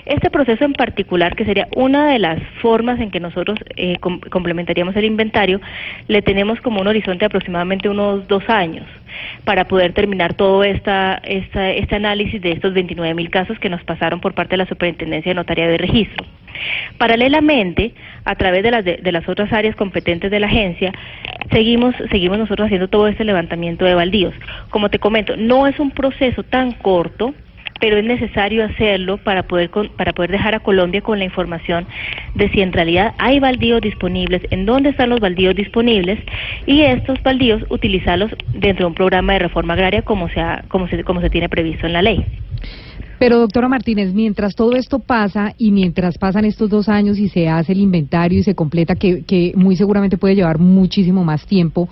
Este 0.07 0.31
proceso 0.31 0.65
en 0.65 0.73
particular 0.73 1.37
que 1.37 1.45
sería 1.45 1.69
una 1.77 2.11
de 2.11 2.19
las 2.19 2.43
formas 2.61 3.01
en 3.01 3.11
que 3.11 3.21
nosotros 3.21 3.59
eh, 3.77 3.97
complementaríamos 3.99 4.97
el 4.97 5.05
inventario 5.05 5.61
le 6.09 6.23
tenemos 6.23 6.61
como 6.61 6.81
un 6.81 6.89
horizonte 6.89 7.21
de 7.21 7.27
aproximadamente 7.27 7.89
unos 7.89 8.27
dos 8.29 8.49
años 8.49 8.87
para 9.45 9.67
poder 9.67 9.93
terminar 9.93 10.35
todo 10.35 10.65
esta, 10.65 11.21
esta, 11.25 11.71
este 11.71 11.97
análisis 11.97 12.41
de 12.41 12.53
estos 12.53 12.75
29 12.75 13.15
mil 13.15 13.31
casos 13.31 13.59
que 13.59 13.69
nos 13.69 13.83
pasaron 13.85 14.21
por 14.21 14.35
parte 14.35 14.53
de 14.53 14.59
la 14.59 14.67
Superintendencia 14.67 15.31
de 15.31 15.35
Notaría 15.35 15.69
de 15.69 15.79
Registro. 15.79 16.25
Paralelamente, 16.99 17.95
a 18.25 18.35
través 18.35 18.63
de 18.63 18.71
las, 18.71 18.85
de, 18.85 19.13
las 19.13 19.29
otras 19.29 19.53
áreas 19.53 19.77
competentes 19.77 20.31
de 20.31 20.41
la 20.41 20.47
agencia, 20.47 20.93
seguimos, 21.51 21.95
seguimos 22.11 22.39
nosotros 22.39 22.67
haciendo 22.67 22.89
todo 22.89 23.09
este 23.09 23.25
levantamiento 23.25 23.85
de 23.85 23.95
baldíos. 23.95 24.35
Como 24.69 24.91
te 24.91 24.99
comento, 24.99 25.37
no 25.37 25.67
es 25.67 25.79
un 25.79 25.91
proceso 25.91 26.43
tan 26.43 26.73
corto, 26.73 27.35
pero 27.81 27.97
es 27.97 28.05
necesario 28.05 28.65
hacerlo 28.65 29.17
para 29.19 29.43
poder 29.43 29.71
para 29.97 30.13
poder 30.13 30.31
dejar 30.31 30.55
a 30.55 30.61
Colombia 30.61 31.01
con 31.01 31.19
la 31.19 31.25
información 31.25 31.87
de 32.35 32.49
si 32.51 32.61
en 32.61 32.73
realidad 32.73 33.15
hay 33.19 33.41
baldíos 33.41 33.81
disponibles, 33.81 34.43
en 34.51 34.67
dónde 34.67 34.91
están 34.91 35.11
los 35.11 35.21
baldíos 35.21 35.57
disponibles 35.57 36.21
y 36.67 36.83
estos 36.83 37.23
baldíos 37.23 37.63
utilizarlos 37.71 38.31
dentro 38.53 38.85
de 38.85 38.89
un 38.89 38.95
programa 38.95 39.33
de 39.33 39.41
reforma 39.41 39.75
agraria 39.75 40.03
como 40.03 40.29
se 40.29 40.43
como 40.69 40.87
se 40.89 41.03
como 41.05 41.21
se 41.21 41.31
tiene 41.31 41.49
previsto 41.49 41.87
en 41.87 41.95
la 41.95 42.03
ley. 42.03 42.25
Pero 43.21 43.39
doctora 43.39 43.69
Martínez, 43.69 44.15
mientras 44.15 44.55
todo 44.55 44.75
esto 44.77 44.99
pasa 44.99 45.53
y 45.59 45.73
mientras 45.73 46.17
pasan 46.17 46.47
estos 46.47 46.71
dos 46.71 46.89
años 46.89 47.19
y 47.19 47.29
se 47.29 47.51
hace 47.51 47.73
el 47.73 47.81
inventario 47.81 48.39
y 48.39 48.43
se 48.43 48.55
completa, 48.55 48.95
que, 48.95 49.25
que 49.25 49.53
muy 49.55 49.77
seguramente 49.77 50.17
puede 50.17 50.37
llevar 50.37 50.59
muchísimo 50.59 51.23
más 51.23 51.45
tiempo, 51.45 51.91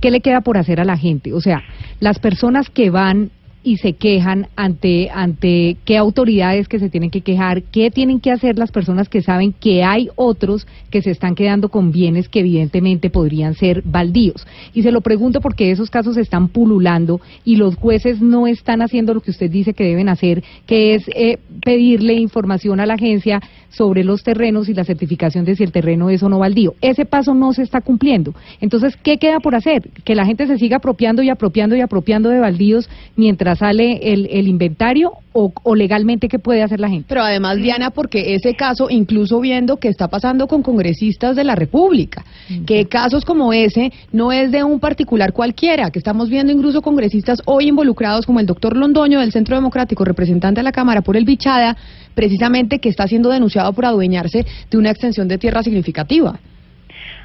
¿qué 0.00 0.10
le 0.10 0.22
queda 0.22 0.40
por 0.40 0.56
hacer 0.56 0.80
a 0.80 0.86
la 0.86 0.96
gente? 0.96 1.34
O 1.34 1.40
sea, 1.42 1.62
las 2.00 2.18
personas 2.18 2.70
que 2.70 2.88
van 2.88 3.30
y 3.62 3.76
se 3.76 3.92
quejan 3.92 4.48
ante 4.56 5.10
ante 5.12 5.76
qué 5.84 5.96
autoridades 5.96 6.68
que 6.68 6.78
se 6.78 6.88
tienen 6.88 7.10
que 7.10 7.20
quejar, 7.20 7.62
qué 7.64 7.90
tienen 7.90 8.20
que 8.20 8.30
hacer 8.30 8.58
las 8.58 8.70
personas 8.70 9.08
que 9.08 9.22
saben 9.22 9.52
que 9.52 9.84
hay 9.84 10.08
otros 10.16 10.66
que 10.90 11.02
se 11.02 11.10
están 11.10 11.34
quedando 11.34 11.68
con 11.68 11.92
bienes 11.92 12.28
que 12.28 12.40
evidentemente 12.40 13.10
podrían 13.10 13.54
ser 13.54 13.82
baldíos. 13.82 14.46
Y 14.72 14.82
se 14.82 14.92
lo 14.92 15.02
pregunto 15.02 15.40
porque 15.40 15.70
esos 15.70 15.90
casos 15.90 16.16
están 16.16 16.48
pululando 16.48 17.20
y 17.44 17.56
los 17.56 17.76
jueces 17.76 18.20
no 18.20 18.46
están 18.46 18.82
haciendo 18.82 19.14
lo 19.14 19.20
que 19.20 19.30
usted 19.30 19.50
dice 19.50 19.74
que 19.74 19.84
deben 19.84 20.08
hacer, 20.08 20.42
que 20.66 20.94
es 20.94 21.04
eh, 21.14 21.38
pedirle 21.64 22.14
información 22.14 22.80
a 22.80 22.86
la 22.86 22.94
agencia 22.94 23.40
sobre 23.70 24.04
los 24.04 24.22
terrenos 24.22 24.68
y 24.68 24.74
la 24.74 24.84
certificación 24.84 25.44
de 25.44 25.56
si 25.56 25.64
el 25.64 25.72
terreno 25.72 26.10
es 26.10 26.22
o 26.22 26.28
no 26.28 26.38
baldío. 26.38 26.74
Ese 26.80 27.06
paso 27.06 27.34
no 27.34 27.52
se 27.52 27.62
está 27.62 27.80
cumpliendo. 27.80 28.34
Entonces, 28.60 28.96
¿qué 28.96 29.18
queda 29.18 29.40
por 29.40 29.54
hacer? 29.54 29.88
Que 30.04 30.14
la 30.14 30.26
gente 30.26 30.46
se 30.46 30.58
siga 30.58 30.78
apropiando 30.78 31.22
y 31.22 31.30
apropiando 31.30 31.76
y 31.76 31.80
apropiando 31.80 32.28
de 32.28 32.40
baldíos 32.40 32.88
mientras 33.16 33.58
sale 33.58 34.12
el, 34.12 34.28
el 34.30 34.48
inventario 34.48 35.12
o, 35.32 35.52
o, 35.62 35.76
legalmente 35.76 36.28
qué 36.28 36.40
puede 36.40 36.62
hacer 36.62 36.80
la 36.80 36.88
gente. 36.88 37.06
Pero 37.08 37.22
además, 37.22 37.56
Diana, 37.58 37.90
porque 37.90 38.34
ese 38.34 38.54
caso, 38.54 38.90
incluso 38.90 39.38
viendo 39.40 39.76
que 39.76 39.88
está 39.88 40.08
pasando 40.08 40.48
con 40.48 40.62
congresistas 40.62 41.36
de 41.36 41.44
la 41.44 41.54
República, 41.54 42.24
que 42.66 42.86
casos 42.86 43.24
como 43.24 43.52
ese 43.52 43.92
no 44.12 44.32
es 44.32 44.50
de 44.50 44.64
un 44.64 44.80
particular 44.80 45.32
cualquiera, 45.32 45.90
que 45.90 46.00
estamos 46.00 46.28
viendo 46.28 46.52
incluso 46.52 46.82
congresistas 46.82 47.40
hoy 47.44 47.68
involucrados 47.68 48.26
como 48.26 48.40
el 48.40 48.46
doctor 48.46 48.76
Londoño 48.76 49.20
del 49.20 49.30
Centro 49.30 49.54
Democrático, 49.54 50.04
representante 50.04 50.60
de 50.60 50.64
la 50.64 50.72
Cámara 50.72 51.02
por 51.02 51.16
el 51.16 51.24
Bichada, 51.24 51.76
precisamente 52.20 52.80
que 52.80 52.90
está 52.90 53.06
siendo 53.06 53.30
denunciado 53.30 53.72
por 53.72 53.86
adueñarse 53.86 54.44
de 54.70 54.76
una 54.76 54.90
extensión 54.90 55.26
de 55.26 55.38
tierra 55.38 55.62
significativa. 55.62 56.38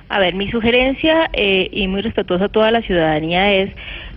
A 0.08 0.20
ver, 0.20 0.36
mi 0.36 0.50
sugerencia 0.50 1.30
eh, 1.34 1.68
y 1.70 1.86
muy 1.90 2.02
respetuosa 2.02 2.46
a 2.46 2.50
toda 2.50 2.72
la 2.72 2.82
ciudadanía 2.82 3.54
es, 3.56 3.72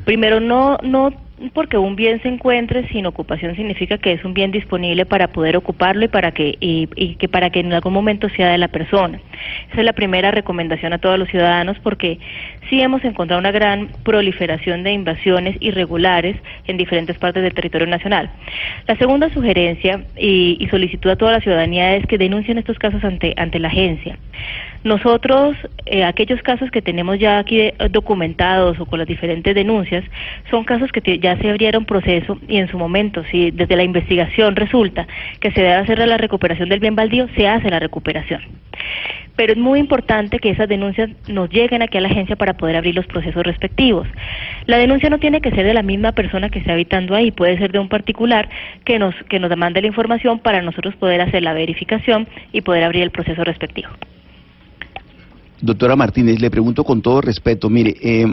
primero, 0.04 0.38
no, 0.38 0.78
no 0.84 1.10
porque 1.52 1.78
un 1.78 1.96
bien 1.96 2.20
se 2.22 2.28
encuentre 2.28 2.88
sin 2.88 3.06
ocupación 3.06 3.54
significa 3.56 3.98
que 3.98 4.12
es 4.12 4.24
un 4.24 4.34
bien 4.34 4.50
disponible 4.50 5.06
para 5.06 5.28
poder 5.28 5.56
ocuparlo 5.56 6.04
y 6.04 6.08
para 6.08 6.32
que 6.32 6.56
y, 6.60 6.86
que 7.16 7.28
para 7.28 7.50
que 7.50 7.60
en 7.60 7.72
algún 7.72 7.92
momento 7.92 8.28
sea 8.30 8.50
de 8.50 8.58
la 8.58 8.68
persona. 8.68 9.20
Esa 9.70 9.80
es 9.80 9.84
la 9.84 9.92
primera 9.92 10.30
recomendación 10.30 10.92
a 10.92 10.98
todos 10.98 11.18
los 11.18 11.28
ciudadanos 11.28 11.78
porque 11.80 12.18
sí 12.68 12.80
hemos 12.80 13.04
encontrado 13.04 13.40
una 13.40 13.52
gran 13.52 13.88
proliferación 14.02 14.82
de 14.82 14.92
invasiones 14.92 15.56
irregulares 15.60 16.36
en 16.66 16.76
diferentes 16.76 17.16
partes 17.18 17.42
del 17.42 17.54
territorio 17.54 17.86
nacional. 17.86 18.30
La 18.86 18.96
segunda 18.96 19.30
sugerencia 19.30 20.02
y, 20.16 20.56
y 20.60 20.68
solicitud 20.68 21.10
a 21.10 21.16
toda 21.16 21.32
la 21.32 21.40
ciudadanía 21.40 21.96
es 21.96 22.06
que 22.06 22.18
denuncien 22.18 22.58
estos 22.58 22.78
casos 22.78 23.04
ante 23.04 23.34
ante 23.36 23.58
la 23.58 23.68
agencia. 23.68 24.18
Nosotros, 24.84 25.56
eh, 25.86 26.04
aquellos 26.04 26.40
casos 26.42 26.70
que 26.70 26.82
tenemos 26.82 27.18
ya 27.18 27.38
aquí 27.38 27.60
eh, 27.60 27.74
documentados 27.90 28.78
o 28.78 28.86
con 28.86 29.00
las 29.00 29.08
diferentes 29.08 29.54
denuncias, 29.54 30.04
son 30.50 30.64
casos 30.64 30.92
que 30.92 31.18
ya 31.18 31.36
se 31.36 31.50
abrieron 31.50 31.84
proceso 31.84 32.38
y 32.46 32.58
en 32.58 32.68
su 32.68 32.78
momento, 32.78 33.24
si 33.30 33.50
desde 33.50 33.76
la 33.76 33.82
investigación 33.82 34.54
resulta 34.54 35.06
que 35.40 35.50
se 35.50 35.62
debe 35.62 35.74
hacer 35.74 35.98
la 35.98 36.16
recuperación 36.16 36.68
del 36.68 36.80
bien 36.80 36.94
baldío, 36.94 37.26
se 37.34 37.48
hace 37.48 37.70
la 37.70 37.80
recuperación. 37.80 38.42
Pero 39.34 39.52
es 39.52 39.58
muy 39.58 39.78
importante 39.80 40.38
que 40.38 40.50
esas 40.50 40.68
denuncias 40.68 41.10
nos 41.28 41.50
lleguen 41.50 41.82
aquí 41.82 41.98
a 41.98 42.00
la 42.00 42.08
agencia 42.08 42.36
para 42.36 42.54
poder 42.54 42.76
abrir 42.76 42.94
los 42.94 43.06
procesos 43.06 43.42
respectivos. 43.42 44.06
La 44.66 44.78
denuncia 44.78 45.10
no 45.10 45.18
tiene 45.18 45.40
que 45.40 45.50
ser 45.50 45.64
de 45.64 45.74
la 45.74 45.82
misma 45.82 46.12
persona 46.12 46.50
que 46.50 46.58
esté 46.60 46.72
habitando 46.72 47.14
ahí, 47.14 47.30
puede 47.30 47.58
ser 47.58 47.72
de 47.72 47.78
un 47.78 47.88
particular 47.88 48.48
que 48.84 48.98
nos, 48.98 49.14
que 49.28 49.38
nos 49.38 49.50
demande 49.50 49.80
la 49.80 49.86
información 49.88 50.38
para 50.38 50.62
nosotros 50.62 50.94
poder 50.96 51.20
hacer 51.20 51.42
la 51.42 51.52
verificación 51.52 52.28
y 52.52 52.60
poder 52.62 52.84
abrir 52.84 53.02
el 53.02 53.10
proceso 53.10 53.44
respectivo. 53.44 53.90
Doctora 55.60 55.96
Martínez, 55.96 56.40
le 56.40 56.50
pregunto 56.50 56.84
con 56.84 57.02
todo 57.02 57.20
respeto, 57.20 57.68
mire, 57.68 57.96
eh, 58.00 58.26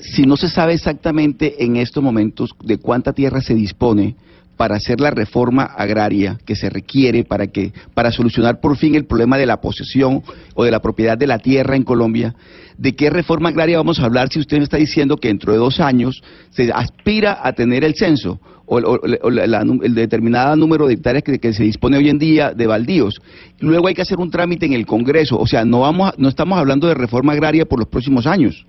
si 0.00 0.22
no 0.22 0.36
se 0.36 0.48
sabe 0.48 0.74
exactamente 0.74 1.64
en 1.64 1.76
estos 1.76 2.02
momentos 2.02 2.50
de 2.64 2.78
cuánta 2.78 3.12
tierra 3.12 3.40
se 3.40 3.54
dispone 3.54 4.16
para 4.62 4.76
hacer 4.76 5.00
la 5.00 5.10
reforma 5.10 5.64
agraria 5.64 6.38
que 6.46 6.54
se 6.54 6.70
requiere 6.70 7.24
para 7.24 7.48
que 7.48 7.72
para 7.94 8.12
solucionar 8.12 8.60
por 8.60 8.76
fin 8.76 8.94
el 8.94 9.06
problema 9.06 9.36
de 9.36 9.44
la 9.44 9.60
posesión 9.60 10.22
o 10.54 10.62
de 10.62 10.70
la 10.70 10.78
propiedad 10.78 11.18
de 11.18 11.26
la 11.26 11.40
tierra 11.40 11.74
en 11.74 11.82
Colombia, 11.82 12.36
¿de 12.78 12.94
qué 12.94 13.10
reforma 13.10 13.48
agraria 13.48 13.78
vamos 13.78 13.98
a 13.98 14.04
hablar 14.04 14.28
si 14.28 14.38
usted 14.38 14.58
me 14.58 14.62
está 14.62 14.76
diciendo 14.76 15.16
que 15.16 15.26
dentro 15.26 15.52
de 15.52 15.58
dos 15.58 15.80
años 15.80 16.22
se 16.50 16.70
aspira 16.72 17.40
a 17.42 17.54
tener 17.54 17.82
el 17.82 17.96
censo? 17.96 18.38
o, 18.64 18.78
el 18.78 19.94
determinado 19.96 20.54
número 20.54 20.86
de 20.86 20.94
hectáreas 20.94 21.24
que, 21.24 21.52
se 21.52 21.64
dispone 21.64 21.96
hoy 21.96 22.08
en 22.08 22.20
día 22.20 22.52
de 22.52 22.68
baldíos. 22.68 23.20
Luego 23.58 23.88
hay 23.88 23.94
que 23.94 24.02
hacer 24.02 24.20
un 24.20 24.30
trámite 24.30 24.64
en 24.66 24.74
el 24.74 24.86
Congreso, 24.86 25.40
o 25.40 25.46
sea, 25.48 25.64
no 25.64 25.80
vamos, 25.80 26.16
no 26.18 26.28
estamos 26.28 26.56
hablando 26.56 26.86
de 26.86 26.94
reforma 26.94 27.32
agraria 27.32 27.64
por 27.66 27.80
los 27.80 27.88
próximos 27.88 28.28
años. 28.28 28.64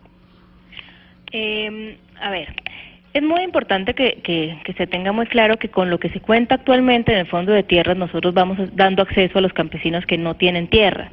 Em, 1.31 1.95
a 2.19 2.31
ver, 2.31 2.62
es 3.13 3.21
muy 3.21 3.41
importante 3.43 3.93
que, 3.93 4.19
que, 4.23 4.73
se 4.73 4.87
tenga 4.87 5.11
muy 5.11 5.27
claro 5.27 5.57
que 5.57 5.69
con 5.69 5.89
lo 5.89 5.99
que 5.99 6.09
se 6.09 6.19
cuenta 6.19 6.55
actualmente 6.55 7.13
en 7.13 7.19
el 7.19 7.27
Fondo 7.27 7.51
de 7.51 7.63
Tierras 7.63 7.95
nosotros 7.95 8.33
vamos 8.33 8.57
dando 8.75 9.03
acceso 9.03 9.37
a 9.37 9.41
los 9.41 9.53
campesinos 9.53 10.05
que 10.05 10.17
no 10.17 10.35
tienen 10.35 10.67
tierra. 10.67 11.11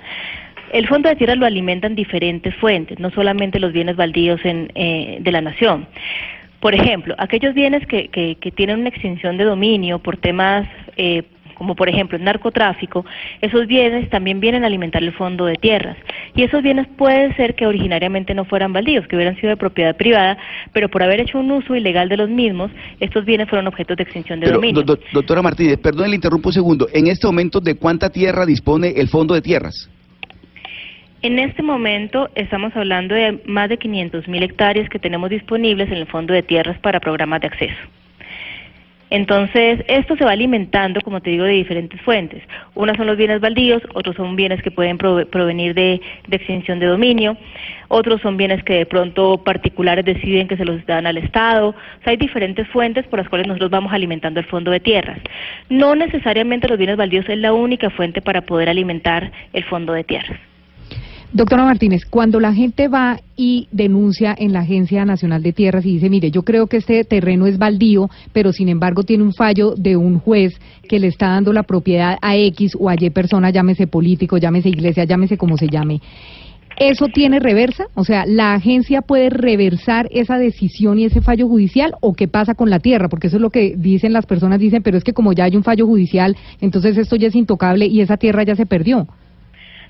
El 0.72 0.88
Fondo 0.88 1.08
de 1.08 1.16
Tierras 1.16 1.36
lo 1.36 1.46
alimentan 1.46 1.94
diferentes 1.94 2.54
fuentes, 2.56 2.98
no 2.98 3.10
solamente 3.10 3.60
los 3.60 3.72
bienes 3.72 3.96
baldíos 3.96 4.40
en, 4.44 4.70
eh, 4.74 5.18
de 5.20 5.32
la 5.32 5.42
nación. 5.42 5.86
Por 6.60 6.74
ejemplo, 6.74 7.14
aquellos 7.18 7.54
bienes 7.54 7.86
que, 7.86 8.08
que, 8.08 8.36
que 8.36 8.50
tienen 8.50 8.80
una 8.80 8.88
extinción 8.88 9.36
de 9.36 9.44
dominio 9.44 9.98
por 9.98 10.16
temas 10.16 10.66
eh, 10.96 11.22
como 11.60 11.74
por 11.74 11.90
ejemplo 11.90 12.16
el 12.16 12.24
narcotráfico, 12.24 13.04
esos 13.42 13.66
bienes 13.66 14.08
también 14.08 14.40
vienen 14.40 14.64
a 14.64 14.66
alimentar 14.66 15.02
el 15.02 15.12
fondo 15.12 15.44
de 15.44 15.56
tierras. 15.56 15.98
Y 16.34 16.42
esos 16.42 16.62
bienes 16.62 16.86
puede 16.96 17.34
ser 17.34 17.54
que 17.54 17.66
originariamente 17.66 18.32
no 18.32 18.46
fueran 18.46 18.72
baldíos, 18.72 19.06
que 19.06 19.14
hubieran 19.14 19.36
sido 19.36 19.50
de 19.50 19.58
propiedad 19.58 19.94
privada, 19.94 20.38
pero 20.72 20.88
por 20.88 21.02
haber 21.02 21.20
hecho 21.20 21.38
un 21.38 21.50
uso 21.50 21.76
ilegal 21.76 22.08
de 22.08 22.16
los 22.16 22.30
mismos, 22.30 22.70
estos 22.98 23.26
bienes 23.26 23.46
fueron 23.46 23.66
objetos 23.66 23.94
de 23.98 24.04
extinción 24.04 24.40
de 24.40 24.50
dominio. 24.50 24.82
doctora 25.12 25.42
Martínez, 25.42 25.76
perdón, 25.76 26.08
le 26.08 26.16
interrumpo 26.16 26.48
un 26.48 26.54
segundo. 26.54 26.88
En 26.94 27.08
este 27.08 27.26
momento, 27.26 27.60
¿de 27.60 27.74
cuánta 27.74 28.08
tierra 28.08 28.46
dispone 28.46 28.94
el 28.96 29.08
fondo 29.08 29.34
de 29.34 29.42
tierras? 29.42 29.90
En 31.20 31.38
este 31.38 31.62
momento 31.62 32.30
estamos 32.36 32.74
hablando 32.74 33.14
de 33.14 33.38
más 33.44 33.68
de 33.68 33.76
500 33.76 34.26
mil 34.28 34.42
hectáreas 34.42 34.88
que 34.88 34.98
tenemos 34.98 35.28
disponibles 35.28 35.90
en 35.90 35.98
el 35.98 36.06
Fondo 36.06 36.32
de 36.32 36.42
Tierras 36.42 36.78
para 36.78 37.00
programas 37.00 37.42
de 37.42 37.48
acceso. 37.48 37.99
Entonces, 39.10 39.84
esto 39.88 40.16
se 40.16 40.24
va 40.24 40.30
alimentando, 40.30 41.00
como 41.00 41.20
te 41.20 41.30
digo, 41.30 41.44
de 41.44 41.52
diferentes 41.52 42.00
fuentes. 42.02 42.42
Unas 42.74 42.96
son 42.96 43.08
los 43.08 43.16
bienes 43.16 43.40
baldíos, 43.40 43.82
otros 43.92 44.14
son 44.14 44.36
bienes 44.36 44.62
que 44.62 44.70
pueden 44.70 44.98
provenir 44.98 45.74
de, 45.74 46.00
extinción 46.30 46.78
de 46.78 46.86
dominio, 46.86 47.36
otros 47.88 48.20
son 48.20 48.36
bienes 48.36 48.62
que 48.62 48.74
de 48.74 48.86
pronto 48.86 49.42
particulares 49.42 50.04
deciden 50.04 50.46
que 50.46 50.56
se 50.56 50.64
los 50.64 50.84
dan 50.86 51.06
al 51.06 51.16
Estado. 51.16 51.70
O 51.70 52.02
sea, 52.04 52.12
hay 52.12 52.16
diferentes 52.16 52.68
fuentes 52.68 53.04
por 53.08 53.18
las 53.18 53.28
cuales 53.28 53.48
nosotros 53.48 53.70
vamos 53.70 53.92
alimentando 53.92 54.38
el 54.38 54.46
fondo 54.46 54.70
de 54.70 54.80
tierras. 54.80 55.18
No 55.68 55.96
necesariamente 55.96 56.68
los 56.68 56.78
bienes 56.78 56.96
baldíos 56.96 57.28
es 57.28 57.38
la 57.38 57.52
única 57.52 57.90
fuente 57.90 58.22
para 58.22 58.42
poder 58.42 58.68
alimentar 58.68 59.32
el 59.52 59.64
fondo 59.64 59.92
de 59.92 60.04
tierras. 60.04 60.38
Doctora 61.32 61.64
Martínez, 61.64 62.04
cuando 62.06 62.40
la 62.40 62.52
gente 62.52 62.88
va 62.88 63.20
y 63.36 63.68
denuncia 63.70 64.34
en 64.36 64.52
la 64.52 64.60
Agencia 64.60 65.04
Nacional 65.04 65.44
de 65.44 65.52
Tierras 65.52 65.86
y 65.86 65.92
dice, 65.94 66.10
mire, 66.10 66.32
yo 66.32 66.42
creo 66.42 66.66
que 66.66 66.78
este 66.78 67.04
terreno 67.04 67.46
es 67.46 67.56
baldío, 67.56 68.10
pero 68.32 68.52
sin 68.52 68.68
embargo 68.68 69.04
tiene 69.04 69.22
un 69.22 69.32
fallo 69.32 69.76
de 69.76 69.96
un 69.96 70.18
juez 70.18 70.60
que 70.88 70.98
le 70.98 71.06
está 71.06 71.28
dando 71.28 71.52
la 71.52 71.62
propiedad 71.62 72.18
a 72.20 72.36
X 72.36 72.76
o 72.76 72.88
a 72.88 72.96
Y 72.98 73.10
persona, 73.10 73.50
llámese 73.50 73.86
político, 73.86 74.38
llámese 74.38 74.70
iglesia, 74.70 75.04
llámese 75.04 75.38
como 75.38 75.56
se 75.56 75.68
llame. 75.68 76.00
¿Eso 76.76 77.06
tiene 77.06 77.38
reversa? 77.38 77.84
O 77.94 78.04
sea, 78.04 78.26
¿la 78.26 78.54
agencia 78.54 79.00
puede 79.00 79.30
reversar 79.30 80.08
esa 80.10 80.36
decisión 80.36 80.98
y 80.98 81.04
ese 81.04 81.20
fallo 81.20 81.46
judicial 81.46 81.94
o 82.00 82.14
qué 82.14 82.26
pasa 82.26 82.54
con 82.54 82.70
la 82.70 82.80
tierra? 82.80 83.08
Porque 83.08 83.28
eso 83.28 83.36
es 83.36 83.42
lo 83.42 83.50
que 83.50 83.74
dicen 83.76 84.12
las 84.12 84.26
personas, 84.26 84.58
dicen, 84.58 84.82
pero 84.82 84.98
es 84.98 85.04
que 85.04 85.12
como 85.12 85.32
ya 85.32 85.44
hay 85.44 85.54
un 85.54 85.62
fallo 85.62 85.86
judicial, 85.86 86.36
entonces 86.60 86.98
esto 86.98 87.14
ya 87.14 87.28
es 87.28 87.36
intocable 87.36 87.86
y 87.86 88.00
esa 88.00 88.16
tierra 88.16 88.42
ya 88.42 88.56
se 88.56 88.66
perdió. 88.66 89.06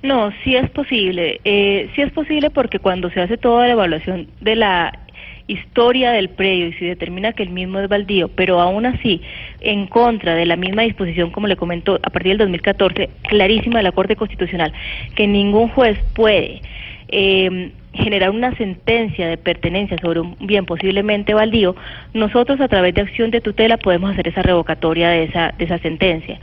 No, 0.03 0.33
sí 0.43 0.57
es 0.57 0.71
posible. 0.71 1.41
Eh, 1.45 1.91
sí 1.95 2.03
es 2.03 2.11
posible 2.13 2.51
porque 2.51 2.79
cuando 2.79 3.11
se 3.11 3.21
hace 3.21 3.37
toda 3.37 3.67
la 3.67 3.73
evaluación 3.73 4.29
de 4.41 4.57
la 4.57 4.99
historia 5.47 6.13
del 6.13 6.29
predio 6.29 6.69
y 6.69 6.73
se 6.75 6.85
determina 6.87 7.33
que 7.33 7.43
el 7.43 7.51
mismo 7.51 7.81
es 7.81 7.89
baldío, 7.89 8.29
pero 8.29 8.61
aún 8.61 8.87
así, 8.87 9.21
en 9.61 9.87
contra 9.89 10.35
de 10.35 10.47
la 10.47 10.57
misma 10.57 10.83
disposición, 10.83 11.31
como 11.31 11.49
le 11.49 11.57
comentó, 11.57 11.97
a 11.97 12.11
partir 12.11 12.31
del 12.31 12.39
2014, 12.39 13.11
clarísima 13.29 13.79
de 13.79 13.83
la 13.83 13.93
Corte 13.93 14.17
Constitucional, 14.17 14.73
que 15.17 15.27
ningún 15.27 15.69
juez 15.69 15.99
puede 16.15 16.63
eh, 17.09 17.73
generar 17.93 18.31
una 18.31 18.55
sentencia 18.57 19.27
de 19.27 19.37
pertenencia 19.37 19.99
sobre 19.99 20.21
un 20.21 20.37
bien 20.41 20.65
posiblemente 20.65 21.35
baldío, 21.35 21.75
nosotros 22.15 22.61
a 22.61 22.69
través 22.69 22.95
de 22.95 23.03
acción 23.03 23.33
de 23.33 23.41
tutela 23.41 23.77
podemos 23.77 24.13
hacer 24.13 24.29
esa 24.29 24.43
revocatoria 24.43 25.11
de 25.11 25.25
esa, 25.25 25.53
de 25.59 25.65
esa 25.65 25.79
sentencia 25.79 26.39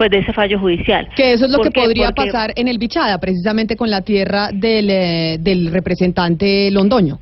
pues 0.00 0.10
de 0.10 0.20
ese 0.20 0.32
fallo 0.32 0.58
judicial. 0.58 1.06
Que 1.14 1.34
eso 1.34 1.44
es 1.44 1.52
lo 1.52 1.60
que 1.60 1.70
podría 1.70 2.12
pasar 2.12 2.54
en 2.56 2.68
el 2.68 2.78
Bichada, 2.78 3.18
precisamente 3.18 3.76
con 3.76 3.90
la 3.90 4.00
tierra 4.00 4.48
del, 4.50 4.88
eh, 4.88 5.36
del 5.38 5.70
representante 5.70 6.70
Londoño. 6.70 7.18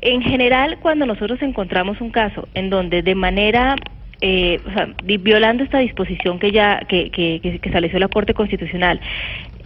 En 0.00 0.22
general, 0.22 0.78
cuando 0.80 1.04
nosotros 1.04 1.42
encontramos 1.42 2.00
un 2.00 2.10
caso 2.10 2.46
en 2.54 2.70
donde 2.70 3.02
de 3.02 3.16
manera 3.16 3.74
eh, 4.20 4.60
o 4.64 4.72
sea, 4.72 4.90
violando 5.02 5.64
esta 5.64 5.78
disposición 5.78 6.38
que 6.38 6.52
ya 6.52 6.78
que, 6.88 7.10
que, 7.10 7.40
que, 7.42 7.58
estableció 7.60 7.98
la 7.98 8.06
Corte 8.06 8.34
Constitucional, 8.34 9.00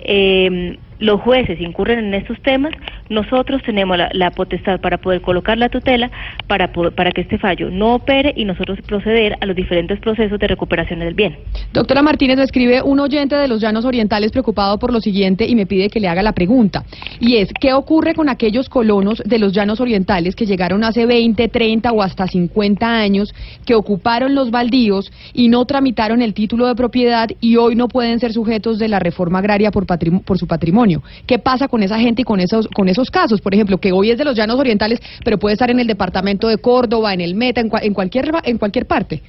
eh, 0.01 0.79
los 0.98 1.20
jueces 1.20 1.61
incurren 1.61 1.98
en 1.98 2.14
estos 2.14 2.40
temas, 2.42 2.72
nosotros 3.09 3.62
tenemos 3.64 3.98
la, 4.12 4.30
potestad 4.30 4.80
para 4.80 4.98
poder 4.98 5.20
colocar 5.20 5.56
la 5.56 5.68
tutela 5.68 6.11
para, 6.46 6.68
que 7.12 7.20
este 7.20 7.38
fallo 7.38 7.70
no 7.70 7.94
opere 7.94 8.32
y 8.37 8.44
nosotros 8.44 8.78
proceder 8.87 9.37
a 9.40 9.46
los 9.46 9.56
diferentes 9.56 9.98
procesos 10.00 10.38
de 10.38 10.46
recuperación 10.46 11.00
del 11.00 11.14
bien. 11.14 11.37
Doctora 11.72 12.02
Martínez, 12.02 12.37
me 12.37 12.44
escribe 12.44 12.82
un 12.82 13.00
oyente 13.00 13.37
de 13.37 13.48
los 13.48 13.61
Llanos 13.61 13.85
Orientales 13.85 14.32
preocupado 14.32 14.78
por 14.78 14.92
lo 14.92 15.00
siguiente 15.00 15.46
y 15.46 15.54
me 15.54 15.66
pide 15.66 15.88
que 15.88 16.00
le 16.00 16.09
haga 16.09 16.22
la 16.22 16.32
pregunta. 16.32 16.85
Y 17.20 17.37
es, 17.37 17.50
¿qué 17.61 17.72
ocurre 17.72 18.14
con 18.14 18.28
aquellos 18.28 18.68
colonos 18.68 19.22
de 19.24 19.38
los 19.38 19.52
Llanos 19.52 19.80
Orientales 19.80 20.35
que 20.35 20.46
llegaron 20.46 20.85
hace 20.85 21.06
20, 21.06 21.48
30 21.48 21.92
o 21.92 22.02
hasta 22.02 22.26
50 22.26 22.87
años, 22.87 23.35
que 23.64 23.74
ocuparon 23.74 24.35
los 24.35 24.50
baldíos 24.50 25.12
y 25.32 25.48
no 25.48 25.64
tramitaron 25.64 26.22
el 26.22 26.35
título 26.35 26.66
de 26.66 26.74
propiedad 26.74 27.28
y 27.40 27.56
hoy 27.56 27.76
no 27.76 27.88
pueden 27.88 28.18
ser 28.18 28.32
sujetos 28.32 28.78
de 28.78 28.88
la 28.88 28.98
reforma 28.98 29.38
agraria 29.38 29.70
por, 29.70 29.87
por 29.87 30.38
su 30.38 30.46
patrimonio? 30.46 30.86
¿Qué 31.27 31.38
pasa 31.38 31.68
con 31.68 31.83
esa 31.83 31.99
gente 31.99 32.22
y 32.22 32.25
con 32.25 32.40
esos, 32.40 32.68
con 32.68 32.88
esos 32.88 33.11
casos? 33.11 33.40
Por 33.40 33.55
ejemplo, 33.55 33.79
que 33.79 33.92
hoy 33.92 34.11
es 34.11 34.18
de 34.18 34.25
los 34.25 34.37
llanos 34.37 34.59
orientales, 34.59 35.01
pero 35.25 35.38
puede 35.38 35.55
estar 35.55 35.70
en 35.70 35.81
el 35.81 35.87
departamento 35.87 36.49
de 36.49 36.59
Córdoba, 36.59 37.12
en 37.14 37.20
el 37.20 37.35
Meta, 37.35 37.61
en, 37.61 37.70
en 37.83 37.94
cualquier, 37.94 38.31
en 38.44 38.59
cualquier 38.59 38.87
parte. 38.87 39.22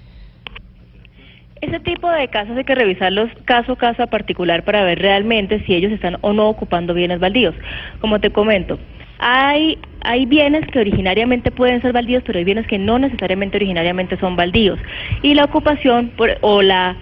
Ese 1.61 1.79
tipo 1.79 2.09
de 2.11 2.27
casos 2.27 2.55
hay 2.55 2.63
que 2.63 2.75
revisarlos 2.75 3.31
caso 3.45 3.73
a 3.73 3.77
caso 3.77 4.05
particular 4.07 4.63
para 4.63 4.83
ver 4.83 4.99
realmente 4.99 5.63
si 5.65 5.73
ellos 5.73 5.91
están 5.91 6.17
o 6.21 6.31
no 6.31 6.49
ocupando 6.49 6.93
bienes 6.93 7.19
baldíos. 7.19 7.55
Como 7.99 8.19
te 8.19 8.29
comento, 8.29 8.77
hay, 9.17 9.79
hay 10.01 10.27
bienes 10.27 10.67
que 10.67 10.79
originariamente 10.79 11.49
pueden 11.49 11.81
ser 11.81 11.93
baldíos, 11.93 12.21
pero 12.25 12.37
hay 12.37 12.45
bienes 12.45 12.67
que 12.67 12.77
no 12.77 12.99
necesariamente 12.99 13.57
originariamente 13.57 14.17
son 14.19 14.35
baldíos. 14.35 14.77
Y 15.23 15.33
la 15.33 15.45
ocupación 15.45 16.11
o 16.41 16.61
la 16.61 16.95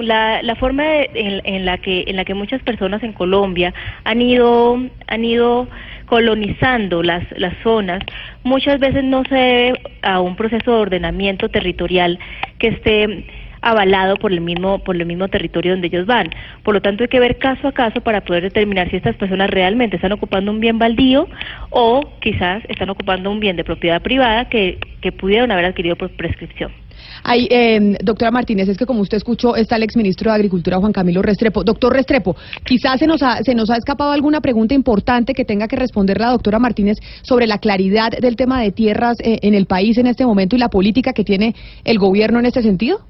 la, 0.00 0.42
la 0.42 0.54
forma 0.56 0.84
en, 1.14 1.64
la 1.64 1.78
que 1.78 2.04
en 2.06 2.16
la 2.16 2.24
que 2.24 2.34
muchas 2.34 2.62
personas 2.62 3.02
en 3.02 3.12
Colombia 3.12 3.72
han 4.04 4.22
ido 4.22 4.78
han 5.06 5.24
ido 5.24 5.68
colonizando 6.06 7.02
las 7.02 7.24
las 7.38 7.54
zonas 7.62 8.02
muchas 8.42 8.78
veces 8.78 9.04
no 9.04 9.24
se 9.24 9.34
debe 9.34 9.80
a 10.02 10.20
un 10.20 10.36
proceso 10.36 10.72
de 10.72 10.78
ordenamiento 10.78 11.48
territorial 11.48 12.18
que 12.58 12.68
esté 12.68 13.24
avalado 13.62 14.16
por 14.16 14.32
el 14.32 14.40
mismo 14.40 14.78
por 14.78 14.96
el 14.96 15.06
mismo 15.06 15.28
territorio 15.28 15.72
donde 15.72 15.88
ellos 15.88 16.06
van. 16.06 16.30
Por 16.62 16.74
lo 16.74 16.80
tanto, 16.80 17.02
hay 17.02 17.08
que 17.08 17.20
ver 17.20 17.38
caso 17.38 17.68
a 17.68 17.72
caso 17.72 18.00
para 18.00 18.20
poder 18.20 18.44
determinar 18.44 18.88
si 18.90 18.96
estas 18.96 19.16
personas 19.16 19.50
realmente 19.50 19.96
están 19.96 20.12
ocupando 20.12 20.52
un 20.52 20.60
bien 20.60 20.78
baldío 20.78 21.28
o 21.70 22.08
quizás 22.20 22.62
están 22.68 22.90
ocupando 22.90 23.30
un 23.30 23.40
bien 23.40 23.56
de 23.56 23.64
propiedad 23.64 24.00
privada 24.00 24.48
que, 24.48 24.78
que 25.00 25.10
pudieron 25.10 25.50
haber 25.50 25.64
adquirido 25.64 25.96
por 25.96 26.10
prescripción. 26.10 26.70
Ay, 27.28 27.48
eh, 27.50 27.98
doctora 28.04 28.30
Martínez, 28.30 28.68
es 28.68 28.78
que 28.78 28.86
como 28.86 29.00
usted 29.00 29.16
escuchó, 29.16 29.56
está 29.56 29.74
el 29.74 29.82
exministro 29.82 30.30
de 30.30 30.36
Agricultura, 30.36 30.78
Juan 30.78 30.92
Camilo 30.92 31.22
Restrepo. 31.22 31.64
Doctor 31.64 31.92
Restrepo, 31.92 32.36
quizás 32.64 33.00
se 33.00 33.08
nos, 33.08 33.20
ha, 33.20 33.42
se 33.42 33.52
nos 33.56 33.68
ha 33.68 33.76
escapado 33.76 34.12
alguna 34.12 34.40
pregunta 34.40 34.74
importante 34.74 35.34
que 35.34 35.44
tenga 35.44 35.66
que 35.66 35.74
responder 35.74 36.20
la 36.20 36.30
doctora 36.30 36.60
Martínez 36.60 36.98
sobre 37.22 37.48
la 37.48 37.58
claridad 37.58 38.12
del 38.12 38.36
tema 38.36 38.62
de 38.62 38.70
tierras 38.70 39.18
eh, 39.18 39.40
en 39.42 39.54
el 39.54 39.66
país 39.66 39.98
en 39.98 40.06
este 40.06 40.24
momento 40.24 40.54
y 40.54 40.60
la 40.60 40.68
política 40.68 41.12
que 41.12 41.24
tiene 41.24 41.56
el 41.84 41.98
gobierno 41.98 42.38
en 42.38 42.46
este 42.46 42.62
sentido. 42.62 43.00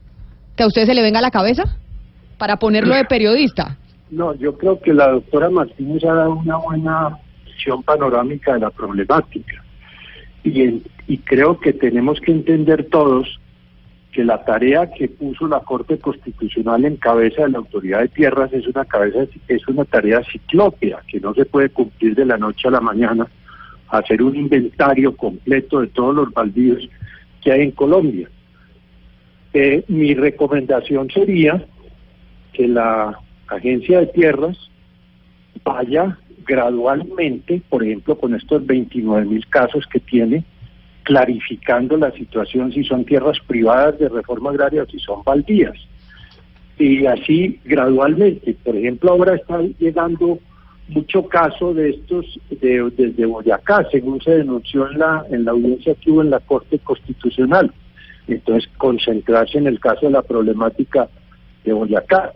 ¿Que 0.57 0.62
a 0.62 0.66
usted 0.66 0.87
se 0.87 0.94
le 0.94 1.02
venga 1.02 1.20
la 1.20 1.31
cabeza 1.31 1.64
para 2.38 2.57
ponerlo 2.57 2.94
de 2.94 3.05
periodista? 3.05 3.76
No, 4.11 4.35
yo 4.37 4.57
creo 4.57 4.81
que 4.81 4.94
la 4.94 5.09
doctora 5.09 5.50
Martínez 5.50 6.02
ha 6.05 6.14
dado 6.14 6.37
una 6.37 6.57
buena 6.57 7.18
visión 7.44 7.83
panorámica 7.83 8.55
de 8.55 8.61
la 8.61 8.70
problemática. 8.70 9.62
Y, 10.42 10.83
y 11.07 11.18
creo 11.18 11.61
que 11.61 11.74
tenemos 11.74 12.18
que 12.22 12.33
entender 12.33 12.87
todos 12.88 13.38
que 14.16 14.24
la 14.24 14.42
tarea 14.42 14.90
que 14.90 15.09
puso 15.09 15.46
la 15.46 15.61
Corte 15.61 15.98
Constitucional 15.98 16.87
en 16.87 16.96
cabeza 16.96 17.42
de 17.42 17.50
la 17.50 17.59
Autoridad 17.59 18.00
de 18.00 18.09
Tierras 18.09 18.50
es 18.55 18.66
una 18.66 18.87
cabeza 18.87 19.26
es 19.46 19.68
una 19.68 19.85
tarea 19.85 20.22
ciclópea 20.33 21.02
que 21.07 21.20
no 21.20 21.35
se 21.35 21.44
puede 21.44 21.68
cumplir 21.68 22.14
de 22.14 22.24
la 22.24 22.38
noche 22.38 22.66
a 22.66 22.70
la 22.70 22.81
mañana 22.81 23.26
hacer 23.90 24.22
un 24.22 24.35
inventario 24.35 25.14
completo 25.14 25.83
de 25.83 25.88
todos 25.88 26.14
los 26.14 26.33
baldíos 26.33 26.88
que 27.42 27.52
hay 27.52 27.61
en 27.61 27.72
Colombia. 27.72 28.31
Eh, 29.52 29.85
mi 29.88 30.14
recomendación 30.14 31.11
sería 31.11 31.62
que 32.55 32.66
la 32.68 33.18
Agencia 33.48 34.00
de 34.00 34.07
Tierras 34.07 34.57
vaya 35.62 36.18
gradualmente, 36.46 37.61
por 37.68 37.85
ejemplo, 37.85 38.16
con 38.16 38.35
estos 38.35 38.64
29 38.64 39.26
mil 39.26 39.46
casos 39.48 39.87
que 39.87 40.00
tiene, 40.00 40.42
clarificando 41.07 41.97
la 41.97 42.11
situación 42.11 42.73
si 42.73 42.83
son 42.83 43.05
tierras 43.05 43.38
privadas 43.47 43.97
de 44.01 44.09
reforma 44.09 44.51
agraria 44.51 44.83
o 44.83 44.87
si 44.87 44.99
son 44.99 45.23
baldías. 45.23 45.77
Y 46.79 47.07
así 47.07 47.61
gradualmente, 47.64 48.57
por 48.64 48.75
ejemplo, 48.77 49.12
ahora 49.12 49.37
está 49.37 49.62
llegando 49.79 50.40
mucho 50.88 51.29
caso 51.29 51.73
de 51.75 51.90
estos 51.90 52.40
de, 52.51 52.90
desde 52.97 53.25
Boyacá, 53.25 53.87
según 53.92 54.21
se 54.21 54.33
denunció 54.33 54.90
en 54.90 54.99
la, 54.99 55.25
en 55.31 55.45
la 55.45 55.53
audiencia 55.53 55.95
que 55.95 56.11
hubo 56.11 56.23
en 56.23 56.31
la 56.31 56.40
Corte 56.40 56.81
Constitucional. 56.81 57.73
Entonces, 58.27 58.69
concentrarse 58.77 59.59
en 59.59 59.69
el 59.69 59.79
caso 59.79 60.07
de 60.07 60.12
la 60.12 60.23
problemática 60.23 61.09
de 61.64 61.73
Boyacá. 61.73 62.33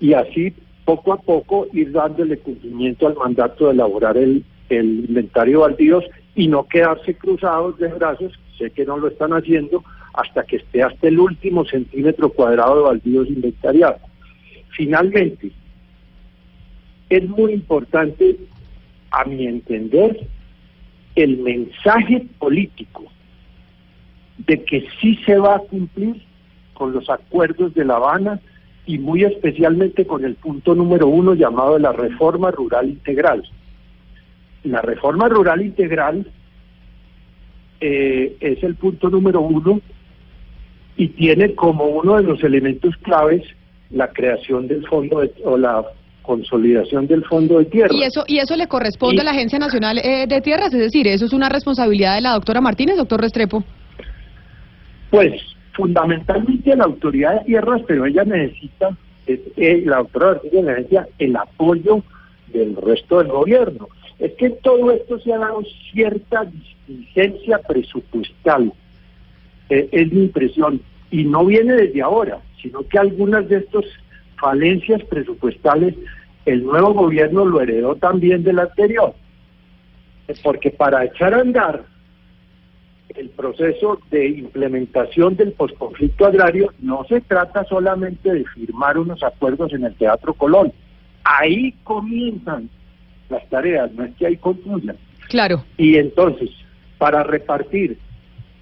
Y 0.00 0.14
así, 0.14 0.52
poco 0.84 1.12
a 1.12 1.20
poco, 1.20 1.68
ir 1.72 1.92
dándole 1.92 2.38
cumplimiento 2.38 3.06
al 3.06 3.14
mandato 3.14 3.66
de 3.66 3.74
elaborar 3.74 4.16
el, 4.16 4.44
el 4.68 5.04
inventario 5.08 5.60
de 5.60 5.68
baldíos 5.68 6.04
y 6.34 6.48
no 6.48 6.66
quedarse 6.66 7.14
cruzados 7.14 7.78
de 7.78 7.88
brazos, 7.88 8.38
sé 8.58 8.70
que 8.70 8.84
no 8.84 8.98
lo 8.98 9.08
están 9.08 9.32
haciendo, 9.32 9.84
hasta 10.14 10.44
que 10.44 10.56
esté 10.56 10.82
hasta 10.82 11.08
el 11.08 11.18
último 11.18 11.64
centímetro 11.64 12.30
cuadrado 12.30 12.76
de 12.76 12.82
baldíos 12.82 13.28
inventariados. 13.28 14.00
Finalmente, 14.70 15.50
es 17.08 17.28
muy 17.28 17.52
importante, 17.52 18.36
a 19.10 19.24
mi 19.24 19.46
entender, 19.46 20.26
el 21.16 21.38
mensaje 21.38 22.26
político 22.38 23.04
de 24.38 24.62
que 24.64 24.86
sí 25.00 25.16
se 25.26 25.36
va 25.36 25.56
a 25.56 25.60
cumplir 25.60 26.22
con 26.74 26.92
los 26.92 27.10
acuerdos 27.10 27.74
de 27.74 27.84
La 27.84 27.96
Habana 27.96 28.40
y 28.86 28.98
muy 28.98 29.24
especialmente 29.24 30.06
con 30.06 30.24
el 30.24 30.34
punto 30.36 30.74
número 30.74 31.08
uno 31.08 31.34
llamado 31.34 31.78
la 31.78 31.92
reforma 31.92 32.50
rural 32.50 32.88
integral. 32.88 33.42
La 34.64 34.82
reforma 34.82 35.28
rural 35.28 35.62
integral 35.62 36.26
eh, 37.80 38.36
es 38.40 38.62
el 38.62 38.74
punto 38.74 39.08
número 39.08 39.40
uno 39.40 39.80
y 40.96 41.08
tiene 41.08 41.54
como 41.54 41.84
uno 41.86 42.16
de 42.16 42.24
los 42.24 42.44
elementos 42.44 42.94
claves 42.98 43.42
la 43.90 44.08
creación 44.08 44.68
del 44.68 44.86
fondo 44.86 45.22
o 45.44 45.56
la 45.56 45.82
consolidación 46.22 47.06
del 47.06 47.24
fondo 47.24 47.58
de 47.58 47.64
tierra. 47.64 47.94
¿Y 47.94 48.02
eso, 48.02 48.24
y 48.26 48.38
eso 48.38 48.54
le 48.56 48.68
corresponde 48.68 49.22
a 49.22 49.24
la 49.24 49.30
Agencia 49.30 49.58
Nacional 49.58 49.98
eh, 49.98 50.26
de 50.28 50.40
Tierras? 50.40 50.72
Es 50.72 50.80
decir, 50.80 51.08
¿eso 51.08 51.24
es 51.24 51.32
una 51.32 51.48
responsabilidad 51.48 52.14
de 52.16 52.20
la 52.20 52.34
doctora 52.34 52.60
Martínez, 52.60 52.96
doctor 52.96 53.20
Restrepo? 53.20 53.64
Pues 55.10 55.32
fundamentalmente 55.72 56.72
a 56.72 56.76
la 56.76 56.84
autoridad 56.84 57.40
de 57.40 57.46
tierras, 57.46 57.82
pero 57.86 58.06
ella 58.06 58.24
necesita, 58.24 58.90
eh, 59.26 59.82
la 59.86 59.98
doctora 59.98 60.32
Martínez 60.34 60.64
necesita 60.64 61.08
el 61.18 61.36
apoyo 61.36 62.02
del 62.52 62.76
resto 62.76 63.18
del 63.18 63.28
gobierno. 63.28 63.88
Es 64.20 64.32
que 64.34 64.50
todo 64.50 64.92
esto 64.92 65.18
se 65.18 65.32
ha 65.32 65.38
dado 65.38 65.62
cierta 65.92 66.44
distingencia 66.44 67.58
presupuestal, 67.58 68.72
eh, 69.70 69.88
es 69.90 70.12
mi 70.12 70.24
impresión, 70.24 70.80
y 71.10 71.24
no 71.24 71.46
viene 71.46 71.74
desde 71.74 72.02
ahora, 72.02 72.40
sino 72.60 72.86
que 72.86 72.98
algunas 72.98 73.48
de 73.48 73.58
estas 73.58 73.84
falencias 74.38 75.02
presupuestales 75.04 75.94
el 76.46 76.64
nuevo 76.64 76.94
gobierno 76.94 77.44
lo 77.44 77.60
heredó 77.60 77.96
también 77.96 78.42
del 78.42 78.58
anterior, 78.58 79.14
porque 80.42 80.70
para 80.70 81.04
echar 81.04 81.34
a 81.34 81.40
andar 81.40 81.84
el 83.14 83.28
proceso 83.30 84.00
de 84.10 84.28
implementación 84.28 85.36
del 85.36 85.52
posconflicto 85.52 86.26
agrario 86.26 86.72
no 86.78 87.04
se 87.04 87.20
trata 87.20 87.64
solamente 87.64 88.32
de 88.32 88.44
firmar 88.44 88.98
unos 88.98 89.22
acuerdos 89.22 89.72
en 89.72 89.84
el 89.84 89.94
Teatro 89.94 90.32
Colón. 90.34 90.72
Ahí 91.24 91.72
comienzan 91.82 92.70
las 93.30 93.48
tareas, 93.48 93.92
no 93.92 94.04
es 94.04 94.14
que 94.16 94.26
ahí 94.26 94.36
concluyan. 94.36 94.96
Claro. 95.28 95.64
Y 95.76 95.96
entonces, 95.96 96.50
para 96.98 97.22
repartir 97.22 97.98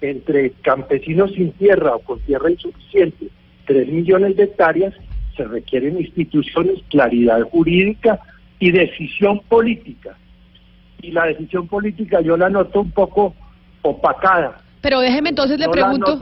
entre 0.01 0.51
campesinos 0.61 1.31
sin 1.33 1.51
tierra 1.53 1.95
o 1.95 1.99
con 1.99 2.19
tierra 2.21 2.51
insuficiente 2.51 3.27
tres 3.65 3.87
millones 3.87 4.35
de 4.35 4.43
hectáreas, 4.43 4.93
se 5.35 5.43
requieren 5.43 5.99
instituciones, 5.99 6.79
claridad 6.89 7.41
jurídica 7.43 8.19
y 8.59 8.71
decisión 8.71 9.41
política. 9.47 10.17
Y 11.01 11.11
la 11.11 11.25
decisión 11.25 11.67
política 11.67 12.21
yo 12.21 12.35
la 12.35 12.49
noto 12.49 12.81
un 12.81 12.91
poco 12.91 13.35
opacada. 13.81 14.57
Pero 14.81 14.99
déjeme 14.99 15.29
entonces 15.29 15.59
le 15.59 15.69
pregunto. 15.69 16.17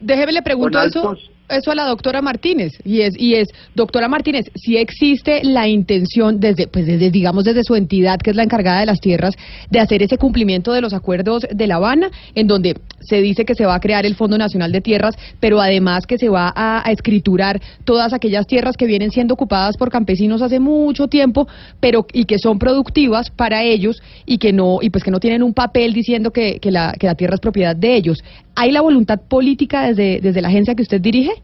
déjeme 0.00 0.32
le 0.32 0.42
pregunto 0.42 0.80
eso 0.82 1.16
eso 1.48 1.70
a 1.70 1.74
la 1.74 1.84
doctora 1.84 2.22
Martínez 2.22 2.72
y 2.84 3.00
es 3.00 3.14
y 3.18 3.34
es 3.34 3.48
doctora 3.74 4.08
Martínez 4.08 4.46
si 4.54 4.76
existe 4.76 5.42
la 5.44 5.66
intención 5.66 6.40
desde 6.40 6.66
pues 6.66 6.86
desde 6.86 7.10
digamos 7.10 7.44
desde 7.44 7.64
su 7.64 7.74
entidad 7.74 8.18
que 8.18 8.30
es 8.30 8.36
la 8.36 8.42
encargada 8.42 8.80
de 8.80 8.86
las 8.86 9.00
tierras 9.00 9.34
de 9.70 9.80
hacer 9.80 10.02
ese 10.02 10.18
cumplimiento 10.18 10.72
de 10.72 10.80
los 10.80 10.92
acuerdos 10.92 11.46
de 11.50 11.66
La 11.66 11.76
Habana 11.76 12.10
en 12.34 12.46
donde 12.46 12.76
se 13.00 13.20
dice 13.20 13.44
que 13.44 13.54
se 13.54 13.64
va 13.64 13.74
a 13.74 13.80
crear 13.80 14.04
el 14.04 14.14
Fondo 14.14 14.36
Nacional 14.36 14.72
de 14.72 14.80
Tierras 14.80 15.16
pero 15.40 15.60
además 15.60 16.06
que 16.06 16.18
se 16.18 16.28
va 16.28 16.52
a, 16.54 16.82
escriturar 16.90 17.60
todas 17.84 18.12
aquellas 18.12 18.46
tierras 18.46 18.76
que 18.76 18.86
vienen 18.86 19.10
siendo 19.10 19.34
ocupadas 19.34 19.76
por 19.76 19.90
campesinos 19.90 20.42
hace 20.42 20.60
mucho 20.60 21.08
tiempo 21.08 21.48
pero 21.80 22.06
y 22.12 22.24
que 22.24 22.38
son 22.38 22.58
productivas 22.58 23.30
para 23.30 23.62
ellos 23.62 24.02
y 24.26 24.38
que 24.38 24.52
no 24.52 24.78
y 24.82 24.90
pues 24.90 25.02
que 25.02 25.10
no 25.10 25.20
tienen 25.20 25.42
un 25.42 25.54
papel 25.54 25.92
diciendo 25.92 26.30
que, 26.30 26.58
que 26.60 26.70
la 26.70 26.94
que 26.98 27.06
la 27.06 27.14
tierra 27.14 27.34
es 27.34 27.40
propiedad 27.40 27.76
de 27.76 27.94
ellos. 27.94 28.22
Hay 28.54 28.72
la 28.72 28.80
voluntad 28.80 29.20
política 29.20 29.86
desde 29.86 30.20
desde 30.20 30.40
la 30.40 30.48
agencia 30.48 30.74
que 30.74 30.82
usted 30.82 31.00
dirige 31.00 31.37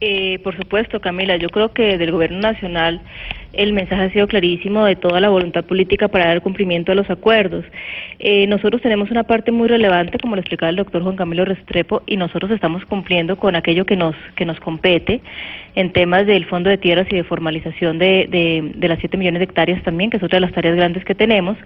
eh, 0.00 0.38
por 0.44 0.56
supuesto, 0.56 1.00
Camila. 1.00 1.36
Yo 1.36 1.48
creo 1.48 1.72
que 1.72 1.98
del 1.98 2.12
Gobierno 2.12 2.40
Nacional 2.40 3.00
el 3.56 3.72
mensaje 3.72 4.02
ha 4.02 4.10
sido 4.10 4.28
clarísimo 4.28 4.84
de 4.84 4.96
toda 4.96 5.20
la 5.20 5.28
voluntad 5.28 5.64
política 5.64 6.08
para 6.08 6.26
dar 6.26 6.42
cumplimiento 6.42 6.92
a 6.92 6.94
los 6.94 7.08
acuerdos. 7.10 7.64
Eh, 8.18 8.46
nosotros 8.46 8.82
tenemos 8.82 9.10
una 9.10 9.24
parte 9.24 9.52
muy 9.52 9.68
relevante, 9.68 10.18
como 10.18 10.36
lo 10.36 10.40
explicaba 10.40 10.70
el 10.70 10.76
doctor 10.76 11.02
Juan 11.02 11.16
Camilo 11.16 11.44
Restrepo, 11.44 12.02
y 12.06 12.16
nosotros 12.16 12.50
estamos 12.50 12.84
cumpliendo 12.84 13.36
con 13.36 13.56
aquello 13.56 13.84
que 13.84 13.96
nos, 13.96 14.14
que 14.36 14.44
nos 14.44 14.60
compete 14.60 15.20
en 15.74 15.92
temas 15.92 16.26
del 16.26 16.46
Fondo 16.46 16.70
de 16.70 16.78
Tierras 16.78 17.06
y 17.10 17.16
de 17.16 17.24
formalización 17.24 17.98
de, 17.98 18.72
de, 18.74 18.88
las 18.88 18.98
7 18.98 19.16
millones 19.18 19.40
de 19.40 19.44
hectáreas 19.44 19.82
también, 19.82 20.08
que 20.10 20.16
es 20.16 20.22
otra 20.22 20.36
de 20.36 20.40
las 20.40 20.52
tareas 20.52 20.74
grandes 20.74 21.04
que 21.04 21.14
tenemos, 21.14 21.58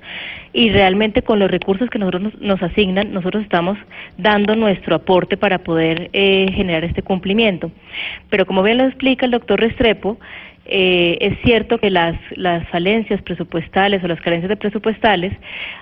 y 0.52 0.70
realmente 0.70 1.22
con 1.22 1.38
los 1.38 1.50
recursos 1.50 1.88
que 1.90 1.98
nosotros 1.98 2.34
nos, 2.40 2.62
asignan, 2.62 3.12
nosotros 3.12 3.44
estamos 3.44 3.78
dando 4.18 4.56
nuestro 4.56 4.96
aporte 4.96 5.36
para 5.36 5.58
poder 5.58 6.10
eh, 6.12 6.50
generar 6.52 6.84
este 6.84 7.02
cumplimiento. 7.02 7.70
Pero 8.30 8.46
como 8.46 8.64
bien 8.64 8.78
lo 8.78 8.84
explica 8.84 9.26
el 9.26 9.32
doctor 9.32 9.60
Restrepo, 9.60 10.18
eh, 10.72 11.18
es 11.20 11.38
cierto 11.42 11.78
que 11.78 11.90
las, 11.90 12.16
las 12.36 12.66
falencias 12.68 13.20
presupuestales 13.22 14.04
o 14.04 14.08
las 14.08 14.20
carencias 14.20 14.48
de 14.48 14.56
presupuestales 14.56 15.32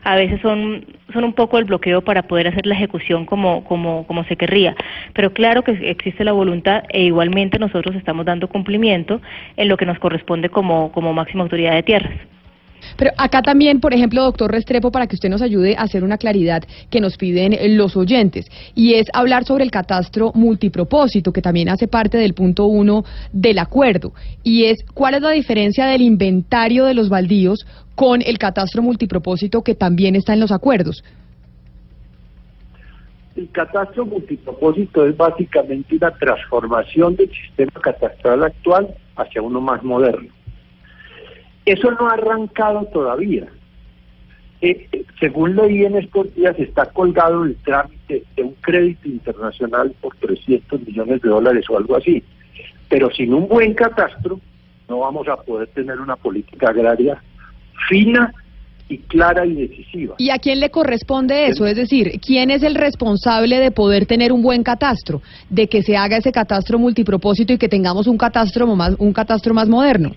a 0.02 0.16
veces 0.16 0.40
son, 0.40 0.86
son 1.12 1.24
un 1.24 1.34
poco 1.34 1.58
el 1.58 1.66
bloqueo 1.66 2.02
para 2.02 2.22
poder 2.22 2.48
hacer 2.48 2.66
la 2.66 2.74
ejecución 2.74 3.26
como, 3.26 3.64
como, 3.64 4.06
como 4.06 4.24
se 4.24 4.36
querría. 4.36 4.74
Pero 5.12 5.34
claro 5.34 5.62
que 5.62 5.72
existe 5.90 6.24
la 6.24 6.32
voluntad 6.32 6.84
e 6.88 7.02
igualmente 7.04 7.58
nosotros 7.58 7.94
estamos 7.96 8.24
dando 8.24 8.48
cumplimiento 8.48 9.20
en 9.56 9.68
lo 9.68 9.76
que 9.76 9.84
nos 9.84 9.98
corresponde 9.98 10.48
como, 10.48 10.90
como 10.92 11.12
máxima 11.12 11.42
autoridad 11.42 11.74
de 11.74 11.82
tierras. 11.82 12.37
Pero 12.96 13.12
acá 13.16 13.42
también, 13.42 13.80
por 13.80 13.94
ejemplo, 13.94 14.22
doctor 14.22 14.50
Restrepo, 14.50 14.90
para 14.90 15.06
que 15.06 15.16
usted 15.16 15.28
nos 15.28 15.42
ayude 15.42 15.76
a 15.76 15.82
hacer 15.82 16.04
una 16.04 16.18
claridad 16.18 16.62
que 16.90 17.00
nos 17.00 17.16
piden 17.16 17.56
los 17.76 17.96
oyentes, 17.96 18.46
y 18.74 18.94
es 18.94 19.06
hablar 19.12 19.44
sobre 19.44 19.64
el 19.64 19.70
catastro 19.70 20.32
multipropósito, 20.34 21.32
que 21.32 21.42
también 21.42 21.68
hace 21.68 21.88
parte 21.88 22.18
del 22.18 22.34
punto 22.34 22.66
uno 22.66 23.04
del 23.32 23.58
acuerdo, 23.58 24.12
y 24.42 24.64
es 24.64 24.78
cuál 24.94 25.14
es 25.14 25.22
la 25.22 25.30
diferencia 25.30 25.86
del 25.86 26.02
inventario 26.02 26.84
de 26.84 26.94
los 26.94 27.08
baldíos 27.08 27.66
con 27.94 28.22
el 28.22 28.38
catastro 28.38 28.82
multipropósito 28.82 29.62
que 29.62 29.74
también 29.74 30.14
está 30.14 30.32
en 30.32 30.40
los 30.40 30.52
acuerdos. 30.52 31.02
El 33.34 33.48
catastro 33.50 34.04
multipropósito 34.04 35.06
es 35.06 35.16
básicamente 35.16 35.96
una 35.96 36.10
transformación 36.12 37.14
del 37.14 37.30
sistema 37.30 37.80
catastral 37.80 38.42
actual 38.42 38.94
hacia 39.16 39.42
uno 39.42 39.60
más 39.60 39.82
moderno. 39.84 40.37
Eso 41.68 41.90
no 41.90 42.08
ha 42.08 42.14
arrancado 42.14 42.86
todavía. 42.86 43.46
Eh, 44.62 44.88
eh, 44.90 45.04
según 45.20 45.54
leí 45.54 45.84
en 45.84 45.98
estos 45.98 46.34
días, 46.34 46.58
está 46.58 46.86
colgado 46.86 47.44
el 47.44 47.56
trámite 47.56 48.22
de 48.34 48.42
un 48.42 48.54
crédito 48.62 49.06
internacional 49.06 49.94
por 50.00 50.16
300 50.16 50.80
millones 50.86 51.20
de 51.20 51.28
dólares 51.28 51.66
o 51.68 51.76
algo 51.76 51.96
así. 51.96 52.24
Pero 52.88 53.10
sin 53.10 53.34
un 53.34 53.48
buen 53.48 53.74
catastro, 53.74 54.40
no 54.88 55.00
vamos 55.00 55.28
a 55.28 55.36
poder 55.36 55.68
tener 55.68 56.00
una 56.00 56.16
política 56.16 56.70
agraria 56.70 57.22
fina 57.86 58.32
y 58.88 58.96
clara 58.96 59.44
y 59.44 59.52
decisiva. 59.52 60.14
¿Y 60.16 60.30
a 60.30 60.38
quién 60.38 60.60
le 60.60 60.70
corresponde 60.70 61.48
eso? 61.48 61.66
Es 61.66 61.76
decir, 61.76 62.18
¿quién 62.26 62.50
es 62.50 62.62
el 62.62 62.76
responsable 62.76 63.60
de 63.60 63.72
poder 63.72 64.06
tener 64.06 64.32
un 64.32 64.40
buen 64.40 64.62
catastro? 64.62 65.20
De 65.50 65.66
que 65.68 65.82
se 65.82 65.98
haga 65.98 66.16
ese 66.16 66.32
catastro 66.32 66.78
multipropósito 66.78 67.52
y 67.52 67.58
que 67.58 67.68
tengamos 67.68 68.06
un 68.06 68.16
catastro 68.16 68.66
más, 68.74 68.94
un 68.98 69.12
catastro 69.12 69.52
más 69.52 69.68
moderno 69.68 70.12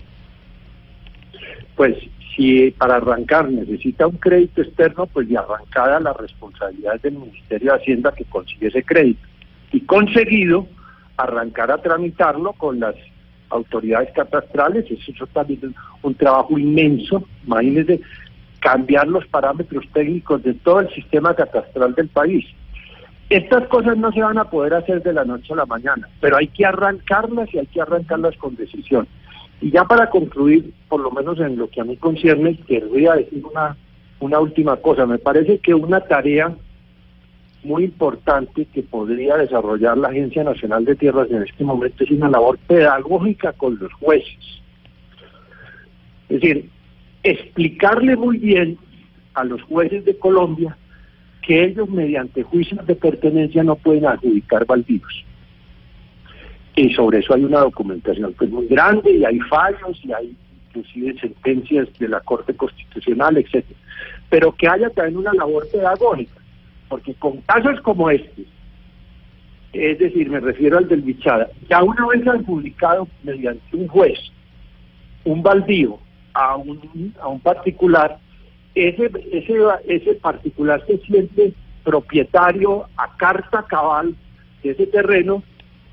pues 1.82 1.96
si 2.36 2.70
para 2.70 2.98
arrancar 2.98 3.50
necesita 3.50 4.06
un 4.06 4.16
crédito 4.16 4.62
externo, 4.62 5.06
pues 5.06 5.28
de 5.28 5.36
arrancada 5.36 5.98
la 5.98 6.12
responsabilidad 6.12 7.00
del 7.00 7.14
Ministerio 7.14 7.72
de 7.72 7.78
Hacienda 7.78 8.14
que 8.16 8.24
consigue 8.26 8.68
ese 8.68 8.84
crédito. 8.84 9.26
Y 9.72 9.80
conseguido 9.80 10.68
arrancar 11.16 11.72
a 11.72 11.78
tramitarlo 11.78 12.52
con 12.52 12.78
las 12.78 12.94
autoridades 13.48 14.10
catastrales, 14.14 14.88
eso, 14.88 15.10
eso 15.10 15.26
también 15.26 15.74
un 16.02 16.14
trabajo 16.14 16.56
inmenso, 16.56 17.26
imagínense, 17.44 18.00
cambiar 18.60 19.08
los 19.08 19.26
parámetros 19.26 19.84
técnicos 19.92 20.40
de 20.44 20.54
todo 20.54 20.78
el 20.78 20.94
sistema 20.94 21.34
catastral 21.34 21.96
del 21.96 22.06
país. 22.10 22.44
Estas 23.28 23.66
cosas 23.66 23.96
no 23.96 24.12
se 24.12 24.22
van 24.22 24.38
a 24.38 24.48
poder 24.48 24.74
hacer 24.74 25.02
de 25.02 25.14
la 25.14 25.24
noche 25.24 25.52
a 25.52 25.56
la 25.56 25.66
mañana, 25.66 26.08
pero 26.20 26.36
hay 26.36 26.46
que 26.46 26.64
arrancarlas 26.64 27.52
y 27.52 27.58
hay 27.58 27.66
que 27.66 27.80
arrancarlas 27.80 28.36
con 28.36 28.54
decisión. 28.54 29.08
Y 29.62 29.70
ya 29.70 29.84
para 29.84 30.10
concluir, 30.10 30.72
por 30.88 31.00
lo 31.00 31.12
menos 31.12 31.38
en 31.38 31.56
lo 31.56 31.70
que 31.70 31.80
a 31.80 31.84
mí 31.84 31.96
concierne, 31.96 32.58
querría 32.66 33.14
decir 33.14 33.44
una, 33.46 33.76
una 34.18 34.40
última 34.40 34.76
cosa. 34.76 35.06
Me 35.06 35.18
parece 35.18 35.58
que 35.60 35.72
una 35.72 36.00
tarea 36.00 36.52
muy 37.62 37.84
importante 37.84 38.64
que 38.66 38.82
podría 38.82 39.36
desarrollar 39.36 39.96
la 39.96 40.08
Agencia 40.08 40.42
Nacional 40.42 40.84
de 40.84 40.96
Tierras 40.96 41.30
en 41.30 41.44
este 41.44 41.62
momento 41.62 42.02
es 42.02 42.10
una 42.10 42.28
labor 42.28 42.58
pedagógica 42.66 43.52
con 43.52 43.78
los 43.78 43.92
jueces. 43.94 44.36
Es 46.28 46.40
decir, 46.40 46.68
explicarle 47.22 48.16
muy 48.16 48.38
bien 48.38 48.78
a 49.34 49.44
los 49.44 49.62
jueces 49.62 50.04
de 50.04 50.18
Colombia 50.18 50.76
que 51.42 51.64
ellos 51.66 51.88
mediante 51.88 52.42
juicios 52.42 52.84
de 52.84 52.96
pertenencia 52.96 53.62
no 53.62 53.76
pueden 53.76 54.06
adjudicar 54.06 54.66
baldíos. 54.66 55.24
Y 56.74 56.92
sobre 56.94 57.18
eso 57.18 57.34
hay 57.34 57.44
una 57.44 57.60
documentación 57.60 58.32
pues, 58.34 58.50
muy 58.50 58.66
grande 58.66 59.12
y 59.12 59.24
hay 59.24 59.38
fallos 59.40 60.00
y 60.04 60.12
hay 60.12 60.36
inclusive 60.68 61.20
sentencias 61.20 61.88
de 61.98 62.08
la 62.08 62.20
Corte 62.20 62.54
Constitucional, 62.54 63.36
etcétera. 63.36 63.78
Pero 64.30 64.52
que 64.52 64.68
haya 64.68 64.88
también 64.90 65.18
una 65.18 65.34
labor 65.34 65.68
pedagógica, 65.70 66.40
porque 66.88 67.14
con 67.14 67.42
casos 67.42 67.80
como 67.82 68.08
este, 68.08 68.44
es 69.74 69.98
decir, 69.98 70.30
me 70.30 70.40
refiero 70.40 70.78
al 70.78 70.88
del 70.88 71.02
Bichada, 71.02 71.50
ya 71.68 71.82
una 71.82 72.06
vez 72.06 72.26
han 72.26 72.44
publicado 72.44 73.06
mediante 73.22 73.76
un 73.76 73.88
juez 73.88 74.18
un 75.24 75.42
baldío 75.42 75.98
a 76.34 76.56
un, 76.56 77.14
a 77.20 77.28
un 77.28 77.40
particular, 77.40 78.18
ese, 78.74 79.10
ese, 79.30 79.54
ese 79.86 80.14
particular 80.14 80.84
se 80.86 80.98
siente 80.98 81.52
propietario 81.84 82.86
a 82.96 83.16
carta 83.16 83.64
cabal 83.68 84.14
de 84.62 84.70
ese 84.70 84.86
terreno. 84.86 85.42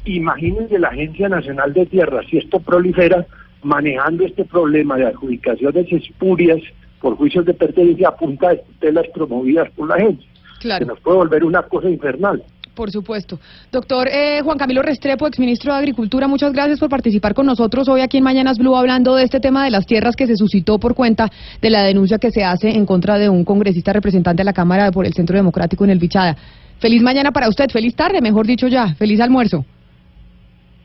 Imagínense 0.06 0.80
la 0.80 0.90
Agencia 0.90 1.30
Nacional 1.30 1.74
de 1.74 1.86
Tierras, 1.86 2.26
si 2.30 2.38
esto 2.38 2.60
prolifera, 2.60 3.26
manejando 3.64 4.26
este 4.26 4.46
problema 4.46 4.98
de 4.98 5.08
adjudicaciones 5.08 5.92
espurias 5.92 6.62
por 7.02 7.16
juicios 7.16 7.46
de 7.46 7.54
pertenencia 7.54 8.10
a 8.10 8.16
punta 8.16 8.50
de 8.50 8.58
tutelas 8.58 9.06
promovidas 9.14 9.70
por 9.72 9.88
la 9.90 9.96
agencia. 9.96 10.30
Claro. 10.60 10.86
Se 10.86 10.92
nos 10.92 11.00
puede 11.00 11.18
volver 11.18 11.44
una 11.44 11.64
cosa 11.64 11.90
infernal. 11.90 12.44
Por 12.80 12.92
supuesto. 12.92 13.40
Doctor 13.74 14.08
eh, 14.08 14.42
Juan 14.42 14.58
Camilo 14.58 14.82
Restrepo, 14.82 15.28
exministro 15.28 15.74
de 15.74 15.80
Agricultura, 15.80 16.30
muchas 16.30 16.54
gracias 16.54 16.80
por 16.80 16.90
participar 16.90 17.34
con 17.34 17.46
nosotros 17.46 17.90
hoy 17.90 18.00
aquí 18.00 18.18
en 18.18 18.24
Mañanas 18.24 18.58
Blue 18.58 18.76
hablando 18.76 19.16
de 19.16 19.26
este 19.26 19.42
tema 19.42 19.66
de 19.66 19.72
las 19.72 19.86
tierras 19.86 20.16
que 20.16 20.28
se 20.28 20.38
suscitó 20.38 20.80
por 20.80 20.96
cuenta 20.96 21.30
de 21.62 21.70
la 21.70 21.84
denuncia 21.84 22.20
que 22.20 22.32
se 22.32 22.44
hace 22.44 22.70
en 22.70 22.86
contra 22.86 23.18
de 23.18 23.28
un 23.28 23.44
congresista 23.44 23.92
representante 23.92 24.42
de 24.42 24.46
la 24.46 24.54
Cámara 24.54 24.92
por 24.92 25.06
el 25.06 25.14
Centro 25.14 25.36
Democrático 25.36 25.84
en 25.84 25.90
el 25.90 26.00
Bichada. 26.00 26.38
Feliz 26.80 27.02
mañana 27.02 27.34
para 27.34 27.50
usted, 27.50 27.66
feliz 27.70 27.96
tarde, 27.96 28.22
mejor 28.22 28.48
dicho 28.48 28.70
ya, 28.70 28.96
feliz 28.96 29.20
almuerzo. 29.20 29.66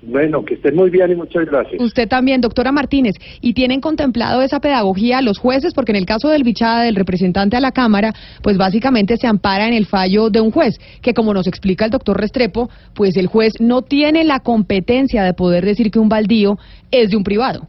Bueno, 0.06 0.44
que 0.44 0.54
estén 0.54 0.76
muy 0.76 0.90
bien 0.90 1.10
y 1.12 1.14
muchas 1.14 1.46
gracias. 1.46 1.80
Usted 1.80 2.08
también, 2.08 2.40
doctora 2.40 2.72
Martínez. 2.72 3.14
¿Y 3.40 3.54
tienen 3.54 3.80
contemplado 3.80 4.42
esa 4.42 4.60
pedagogía 4.60 5.22
los 5.22 5.38
jueces? 5.38 5.72
Porque 5.74 5.92
en 5.92 5.96
el 5.96 6.06
caso 6.06 6.28
del 6.28 6.44
bichada, 6.44 6.82
del 6.82 6.96
representante 6.96 7.56
a 7.56 7.60
la 7.60 7.72
Cámara, 7.72 8.12
pues 8.42 8.58
básicamente 8.58 9.16
se 9.16 9.26
ampara 9.26 9.66
en 9.66 9.74
el 9.74 9.86
fallo 9.86 10.30
de 10.30 10.40
un 10.40 10.50
juez, 10.50 10.78
que 11.02 11.14
como 11.14 11.32
nos 11.32 11.46
explica 11.46 11.84
el 11.84 11.90
doctor 11.90 12.20
Restrepo, 12.20 12.68
pues 12.94 13.16
el 13.16 13.26
juez 13.26 13.54
no 13.60 13.82
tiene 13.82 14.24
la 14.24 14.40
competencia 14.40 15.22
de 15.22 15.32
poder 15.32 15.64
decir 15.64 15.90
que 15.90 15.98
un 15.98 16.08
baldío 16.08 16.58
es 16.90 17.10
de 17.10 17.16
un 17.16 17.24
privado. 17.24 17.68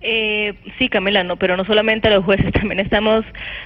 Eh, 0.00 0.54
sí, 0.78 0.88
Camila, 0.88 1.22
no, 1.22 1.36
pero 1.36 1.56
no 1.56 1.64
solamente 1.64 2.08
a 2.08 2.12
los 2.12 2.24
jueces, 2.24 2.52
también 2.52 2.80
estamos 2.80 3.24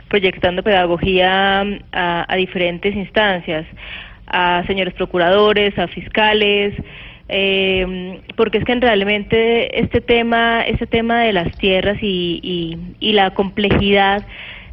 proyectando 0.08 0.62
pedagogía 0.62 1.60
a, 1.92 2.24
a 2.28 2.36
diferentes 2.36 2.94
instancias, 2.94 3.66
a 4.26 4.64
señores 4.66 4.94
procuradores, 4.94 5.78
a 5.78 5.88
fiscales, 5.88 6.74
eh, 7.28 8.20
porque 8.36 8.58
es 8.58 8.64
que 8.64 8.74
realmente 8.76 9.80
este 9.80 10.00
tema, 10.00 10.62
este 10.62 10.86
tema 10.86 11.22
de 11.22 11.32
las 11.32 11.56
tierras 11.58 11.98
y, 12.00 12.78
y, 13.00 13.12
la 13.12 13.32
complejidad 13.32 14.24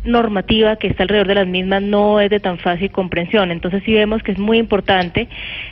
normativa 0.03 0.75
que 0.75 0.87
está 0.87 1.03
alrededor 1.03 1.27
de 1.27 1.35
las 1.35 1.47
mismas 1.47 1.81
no 1.81 2.19
es 2.19 2.29
de 2.29 2.39
tan 2.39 2.59
fácil 2.59 2.91
comprensión. 2.91 3.51
Entonces 3.51 3.81
sí 3.85 3.93
vemos 3.93 4.21
que 4.21 4.33
es 4.33 4.37
muy 4.37 4.57
importante 4.57 5.29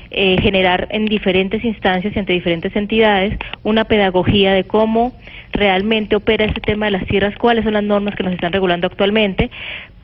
eh, 0.09 0.38
generar 0.41 0.88
en 0.91 1.05
diferentes 1.05 1.63
instancias 1.63 2.15
y 2.15 2.19
entre 2.19 2.36
diferentes 2.36 2.75
entidades 2.75 3.38
una 3.63 3.84
pedagogía 3.86 4.53
de 4.53 4.63
cómo 4.63 5.13
realmente 5.51 6.15
opera 6.15 6.45
este 6.45 6.61
tema 6.61 6.86
de 6.86 6.91
las 6.91 7.05
tierras, 7.05 7.36
cuáles 7.38 7.65
son 7.65 7.73
las 7.73 7.84
normas 7.84 8.15
que 8.15 8.23
nos 8.23 8.34
están 8.34 8.53
regulando 8.53 8.88
actualmente, 8.88 9.51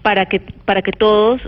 para 0.08 0.26
que 0.26 0.40
para 0.40 0.82
que 0.82 0.94
todos 0.94 1.42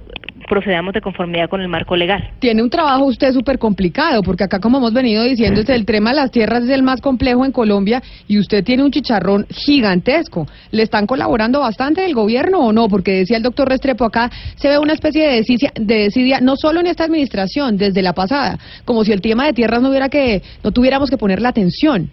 procedamos 0.49 0.93
de 0.93 0.99
conformidad 0.99 1.47
con 1.47 1.61
el 1.61 1.69
marco 1.69 1.95
legal. 1.95 2.31
Tiene 2.39 2.61
un 2.61 2.69
trabajo 2.69 3.05
usted 3.05 3.31
súper 3.31 3.57
complicado, 3.57 4.21
porque 4.21 4.43
acá, 4.43 4.59
como 4.59 4.79
hemos 4.79 4.91
venido 4.91 5.23
diciendo, 5.23 5.61
el 5.65 5.85
tema 5.85 6.09
de 6.09 6.17
las 6.17 6.31
tierras 6.31 6.63
es 6.63 6.69
el 6.71 6.83
más 6.83 6.99
complejo 6.99 7.45
en 7.45 7.53
Colombia 7.53 8.01
y 8.27 8.37
usted 8.37 8.65
tiene 8.65 8.83
un 8.83 8.91
chicharrón 8.91 9.45
gigantesco. 9.49 10.45
¿Le 10.71 10.83
están 10.83 11.05
colaborando 11.05 11.61
bastante 11.61 12.03
el 12.03 12.13
gobierno 12.13 12.59
o 12.59 12.73
no? 12.73 12.89
Porque 12.89 13.11
decía 13.13 13.37
el 13.37 13.43
doctor 13.43 13.69
Restrepo, 13.69 14.03
acá 14.03 14.29
se 14.57 14.67
ve 14.67 14.77
una 14.77 14.91
especie 14.91 15.25
de 15.25 15.35
desidia, 15.35 15.71
de 15.75 15.95
desidia, 15.95 16.41
no 16.41 16.57
solo 16.57 16.81
en 16.81 16.87
esta 16.87 17.05
administración, 17.05 17.77
desde 17.77 18.01
la 18.01 18.11
pasada, 18.11 18.57
como 18.83 19.05
si 19.05 19.13
el 19.13 19.21
tema 19.21 19.45
de 19.45 19.53
tierras 19.53 19.81
no 19.81 19.89
hubiera 19.89 20.09
que, 20.09 20.41
no 20.65 20.71
tuviéramos 20.71 21.09
que 21.09 21.17
poner 21.17 21.41
la 21.41 21.49
atención. 21.49 22.09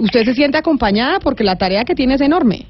¿Usted 0.00 0.24
se 0.24 0.34
siente 0.34 0.58
acompañada? 0.58 1.20
Porque 1.20 1.44
la 1.44 1.54
tarea 1.54 1.84
que 1.84 1.94
tiene 1.94 2.14
es 2.14 2.20
enorme. 2.20 2.66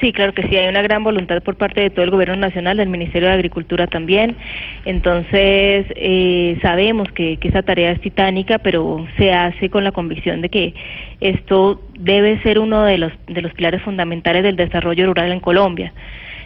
Sí, 0.00 0.12
claro 0.12 0.34
que 0.34 0.42
sí, 0.48 0.56
hay 0.56 0.68
una 0.68 0.82
gran 0.82 1.02
voluntad 1.02 1.42
por 1.42 1.56
parte 1.56 1.80
de 1.80 1.90
todo 1.90 2.04
el 2.04 2.10
Gobierno 2.10 2.36
Nacional, 2.36 2.76
del 2.76 2.88
Ministerio 2.88 3.28
de 3.28 3.34
Agricultura 3.34 3.86
también. 3.86 4.36
Entonces, 4.84 5.86
eh, 5.96 6.58
sabemos 6.60 7.10
que, 7.12 7.38
que 7.38 7.48
esa 7.48 7.62
tarea 7.62 7.92
es 7.92 8.00
titánica, 8.00 8.58
pero 8.58 9.06
se 9.16 9.32
hace 9.32 9.70
con 9.70 9.84
la 9.84 9.92
convicción 9.92 10.42
de 10.42 10.50
que 10.50 10.74
esto 11.20 11.80
debe 11.98 12.42
ser 12.42 12.58
uno 12.58 12.84
de 12.84 12.98
los, 12.98 13.12
de 13.26 13.40
los 13.40 13.54
pilares 13.54 13.80
fundamentales 13.82 14.42
del 14.42 14.56
desarrollo 14.56 15.06
rural 15.06 15.32
en 15.32 15.40
Colombia. 15.40 15.94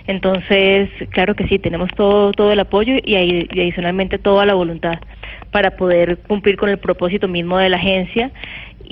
Entonces, 0.06 0.88
claro 1.10 1.34
que 1.34 1.46
sí, 1.48 1.58
tenemos 1.58 1.90
todo, 1.96 2.32
todo 2.32 2.52
el 2.52 2.60
apoyo 2.60 2.94
y, 3.04 3.14
y 3.14 3.60
adicionalmente 3.60 4.18
toda 4.18 4.46
la 4.46 4.54
voluntad 4.54 4.98
para 5.50 5.72
poder 5.72 6.18
cumplir 6.18 6.56
con 6.56 6.68
el 6.68 6.78
propósito 6.78 7.26
mismo 7.26 7.58
de 7.58 7.68
la 7.68 7.76
agencia 7.76 8.30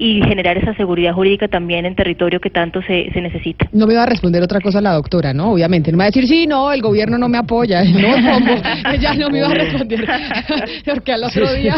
y 0.01 0.23
generar 0.23 0.57
esa 0.57 0.75
seguridad 0.75 1.13
jurídica 1.13 1.49
también 1.49 1.85
en 1.85 1.97
territorio 1.97 2.39
que 2.39 2.51
tanto 2.51 2.81
se, 2.83 3.11
se 3.13 3.21
necesita. 3.21 3.69
No 3.73 3.85
me 3.85 3.95
va 3.95 4.05
a 4.05 4.07
responder 4.07 4.41
otra 4.41 4.61
cosa 4.61 4.81
la 4.81 4.93
doctora, 4.93 5.35
¿no? 5.35 5.53
Obviamente. 5.53 5.91
No 5.91 5.99
me 5.99 6.03
va 6.03 6.07
a 6.07 6.11
decir, 6.11 6.29
sí, 6.29 6.47
no, 6.47 6.73
el 6.73 6.81
gobierno 6.81 7.19
no 7.19 7.29
me 7.29 7.39
apoya. 7.39 7.83
No, 7.99 8.15
¿cómo? 8.15 8.53
Ella 8.93 9.15
no 9.15 9.29
me 9.29 9.39
iba 9.39 9.49
a 9.49 9.55
responder. 9.55 10.07
Porque 10.85 11.13
al 11.13 11.25
otro 11.25 11.53
día... 11.55 11.75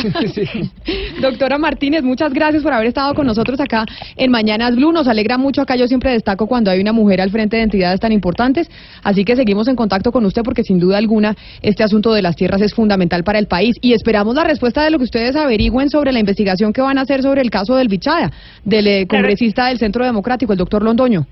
Doctora 1.22 1.56
Martínez, 1.56 2.02
muchas 2.02 2.34
gracias 2.34 2.62
por 2.62 2.74
haber 2.74 2.88
estado 2.88 3.14
con 3.14 3.26
nosotros 3.26 3.58
acá 3.58 3.86
en 4.16 4.30
Mañanas 4.30 4.76
Blue. 4.76 4.92
Nos 4.92 5.08
alegra 5.08 5.38
mucho 5.38 5.62
acá. 5.62 5.76
Yo 5.76 5.88
siempre 5.88 6.12
destaco 6.12 6.46
cuando 6.46 6.70
hay 6.70 6.80
una 6.80 6.92
mujer 6.92 7.22
al 7.22 7.30
frente 7.30 7.56
de 7.56 7.62
entidades 7.62 8.00
tan 8.00 8.12
importantes. 8.12 8.70
Así 9.02 9.24
que 9.24 9.34
seguimos 9.34 9.66
en 9.68 9.76
contacto 9.76 10.12
con 10.12 10.26
usted 10.26 10.42
porque 10.42 10.62
sin 10.62 10.78
duda 10.78 10.98
alguna 10.98 11.36
este 11.62 11.84
asunto 11.84 12.12
de 12.12 12.20
las 12.20 12.36
tierras 12.36 12.60
es 12.60 12.74
fundamental 12.74 13.24
para 13.24 13.38
el 13.38 13.46
país. 13.46 13.76
Y 13.80 13.94
esperamos 13.94 14.34
la 14.34 14.44
respuesta 14.44 14.84
de 14.84 14.90
lo 14.90 14.98
que 14.98 15.04
ustedes 15.04 15.36
averigüen 15.36 15.88
sobre 15.88 16.12
la 16.12 16.18
investigación 16.18 16.74
que 16.74 16.82
van 16.82 16.98
a 16.98 17.02
hacer 17.02 17.22
sobre 17.22 17.40
el 17.40 17.50
caso 17.50 17.76
del 17.76 17.88
bichar 17.88 18.09
del 18.64 18.86
eh, 18.86 19.06
congresista 19.06 19.66
del 19.68 19.78
Centro 19.78 20.04
Democrático, 20.04 20.52
el 20.52 20.58
doctor 20.58 20.82
Londoño. 20.82 21.26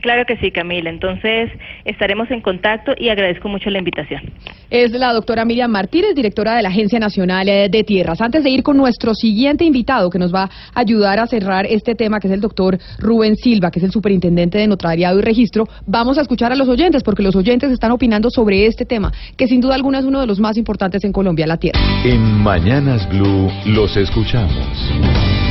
Claro 0.00 0.24
que 0.26 0.36
sí, 0.36 0.50
Camila. 0.50 0.90
Entonces 0.90 1.50
estaremos 1.84 2.30
en 2.30 2.40
contacto 2.40 2.92
y 2.96 3.08
agradezco 3.08 3.48
mucho 3.48 3.70
la 3.70 3.78
invitación. 3.78 4.22
Es 4.70 4.92
la 4.92 5.12
doctora 5.12 5.44
Miriam 5.44 5.70
Martínez, 5.70 6.14
directora 6.14 6.54
de 6.56 6.62
la 6.62 6.68
Agencia 6.68 6.98
Nacional 6.98 7.48
eh, 7.48 7.68
de 7.68 7.84
Tierras. 7.84 8.20
Antes 8.20 8.44
de 8.44 8.50
ir 8.50 8.62
con 8.62 8.76
nuestro 8.76 9.14
siguiente 9.14 9.64
invitado 9.64 10.10
que 10.10 10.18
nos 10.18 10.32
va 10.32 10.44
a 10.44 10.50
ayudar 10.74 11.18
a 11.18 11.26
cerrar 11.26 11.66
este 11.66 11.94
tema, 11.94 12.20
que 12.20 12.28
es 12.28 12.34
el 12.34 12.40
doctor 12.40 12.78
Rubén 12.98 13.36
Silva, 13.36 13.70
que 13.70 13.80
es 13.80 13.84
el 13.84 13.90
superintendente 13.90 14.58
de 14.58 14.66
Notariado 14.66 15.18
y 15.18 15.22
Registro, 15.22 15.66
vamos 15.86 16.18
a 16.18 16.22
escuchar 16.22 16.52
a 16.52 16.56
los 16.56 16.68
oyentes, 16.68 17.02
porque 17.02 17.22
los 17.22 17.34
oyentes 17.34 17.72
están 17.72 17.90
opinando 17.90 18.30
sobre 18.30 18.66
este 18.66 18.84
tema, 18.84 19.12
que 19.36 19.46
sin 19.48 19.60
duda 19.60 19.74
alguna 19.74 19.98
es 19.98 20.04
uno 20.04 20.20
de 20.20 20.26
los 20.26 20.38
más 20.38 20.56
importantes 20.56 21.02
en 21.04 21.12
Colombia, 21.12 21.46
la 21.46 21.56
tierra. 21.56 21.80
En 22.04 22.20
Mañanas 22.20 23.08
Blue 23.08 23.50
los 23.66 23.96
escuchamos. 23.96 25.47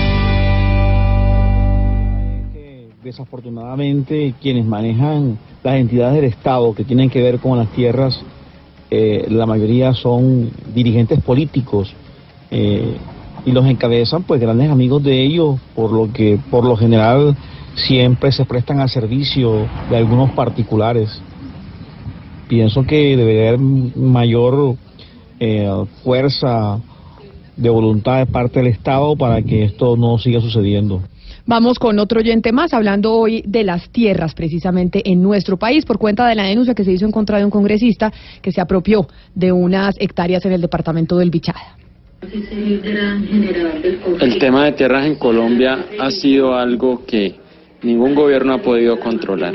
Desafortunadamente 3.07 4.33
quienes 4.41 4.65
manejan 4.65 5.37
las 5.63 5.75
entidades 5.75 6.15
del 6.15 6.25
Estado 6.25 6.75
que 6.75 6.83
tienen 6.83 7.09
que 7.09 7.21
ver 7.21 7.39
con 7.39 7.57
las 7.57 7.69
tierras, 7.69 8.19
eh, 8.91 9.27
la 9.29 9.45
mayoría 9.45 9.93
son 9.93 10.51
dirigentes 10.75 11.21
políticos 11.21 11.93
eh, 12.51 12.97
y 13.45 13.51
los 13.53 13.65
encabezan 13.65 14.23
pues 14.23 14.41
grandes 14.41 14.69
amigos 14.69 15.03
de 15.03 15.23
ellos, 15.23 15.57
por 15.73 15.93
lo 15.93 16.11
que 16.11 16.37
por 16.51 16.65
lo 16.65 16.75
general 16.75 17.37
siempre 17.75 18.33
se 18.33 18.43
prestan 18.43 18.81
al 18.81 18.89
servicio 18.89 19.65
de 19.89 19.95
algunos 19.95 20.31
particulares. 20.31 21.21
Pienso 22.49 22.83
que 22.83 23.15
debe 23.15 23.47
haber 23.47 23.59
mayor 23.59 24.75
eh, 25.39 25.85
fuerza 26.03 26.81
de 27.55 27.69
voluntad 27.69 28.17
de 28.17 28.25
parte 28.25 28.59
del 28.59 28.67
Estado 28.67 29.15
para 29.15 29.41
que 29.41 29.63
esto 29.63 29.95
no 29.95 30.17
siga 30.17 30.41
sucediendo. 30.41 31.01
Vamos 31.49 31.79
con 31.79 31.97
otro 31.97 32.19
oyente 32.19 32.51
más, 32.51 32.73
hablando 32.73 33.13
hoy 33.13 33.41
de 33.47 33.63
las 33.63 33.89
tierras 33.89 34.33
precisamente 34.35 35.01
en 35.09 35.23
nuestro 35.23 35.55
país, 35.55 35.85
por 35.85 35.97
cuenta 35.97 36.27
de 36.27 36.35
la 36.35 36.43
denuncia 36.43 36.73
que 36.73 36.83
se 36.83 36.91
hizo 36.91 37.05
en 37.05 37.11
contra 37.13 37.37
de 37.37 37.45
un 37.45 37.51
congresista 37.51 38.11
que 38.41 38.51
se 38.51 38.59
apropió 38.59 39.07
de 39.33 39.53
unas 39.53 39.95
hectáreas 39.97 40.45
en 40.45 40.51
el 40.51 40.59
departamento 40.59 41.17
del 41.17 41.29
Bichada. 41.29 41.77
El 44.19 44.37
tema 44.39 44.65
de 44.65 44.73
tierras 44.73 45.05
en 45.05 45.15
Colombia 45.15 45.85
ha 45.97 46.11
sido 46.11 46.53
algo 46.53 47.05
que 47.05 47.35
ningún 47.81 48.13
gobierno 48.13 48.55
ha 48.55 48.61
podido 48.61 48.99
controlar. 48.99 49.53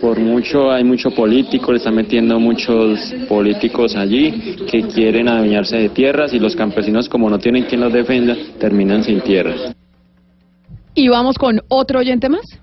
Por 0.00 0.18
mucho 0.18 0.72
hay 0.72 0.82
mucho 0.82 1.12
político, 1.12 1.70
le 1.70 1.78
están 1.78 1.94
metiendo 1.94 2.40
muchos 2.40 3.14
políticos 3.28 3.94
allí 3.94 4.56
que 4.68 4.82
quieren 4.88 5.28
adueñarse 5.28 5.76
de 5.76 5.88
tierras 5.90 6.34
y 6.34 6.40
los 6.40 6.56
campesinos 6.56 7.08
como 7.08 7.30
no 7.30 7.38
tienen 7.38 7.62
quien 7.62 7.82
los 7.82 7.92
defenda 7.92 8.36
terminan 8.58 9.04
sin 9.04 9.20
tierras. 9.20 9.76
Y 10.96 11.08
vamos 11.08 11.36
con 11.36 11.60
otro 11.68 11.98
oyente 11.98 12.30
más. 12.30 12.58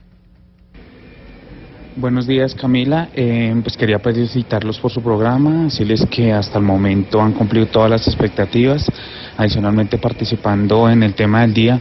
Buenos 1.96 2.26
días 2.26 2.56
Camila, 2.56 3.10
eh, 3.14 3.54
pues 3.62 3.78
quería 3.78 4.00
felicitarlos 4.00 4.80
por 4.80 4.90
su 4.90 5.04
programa, 5.04 5.66
decirles 5.66 6.04
que 6.08 6.34
hasta 6.34 6.58
el 6.58 6.64
momento 6.64 7.22
han 7.22 7.34
cumplido 7.34 7.68
todas 7.68 7.88
las 7.88 8.08
expectativas, 8.08 8.92
adicionalmente 9.38 10.00
participando 10.00 10.90
en 10.90 11.04
el 11.04 11.14
tema 11.14 11.42
del 11.42 11.54
día, 11.54 11.80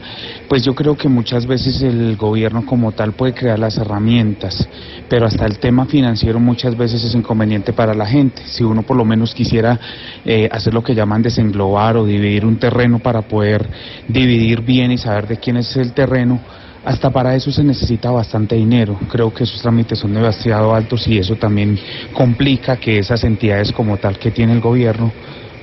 pues 0.50 0.64
yo 0.64 0.74
creo 0.74 0.98
que 0.98 1.08
muchas 1.08 1.46
veces 1.46 1.80
el 1.80 2.14
gobierno 2.18 2.66
como 2.66 2.92
tal 2.92 3.12
puede 3.12 3.32
crear 3.32 3.58
las 3.58 3.78
herramientas, 3.78 4.68
pero 5.08 5.24
hasta 5.24 5.46
el 5.46 5.58
tema 5.58 5.86
financiero 5.86 6.38
muchas 6.38 6.76
veces 6.76 7.02
es 7.02 7.14
inconveniente 7.14 7.72
para 7.72 7.94
la 7.94 8.04
gente, 8.04 8.42
si 8.44 8.62
uno 8.62 8.82
por 8.82 8.98
lo 8.98 9.06
menos 9.06 9.34
quisiera 9.34 9.80
eh, 10.26 10.46
hacer 10.52 10.74
lo 10.74 10.84
que 10.84 10.94
llaman 10.94 11.22
desenglobar 11.22 11.96
o 11.96 12.04
dividir 12.04 12.44
un 12.44 12.58
terreno 12.58 12.98
para 12.98 13.22
poder 13.22 13.66
dividir 14.08 14.60
bien 14.60 14.92
y 14.92 14.98
saber 14.98 15.26
de 15.26 15.38
quién 15.38 15.56
es 15.56 15.74
el 15.78 15.94
terreno, 15.94 16.38
hasta 16.84 17.10
para 17.10 17.34
eso 17.34 17.50
se 17.52 17.62
necesita 17.62 18.10
bastante 18.10 18.56
dinero. 18.56 18.98
Creo 19.10 19.32
que 19.32 19.44
esos 19.44 19.60
trámites 19.62 19.98
son 19.98 20.14
demasiado 20.14 20.74
altos 20.74 21.06
y 21.06 21.18
eso 21.18 21.36
también 21.36 21.78
complica 22.12 22.76
que 22.76 22.98
esas 22.98 23.22
entidades 23.24 23.72
como 23.72 23.96
tal 23.96 24.18
que 24.18 24.30
tiene 24.30 24.52
el 24.52 24.60
gobierno 24.60 25.12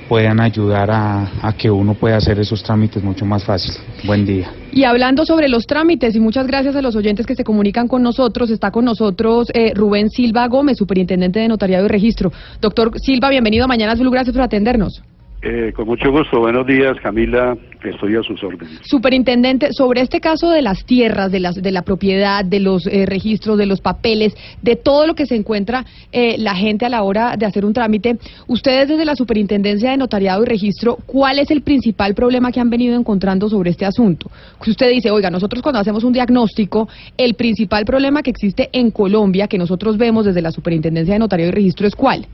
puedan 0.08 0.40
ayudar 0.40 0.90
a, 0.90 1.54
que 1.56 1.70
uno 1.70 1.94
pueda 1.94 2.16
hacer 2.16 2.40
esos 2.40 2.64
trámites 2.64 3.00
mucho 3.00 3.24
más 3.24 3.44
fácil. 3.44 3.72
Buen 4.04 4.26
día. 4.26 4.52
Y 4.72 4.82
hablando 4.82 5.24
sobre 5.24 5.48
los 5.48 5.68
trámites, 5.68 6.16
y 6.16 6.20
muchas 6.20 6.48
gracias 6.48 6.74
a 6.74 6.82
los 6.82 6.96
oyentes 6.96 7.26
que 7.26 7.36
se 7.36 7.44
comunican 7.44 7.86
con 7.86 8.02
nosotros, 8.02 8.50
está 8.50 8.72
con 8.72 8.84
nosotros 8.84 9.50
eh, 9.54 9.72
Rubén 9.72 10.10
Silva 10.10 10.48
Gómez, 10.48 10.78
superintendente 10.78 11.38
de 11.38 11.46
Notariado 11.46 11.84
y 11.84 11.88
Registro. 11.88 12.32
Doctor 12.60 12.90
Silva, 12.98 13.30
bienvenido 13.30 13.66
a 13.66 13.68
Mañanas 13.68 14.00
Blue, 14.00 14.10
gracias 14.10 14.34
por 14.34 14.42
atendernos. 14.42 15.00
Eh, 15.42 15.72
con 15.74 15.86
mucho 15.86 16.10
gusto. 16.10 16.38
Buenos 16.38 16.66
días, 16.66 16.98
Camila. 17.02 17.56
Estoy 17.82 18.14
a 18.14 18.22
sus 18.22 18.42
órdenes. 18.44 18.78
Superintendente, 18.82 19.72
sobre 19.72 20.02
este 20.02 20.20
caso 20.20 20.50
de 20.50 20.60
las 20.60 20.84
tierras, 20.84 21.32
de, 21.32 21.40
las, 21.40 21.54
de 21.54 21.70
la 21.70 21.80
propiedad, 21.80 22.44
de 22.44 22.60
los 22.60 22.86
eh, 22.86 23.06
registros, 23.06 23.56
de 23.56 23.64
los 23.64 23.80
papeles, 23.80 24.34
de 24.60 24.76
todo 24.76 25.06
lo 25.06 25.14
que 25.14 25.24
se 25.24 25.34
encuentra 25.34 25.86
eh, 26.12 26.36
la 26.36 26.54
gente 26.54 26.84
a 26.84 26.90
la 26.90 27.02
hora 27.02 27.36
de 27.38 27.46
hacer 27.46 27.64
un 27.64 27.72
trámite, 27.72 28.18
ustedes 28.48 28.88
desde 28.88 29.06
la 29.06 29.16
Superintendencia 29.16 29.92
de 29.92 29.96
Notariado 29.96 30.42
y 30.42 30.46
Registro, 30.46 30.98
¿cuál 31.06 31.38
es 31.38 31.50
el 31.50 31.62
principal 31.62 32.14
problema 32.14 32.52
que 32.52 32.60
han 32.60 32.68
venido 32.68 32.94
encontrando 32.94 33.48
sobre 33.48 33.70
este 33.70 33.86
asunto? 33.86 34.30
Si 34.62 34.72
usted 34.72 34.90
dice, 34.90 35.10
oiga, 35.10 35.30
nosotros 35.30 35.62
cuando 35.62 35.80
hacemos 35.80 36.04
un 36.04 36.12
diagnóstico, 36.12 36.86
el 37.16 37.32
principal 37.32 37.86
problema 37.86 38.22
que 38.22 38.30
existe 38.30 38.68
en 38.72 38.90
Colombia, 38.90 39.48
que 39.48 39.56
nosotros 39.56 39.96
vemos 39.96 40.26
desde 40.26 40.42
la 40.42 40.50
Superintendencia 40.50 41.14
de 41.14 41.18
Notariado 41.18 41.50
y 41.50 41.54
Registro, 41.54 41.86
¿es 41.86 41.96
cuál? 41.96 42.26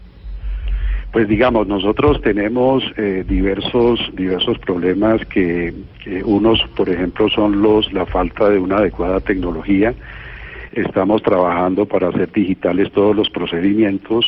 Pues 1.13 1.29
digamos, 1.29 1.67
nosotros 1.67 2.21
tenemos 2.21 2.85
eh, 2.97 3.25
diversos 3.27 4.01
diversos 4.15 4.59
problemas 4.59 5.25
que, 5.27 5.73
unos, 6.25 6.61
por 6.77 6.89
ejemplo, 6.89 7.29
son 7.31 7.63
los 7.63 7.93
la 7.93 8.05
falta 8.07 8.51
de 8.51 8.59
una 8.59 8.77
adecuada 8.77 9.21
tecnología. 9.21 9.95
Estamos 10.73 11.23
trabajando 11.23 11.87
para 11.87 12.09
hacer 12.09 12.31
digitales 12.33 12.93
todos 12.93 13.17
los 13.17 13.31
procedimientos 13.31 14.27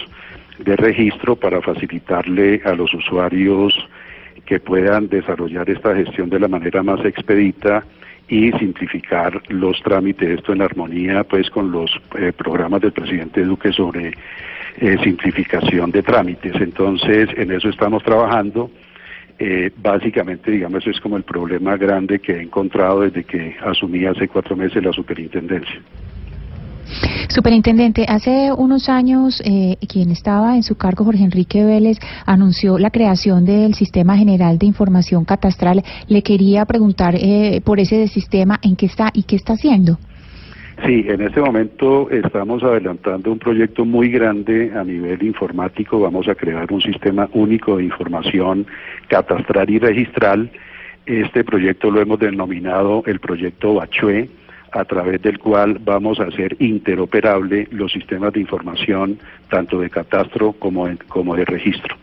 de 0.58 0.76
registro 0.76 1.36
para 1.36 1.60
facilitarle 1.60 2.62
a 2.64 2.72
los 2.72 2.92
usuarios 2.94 3.74
que 4.46 4.58
puedan 4.58 5.08
desarrollar 5.08 5.68
esta 5.68 5.94
gestión 5.94 6.30
de 6.30 6.40
la 6.40 6.48
manera 6.48 6.82
más 6.82 7.04
expedita 7.04 7.84
y 8.28 8.50
simplificar 8.52 9.42
los 9.48 9.80
trámites, 9.82 10.38
esto 10.38 10.52
en 10.52 10.62
armonía 10.62 11.24
pues 11.24 11.50
con 11.50 11.70
los 11.70 11.90
eh, 12.18 12.32
programas 12.32 12.80
del 12.80 12.92
presidente 12.92 13.42
Duque 13.42 13.72
sobre 13.72 14.12
eh, 14.80 14.96
simplificación 15.02 15.90
de 15.90 16.02
trámites. 16.02 16.54
Entonces, 16.60 17.28
en 17.36 17.50
eso 17.52 17.68
estamos 17.68 18.02
trabajando. 18.02 18.70
Eh, 19.38 19.70
básicamente, 19.76 20.50
digamos, 20.50 20.84
es 20.86 21.00
como 21.00 21.16
el 21.16 21.22
problema 21.22 21.76
grande 21.76 22.18
que 22.18 22.32
he 22.32 22.42
encontrado 22.42 23.02
desde 23.02 23.22
que 23.22 23.56
asumí 23.64 24.04
hace 24.04 24.26
cuatro 24.26 24.56
meses 24.56 24.82
la 24.82 24.92
superintendencia. 24.92 25.80
Superintendente, 27.28 28.06
hace 28.08 28.50
unos 28.52 28.88
años 28.88 29.42
eh, 29.44 29.76
quien 29.86 30.10
estaba 30.10 30.56
en 30.56 30.62
su 30.62 30.76
cargo, 30.76 31.04
Jorge 31.04 31.22
Enrique 31.22 31.62
Vélez, 31.62 31.98
anunció 32.24 32.78
la 32.78 32.90
creación 32.90 33.44
del 33.44 33.74
Sistema 33.74 34.16
General 34.16 34.58
de 34.58 34.66
Información 34.66 35.24
Catastral. 35.24 35.84
Le 36.08 36.22
quería 36.22 36.64
preguntar 36.64 37.14
eh, 37.16 37.60
por 37.62 37.80
ese 37.80 38.08
sistema, 38.08 38.58
¿en 38.62 38.76
qué 38.76 38.86
está 38.86 39.10
y 39.12 39.24
qué 39.24 39.36
está 39.36 39.52
haciendo? 39.52 39.98
Sí, 40.86 41.04
en 41.08 41.20
este 41.20 41.40
momento 41.40 42.08
estamos 42.10 42.62
adelantando 42.62 43.32
un 43.32 43.38
proyecto 43.38 43.84
muy 43.84 44.10
grande 44.10 44.72
a 44.74 44.84
nivel 44.84 45.22
informático. 45.22 45.98
Vamos 45.98 46.28
a 46.28 46.34
crear 46.34 46.72
un 46.72 46.80
sistema 46.80 47.28
único 47.32 47.76
de 47.76 47.84
información 47.84 48.66
catastral 49.08 49.68
y 49.70 49.78
registral. 49.78 50.50
Este 51.04 51.42
proyecto 51.42 51.90
lo 51.90 52.00
hemos 52.00 52.20
denominado 52.20 53.02
el 53.06 53.18
proyecto 53.18 53.74
Bachue, 53.74 54.28
a 54.72 54.84
través 54.84 55.20
del 55.20 55.38
cual 55.38 55.78
vamos 55.80 56.20
a 56.20 56.24
hacer 56.24 56.56
interoperable 56.60 57.66
los 57.70 57.90
sistemas 57.90 58.32
de 58.32 58.40
información 58.40 59.18
tanto 59.50 59.80
de 59.80 59.90
catastro 59.90 60.52
como 60.52 60.88
como 61.08 61.34
de 61.34 61.44
registro. 61.44 61.96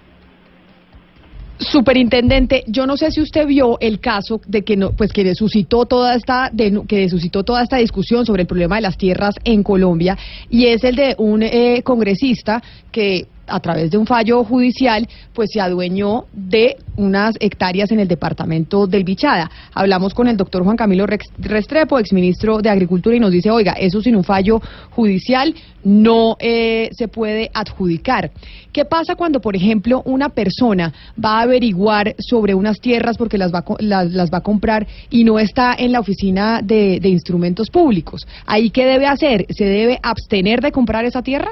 Superintendente, 1.58 2.66
yo 2.68 2.86
no 2.86 2.98
sé 2.98 3.12
si 3.12 3.22
usted 3.22 3.48
vio 3.48 3.78
el 3.80 4.02
caso 4.02 4.42
de 4.46 4.64
que 4.64 4.76
no, 4.76 4.92
pues 4.92 5.14
que 5.14 5.34
suscitó 5.36 5.86
toda 5.86 6.14
esta 6.16 6.52
que 6.88 7.08
suscitó 7.08 7.44
toda 7.44 7.64
esta 7.64 7.78
discusión 7.78 8.26
sobre 8.26 8.42
el 8.42 8.48
problema 8.48 8.76
de 8.76 8.82
las 8.82 8.98
tierras 8.98 9.36
en 9.46 9.64
Colombia 9.64 10.18
y 10.50 10.66
es 10.66 10.84
el 10.84 10.96
de 10.98 11.16
un 11.18 11.44
eh, 11.44 11.82
congresista 11.84 12.62
que 12.92 13.28
a 13.48 13.60
través 13.60 13.92
de 13.92 13.98
un 13.98 14.06
fallo 14.06 14.44
judicial, 14.44 15.08
pues 15.34 15.50
se 15.52 15.62
adueñó 15.62 16.26
de 16.34 16.78
unas 16.98 17.36
hectáreas 17.40 17.92
en 17.92 18.00
el 18.00 18.08
departamento 18.08 18.88
del 18.88 19.04
Bichada. 19.04 19.50
Hablamos 19.74 20.14
con 20.14 20.28
el 20.28 20.38
doctor 20.38 20.64
Juan 20.64 20.78
Camilo 20.78 21.06
Restrepo, 21.38 22.00
exministro 22.00 22.60
de 22.60 22.70
Agricultura, 22.70 23.16
y 23.16 23.20
nos 23.20 23.32
dice, 23.32 23.52
oiga, 23.52 23.74
eso 23.74 24.02
sin 24.02 24.16
un 24.16 24.24
fallo 24.24 24.62
judicial 24.92 25.54
no 25.84 26.36
eh, 26.40 26.90
se 26.94 27.08
puede 27.08 27.52
adjudicar. 27.54 28.32
¿Qué 28.72 28.86
pasa 28.86 29.16
cuando, 29.16 29.40
por 29.40 29.56
ejemplo, 29.56 30.02
una 30.06 30.30
persona 30.30 30.92
va 31.24 31.40
a 31.40 31.42
averiguar 31.44 32.16
sobre 32.20 32.56
unas 32.56 32.80
tierras 32.80 33.18
porque 33.18 33.38
las 33.38 33.54
va, 33.54 33.64
las, 33.80 34.32
va 34.32 34.40
a 34.40 34.42
comprar 34.42 34.88
y 35.10 35.24
no 35.24 35.40
está 35.40 35.76
en 35.78 35.92
la 35.92 36.00
oficina 36.00 36.62
de, 36.64 37.00
de 37.00 37.10
instrumentos 37.10 37.70
públicos? 37.70 38.28
¿Ahí 38.46 38.72
qué 38.72 38.86
debe 38.86 39.06
hacer? 39.06 39.46
¿Se 39.50 39.66
debe 39.66 40.00
abstener 40.02 40.62
de 40.62 40.72
comprar 40.72 41.06
esa 41.06 41.22
tierra? 41.22 41.52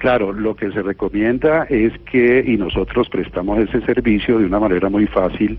Claro, 0.00 0.32
lo 0.32 0.56
que 0.56 0.72
se 0.72 0.80
recomienda 0.80 1.66
es 1.68 1.92
que, 2.10 2.42
y 2.46 2.56
nosotros 2.56 3.10
prestamos 3.10 3.58
ese 3.58 3.82
servicio 3.82 4.38
de 4.38 4.46
una 4.46 4.58
manera 4.58 4.88
muy 4.88 5.06
fácil, 5.06 5.58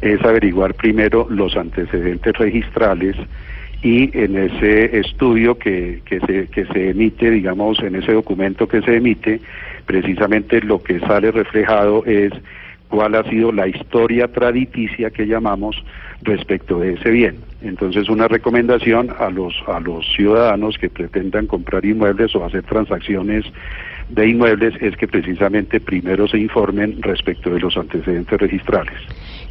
es 0.00 0.20
averiguar 0.22 0.74
primero 0.74 1.28
los 1.30 1.56
antecedentes 1.56 2.32
registrales 2.36 3.14
y 3.82 4.10
en 4.18 4.38
ese 4.38 4.98
estudio 4.98 5.56
que, 5.56 6.02
que, 6.04 6.18
se, 6.18 6.48
que 6.48 6.66
se 6.66 6.90
emite, 6.90 7.30
digamos, 7.30 7.78
en 7.78 7.94
ese 7.94 8.12
documento 8.12 8.66
que 8.66 8.82
se 8.82 8.96
emite, 8.96 9.40
precisamente 9.86 10.60
lo 10.62 10.82
que 10.82 10.98
sale 10.98 11.30
reflejado 11.30 12.04
es 12.06 12.32
cuál 12.88 13.14
ha 13.14 13.22
sido 13.22 13.52
la 13.52 13.68
historia 13.68 14.26
traditicia 14.26 15.10
que 15.10 15.28
llamamos 15.28 15.80
respecto 16.22 16.78
de 16.78 16.94
ese 16.94 17.10
bien. 17.10 17.36
Entonces, 17.62 18.08
una 18.08 18.28
recomendación 18.28 19.10
a 19.18 19.30
los 19.30 19.54
a 19.66 19.80
los 19.80 20.06
ciudadanos 20.14 20.78
que 20.78 20.88
pretendan 20.88 21.46
comprar 21.46 21.84
inmuebles 21.84 22.34
o 22.34 22.44
hacer 22.44 22.62
transacciones 22.64 23.44
de 24.08 24.28
inmuebles 24.28 24.74
es 24.80 24.96
que 24.96 25.08
precisamente 25.08 25.80
primero 25.80 26.28
se 26.28 26.38
informen 26.38 27.02
respecto 27.02 27.50
de 27.50 27.60
los 27.60 27.76
antecedentes 27.76 28.38
registrales. 28.38 28.94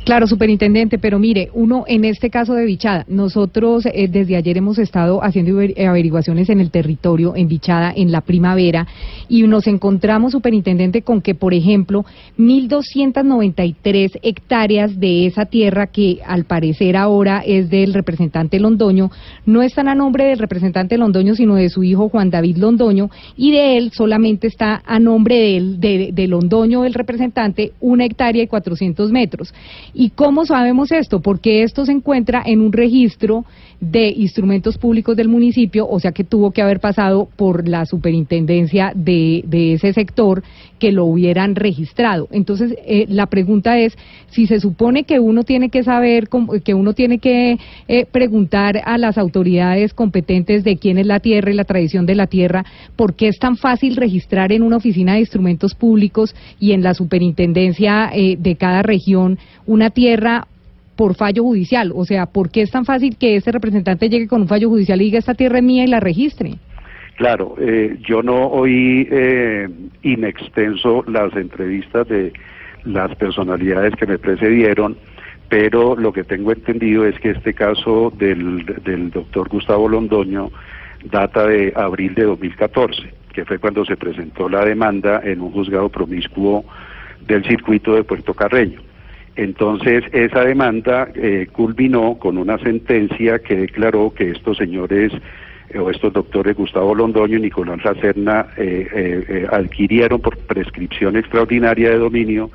Claro, 0.06 0.28
superintendente, 0.28 0.99
pero 0.99 1.18
mire, 1.18 1.49
uno 1.56 1.84
en 1.88 2.06
este 2.06 2.30
caso 2.30 2.53
de 2.53 2.64
Bichada, 2.64 3.06
nosotros 3.08 3.88
eh, 3.88 4.08
desde 4.08 4.36
ayer 4.36 4.56
hemos 4.56 4.78
estado 4.78 5.24
haciendo 5.24 5.60
averiguaciones 5.60 6.47
en 6.49 6.60
el 6.60 6.70
territorio, 6.70 7.36
en 7.36 7.47
Bichada, 7.47 7.91
en 7.91 8.12
la 8.12 8.22
primavera, 8.22 8.86
y 9.28 9.41
nos 9.47 9.66
encontramos, 9.66 10.34
superintendente, 10.34 11.01
con 11.01 11.24
que, 11.24 11.34
por 11.34 11.56
ejemplo, 11.56 12.06
1.293 12.38 14.20
hectáreas 14.22 14.99
de 14.99 15.26
esa 15.26 15.45
tierra 15.47 15.88
que 15.88 16.20
al 16.24 16.45
parecer 16.45 16.97
ahora 16.97 17.41
es 17.43 17.72
del 17.72 17.95
representante 17.95 18.60
Londoño, 18.60 19.10
no 19.47 19.64
están 19.64 19.88
a 19.88 19.95
nombre 19.95 20.26
del 20.26 20.38
representante 20.38 20.99
Londoño, 20.99 21.34
sino 21.34 21.56
de 21.56 21.70
su 21.70 21.82
hijo 21.82 22.10
Juan 22.10 22.30
David 22.30 22.58
Londoño, 22.58 23.10
y 23.36 23.53
de 23.53 23.78
él 23.78 23.91
solamente 23.91 24.45
está 24.45 24.84
a 24.86 24.99
nombre 24.99 25.36
de, 25.36 25.58
él, 25.58 25.80
de 26.14 26.28
Londoño, 26.28 26.86
el 26.86 26.93
representante, 26.93 27.72
una 27.80 28.06
hectárea 28.06 28.43
y 28.43 28.47
400 28.47 29.12
metros. 29.12 29.51
¿Y 29.97 30.09
cómo 30.09 30.45
sabemos 30.45 30.91
esto? 30.91 31.21
Porque 31.21 31.63
esto 31.63 31.85
se 31.85 31.93
encuentra 31.93 32.43
en 32.45 32.59
un 32.59 32.73
registro 32.73 33.45
de 33.79 34.09
instrumentos 34.09 34.77
públicos 34.77 35.15
del 35.15 35.29
municipio, 35.29 35.87
o 35.87 35.99
sea 35.99 36.11
que 36.11 36.23
tuvo 36.23 36.51
que 36.51 36.61
haber 36.61 36.79
pasado 36.79 37.27
por 37.35 37.67
la 37.67 37.85
superintendencia 37.85 38.91
de, 38.95 39.43
ese 39.51 39.93
sector 39.93 40.43
que 40.79 40.91
lo 40.91 41.05
hubieran 41.05 41.55
registrado. 41.55 42.27
Entonces, 42.31 42.75
eh, 42.85 43.05
la 43.07 43.27
pregunta 43.27 43.79
es, 43.79 43.97
si 44.27 44.47
se 44.47 44.59
supone 44.59 45.03
que 45.03 45.19
uno 45.19 45.43
tiene 45.43 45.69
que 45.69 45.83
saber, 45.83 46.27
que 46.63 46.73
uno 46.73 46.93
tiene 46.93 47.19
que 47.19 47.57
eh, 47.87 48.05
preguntar 48.11 48.81
a 48.85 48.97
las 48.97 49.17
autoridades 49.17 49.93
competentes 49.93 50.63
de 50.63 50.77
quién 50.77 50.97
es 50.97 51.05
la 51.05 51.19
tierra 51.19 51.51
y 51.51 51.55
la 51.55 51.63
tradición 51.63 52.05
de 52.05 52.15
la 52.15 52.27
tierra, 52.27 52.65
¿por 52.95 53.15
qué 53.15 53.29
es 53.29 53.39
tan 53.39 53.55
fácil 53.55 53.95
registrar 53.95 54.51
en 54.51 54.63
una 54.63 54.77
oficina 54.77 55.13
de 55.13 55.21
instrumentos 55.21 55.73
públicos 55.73 56.35
y 56.59 56.73
en 56.73 56.83
la 56.83 56.93
superintendencia 56.93 58.09
eh, 58.13 58.35
de 58.37 58.55
cada 58.55 58.81
región 58.81 59.37
una 59.67 59.84
tierra 59.89 60.47
por 60.95 61.15
fallo 61.15 61.43
judicial. 61.43 61.91
O 61.93 62.05
sea, 62.05 62.25
¿por 62.25 62.49
qué 62.49 62.61
es 62.61 62.71
tan 62.71 62.86
fácil 62.86 63.17
que 63.17 63.36
ese 63.36 63.51
representante 63.51 64.09
llegue 64.09 64.27
con 64.27 64.41
un 64.41 64.47
fallo 64.47 64.69
judicial 64.69 65.01
y 65.01 65.05
diga 65.05 65.19
esta 65.19 65.33
tierra 65.33 65.57
es 65.57 65.63
mía 65.63 65.83
y 65.83 65.88
la 65.88 65.99
registre? 65.99 66.55
Claro, 67.15 67.55
eh, 67.59 67.97
yo 68.05 68.21
no 68.21 68.47
oí 68.47 69.07
eh, 69.09 69.69
inextenso 70.03 71.03
las 71.07 71.33
entrevistas 71.36 72.07
de 72.07 72.33
las 72.83 73.15
personalidades 73.15 73.95
que 73.95 74.05
me 74.05 74.17
precedieron, 74.17 74.97
pero 75.47 75.95
lo 75.95 76.11
que 76.11 76.23
tengo 76.23 76.51
entendido 76.51 77.05
es 77.05 77.17
que 77.19 77.31
este 77.31 77.53
caso 77.53 78.11
del, 78.17 78.65
del 78.83 79.11
doctor 79.11 79.47
Gustavo 79.47 79.88
Londoño 79.88 80.51
data 81.05 81.47
de 81.47 81.71
abril 81.75 82.15
de 82.15 82.23
2014, 82.23 83.13
que 83.33 83.45
fue 83.45 83.59
cuando 83.59 83.86
se 83.86 83.95
presentó 83.95 84.49
la 84.49 84.65
demanda 84.65 85.21
en 85.23 85.41
un 85.41 85.51
juzgado 85.51 85.89
promiscuo 85.89 86.65
del 87.27 87.45
circuito 87.45 87.95
de 87.95 88.03
Puerto 88.03 88.33
Carreño. 88.33 88.81
Entonces, 89.36 90.03
esa 90.13 90.45
demanda 90.45 91.09
eh, 91.13 91.47
culminó 91.51 92.17
con 92.17 92.38
una 92.38 92.57
sentencia 92.59 93.39
que 93.39 93.55
declaró 93.55 94.13
que 94.13 94.31
estos 94.31 94.57
señores 94.57 95.11
eh, 95.69 95.79
o 95.79 95.89
estos 95.89 96.13
doctores 96.13 96.55
Gustavo 96.55 96.93
Londoño 96.93 97.38
y 97.38 97.41
Nicolás 97.41 97.83
Lacerna 97.83 98.47
eh, 98.55 98.88
eh, 98.93 99.47
adquirieron 99.51 100.21
por 100.21 100.38
prescripción 100.38 101.17
extraordinaria 101.17 101.89
de 101.89 101.97
dominio 101.97 102.51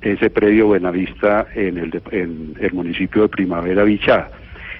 ese 0.00 0.30
predio 0.30 0.68
Buenavista 0.68 1.46
en 1.54 1.78
el, 1.78 2.02
en 2.10 2.54
el 2.60 2.72
municipio 2.72 3.22
de 3.22 3.28
Primavera 3.28 3.84
Vichada. 3.84 4.30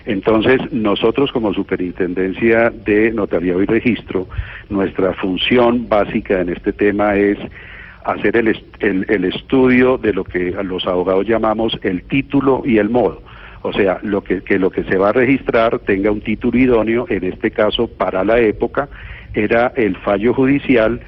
Entonces, 0.04 0.60
nosotros 0.72 1.32
como 1.32 1.52
Superintendencia 1.52 2.70
de 2.70 3.12
Notariado 3.12 3.62
y 3.62 3.66
Registro, 3.66 4.28
nuestra 4.70 5.12
función 5.14 5.88
básica 5.88 6.40
en 6.40 6.50
este 6.50 6.72
tema 6.72 7.16
es 7.16 7.38
hacer 8.06 8.36
el, 8.36 8.48
el, 8.80 9.06
el 9.08 9.24
estudio 9.24 9.98
de 9.98 10.12
lo 10.12 10.24
que 10.24 10.52
los 10.62 10.86
abogados 10.86 11.26
llamamos 11.26 11.78
el 11.82 12.02
título 12.04 12.62
y 12.64 12.78
el 12.78 12.90
modo 12.90 13.22
o 13.66 13.72
sea, 13.72 13.98
lo 14.02 14.22
que, 14.22 14.42
que 14.42 14.60
lo 14.60 14.70
que 14.70 14.84
se 14.84 14.96
va 14.96 15.08
a 15.08 15.12
registrar 15.12 15.80
tenga 15.80 16.12
un 16.12 16.20
título 16.20 16.56
idóneo, 16.56 17.06
en 17.08 17.24
este 17.24 17.50
caso 17.50 17.88
para 17.88 18.22
la 18.22 18.38
época 18.38 18.88
era 19.34 19.72
el 19.74 19.96
fallo 19.96 20.32
judicial 20.34 21.00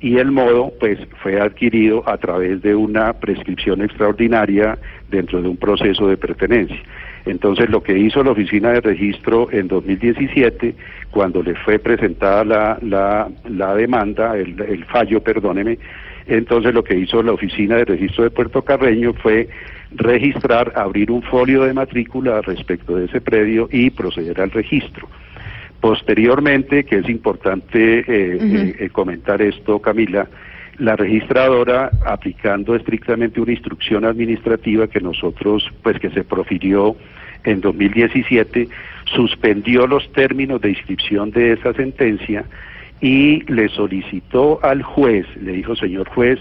y 0.00 0.16
el 0.16 0.30
modo 0.30 0.72
pues 0.80 0.98
fue 1.22 1.38
adquirido 1.38 2.02
a 2.08 2.16
través 2.16 2.62
de 2.62 2.74
una 2.74 3.12
prescripción 3.12 3.82
extraordinaria 3.82 4.78
dentro 5.10 5.42
de 5.42 5.48
un 5.48 5.58
proceso 5.58 6.08
de 6.08 6.16
pertenencia. 6.16 6.80
Entonces 7.26 7.68
lo 7.68 7.82
que 7.82 7.98
hizo 7.98 8.22
la 8.24 8.30
oficina 8.30 8.70
de 8.70 8.80
registro 8.80 9.52
en 9.52 9.68
2017, 9.68 10.74
cuando 11.10 11.42
le 11.42 11.54
fue 11.54 11.78
presentada 11.78 12.44
la, 12.44 12.78
la, 12.80 13.28
la 13.46 13.74
demanda, 13.74 14.38
el, 14.38 14.58
el 14.58 14.86
fallo, 14.86 15.20
perdóneme, 15.20 15.78
entonces 16.26 16.74
lo 16.74 16.82
que 16.82 16.98
hizo 16.98 17.22
la 17.22 17.32
oficina 17.32 17.76
de 17.76 17.84
registro 17.84 18.24
de 18.24 18.30
Puerto 18.30 18.62
Carreño 18.62 19.12
fue 19.14 19.48
registrar, 19.92 20.72
abrir 20.76 21.10
un 21.10 21.22
folio 21.22 21.62
de 21.64 21.72
matrícula 21.72 22.40
respecto 22.42 22.96
de 22.96 23.06
ese 23.06 23.20
predio 23.20 23.68
y 23.70 23.90
proceder 23.90 24.40
al 24.40 24.50
registro. 24.50 25.08
Posteriormente, 25.80 26.84
que 26.84 26.98
es 26.98 27.08
importante 27.08 28.00
eh, 28.00 28.04
eh, 28.08 28.76
eh, 28.78 28.88
comentar 28.90 29.40
esto, 29.42 29.78
Camila, 29.78 30.26
la 30.78 30.96
registradora, 30.96 31.90
aplicando 32.04 32.74
estrictamente 32.74 33.40
una 33.40 33.52
instrucción 33.52 34.04
administrativa 34.04 34.88
que 34.88 35.00
nosotros, 35.00 35.70
pues 35.82 35.98
que 36.00 36.10
se 36.10 36.24
profirió 36.24 36.96
en 37.44 37.60
2017, 37.60 38.68
suspendió 39.04 39.86
los 39.86 40.10
términos 40.12 40.60
de 40.60 40.70
inscripción 40.70 41.30
de 41.30 41.52
esa 41.52 41.72
sentencia 41.74 42.44
y 43.00 43.42
le 43.52 43.68
solicitó 43.68 44.60
al 44.62 44.82
juez, 44.82 45.26
le 45.36 45.52
dijo, 45.52 45.76
señor 45.76 46.08
juez, 46.08 46.38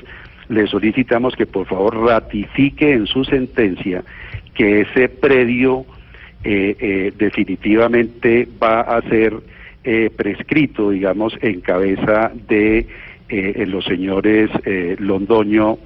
le 0.47 0.67
solicitamos 0.67 1.35
que 1.35 1.45
por 1.45 1.65
favor 1.65 1.97
ratifique 2.05 2.93
en 2.93 3.07
su 3.07 3.25
sentencia 3.25 4.03
que 4.53 4.81
ese 4.81 5.09
predio 5.09 5.85
eh, 6.43 6.75
eh, 6.79 7.13
definitivamente 7.17 8.47
va 8.61 8.81
a 8.81 9.01
ser 9.03 9.33
eh, 9.83 10.09
prescrito, 10.15 10.91
digamos, 10.91 11.37
en 11.41 11.61
cabeza 11.61 12.31
de 12.47 12.87
los 13.27 13.83
señores 13.85 14.51
Londoño 14.99 15.79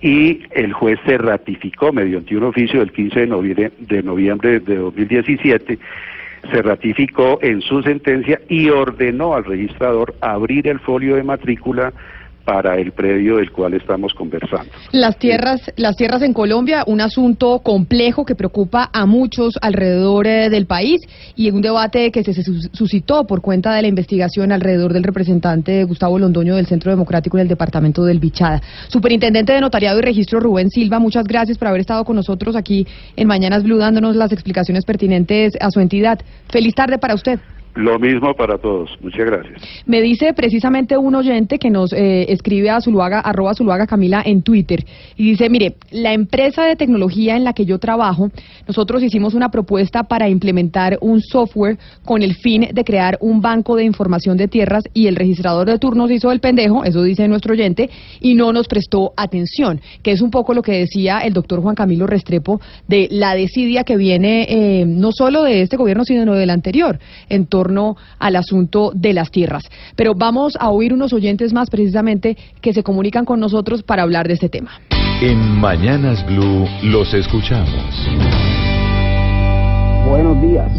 y 0.00 0.40
el 0.50 0.72
juez 0.72 0.98
se 1.04 1.18
ratificó 1.18 1.92
mediante 1.92 2.34
un 2.34 2.44
oficio 2.44 2.80
del 2.80 2.90
15 2.90 3.20
de 3.20 3.26
noviembre 3.26 3.72
de, 3.78 4.02
noviembre 4.02 4.60
de 4.60 4.76
2017 4.76 5.78
se 6.50 6.62
ratificó 6.62 7.38
en 7.42 7.60
su 7.62 7.82
sentencia 7.82 8.40
y 8.48 8.68
ordenó 8.68 9.34
al 9.34 9.44
registrador 9.44 10.14
abrir 10.20 10.68
el 10.68 10.80
folio 10.80 11.16
de 11.16 11.22
matrícula 11.22 11.92
para 12.46 12.78
el 12.78 12.92
predio 12.92 13.36
del 13.36 13.50
cual 13.50 13.74
estamos 13.74 14.14
conversando. 14.14 14.70
Las 14.92 15.18
tierras, 15.18 15.60
las 15.76 15.96
tierras 15.96 16.22
en 16.22 16.32
Colombia, 16.32 16.84
un 16.86 17.00
asunto 17.00 17.58
complejo 17.58 18.24
que 18.24 18.36
preocupa 18.36 18.88
a 18.92 19.04
muchos 19.04 19.58
alrededor 19.60 20.28
eh, 20.28 20.48
del 20.48 20.66
país 20.66 21.00
y 21.34 21.48
en 21.48 21.56
un 21.56 21.62
debate 21.62 22.12
que 22.12 22.22
se 22.22 22.32
suscitó 22.72 23.26
por 23.26 23.40
cuenta 23.42 23.74
de 23.74 23.82
la 23.82 23.88
investigación 23.88 24.52
alrededor 24.52 24.92
del 24.92 25.02
representante 25.02 25.82
Gustavo 25.82 26.20
Londoño 26.20 26.54
del 26.54 26.66
Centro 26.66 26.92
Democrático 26.92 27.36
en 27.36 27.42
el 27.42 27.48
departamento 27.48 28.04
del 28.04 28.20
Bichada. 28.20 28.62
Superintendente 28.86 29.52
de 29.52 29.60
Notariado 29.60 29.98
y 29.98 30.02
Registro 30.02 30.38
Rubén 30.38 30.70
Silva, 30.70 31.00
muchas 31.00 31.24
gracias 31.24 31.58
por 31.58 31.66
haber 31.66 31.80
estado 31.80 32.04
con 32.04 32.14
nosotros 32.14 32.54
aquí 32.54 32.86
en 33.16 33.26
Mañanas 33.26 33.64
Blue 33.64 33.78
dándonos 33.78 34.14
las 34.14 34.30
explicaciones 34.30 34.84
pertinentes 34.84 35.54
a 35.60 35.72
su 35.72 35.80
entidad. 35.80 36.20
Feliz 36.48 36.76
tarde 36.76 36.98
para 36.98 37.14
usted. 37.14 37.40
Lo 37.76 37.98
mismo 37.98 38.32
para 38.34 38.56
todos. 38.56 38.88
Muchas 39.02 39.26
gracias. 39.26 39.60
Me 39.84 40.00
dice 40.00 40.32
precisamente 40.32 40.96
un 40.96 41.14
oyente 41.14 41.58
que 41.58 41.68
nos 41.68 41.92
eh, 41.92 42.32
escribe 42.32 42.70
a 42.70 42.80
Zuluaga, 42.80 43.20
arroba 43.20 43.52
Zuluaga 43.52 43.86
Camila 43.86 44.22
en 44.24 44.40
Twitter 44.40 44.82
y 45.14 45.32
dice, 45.32 45.50
mire, 45.50 45.74
la 45.90 46.14
empresa 46.14 46.64
de 46.64 46.76
tecnología 46.76 47.36
en 47.36 47.44
la 47.44 47.52
que 47.52 47.66
yo 47.66 47.78
trabajo, 47.78 48.30
nosotros 48.66 49.02
hicimos 49.02 49.34
una 49.34 49.50
propuesta 49.50 50.04
para 50.04 50.26
implementar 50.26 50.96
un 51.02 51.20
software 51.20 51.76
con 52.02 52.22
el 52.22 52.36
fin 52.36 52.66
de 52.72 52.82
crear 52.82 53.18
un 53.20 53.42
banco 53.42 53.76
de 53.76 53.84
información 53.84 54.38
de 54.38 54.48
tierras 54.48 54.84
y 54.94 55.06
el 55.06 55.16
registrador 55.16 55.66
de 55.66 55.78
turnos 55.78 56.10
hizo 56.10 56.32
el 56.32 56.40
pendejo, 56.40 56.82
eso 56.82 57.02
dice 57.02 57.28
nuestro 57.28 57.52
oyente, 57.52 57.90
y 58.20 58.36
no 58.36 58.54
nos 58.54 58.68
prestó 58.68 59.12
atención, 59.18 59.82
que 60.02 60.12
es 60.12 60.22
un 60.22 60.30
poco 60.30 60.54
lo 60.54 60.62
que 60.62 60.72
decía 60.72 61.18
el 61.18 61.34
doctor 61.34 61.60
Juan 61.60 61.74
Camilo 61.74 62.06
Restrepo 62.06 62.58
de 62.88 63.08
la 63.10 63.34
desidia 63.34 63.84
que 63.84 63.98
viene 63.98 64.46
eh, 64.48 64.86
no 64.86 65.12
solo 65.12 65.42
de 65.42 65.60
este 65.60 65.76
gobierno, 65.76 66.04
sino 66.04 66.34
del 66.34 66.48
anterior, 66.48 66.98
en 67.28 67.44
torno 67.44 67.65
al 68.18 68.36
asunto 68.36 68.92
de 68.94 69.12
las 69.12 69.30
tierras. 69.30 69.64
Pero 69.96 70.14
vamos 70.14 70.56
a 70.58 70.70
oír 70.70 70.92
unos 70.92 71.12
oyentes 71.12 71.52
más 71.52 71.70
precisamente 71.70 72.36
que 72.60 72.72
se 72.72 72.82
comunican 72.82 73.24
con 73.24 73.40
nosotros 73.40 73.82
para 73.82 74.02
hablar 74.02 74.28
de 74.28 74.34
este 74.34 74.48
tema. 74.48 74.70
En 75.20 75.38
Mañanas 75.60 76.24
Blue 76.26 76.66
los 76.82 77.14
escuchamos. 77.14 77.70
Buenos 80.06 80.40
días. 80.42 80.70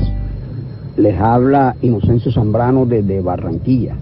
Les 0.95 1.19
habla 1.19 1.75
Inocencio 1.81 2.31
Zambrano 2.31 2.85
desde 2.85 3.21
Barranquilla. 3.21 3.95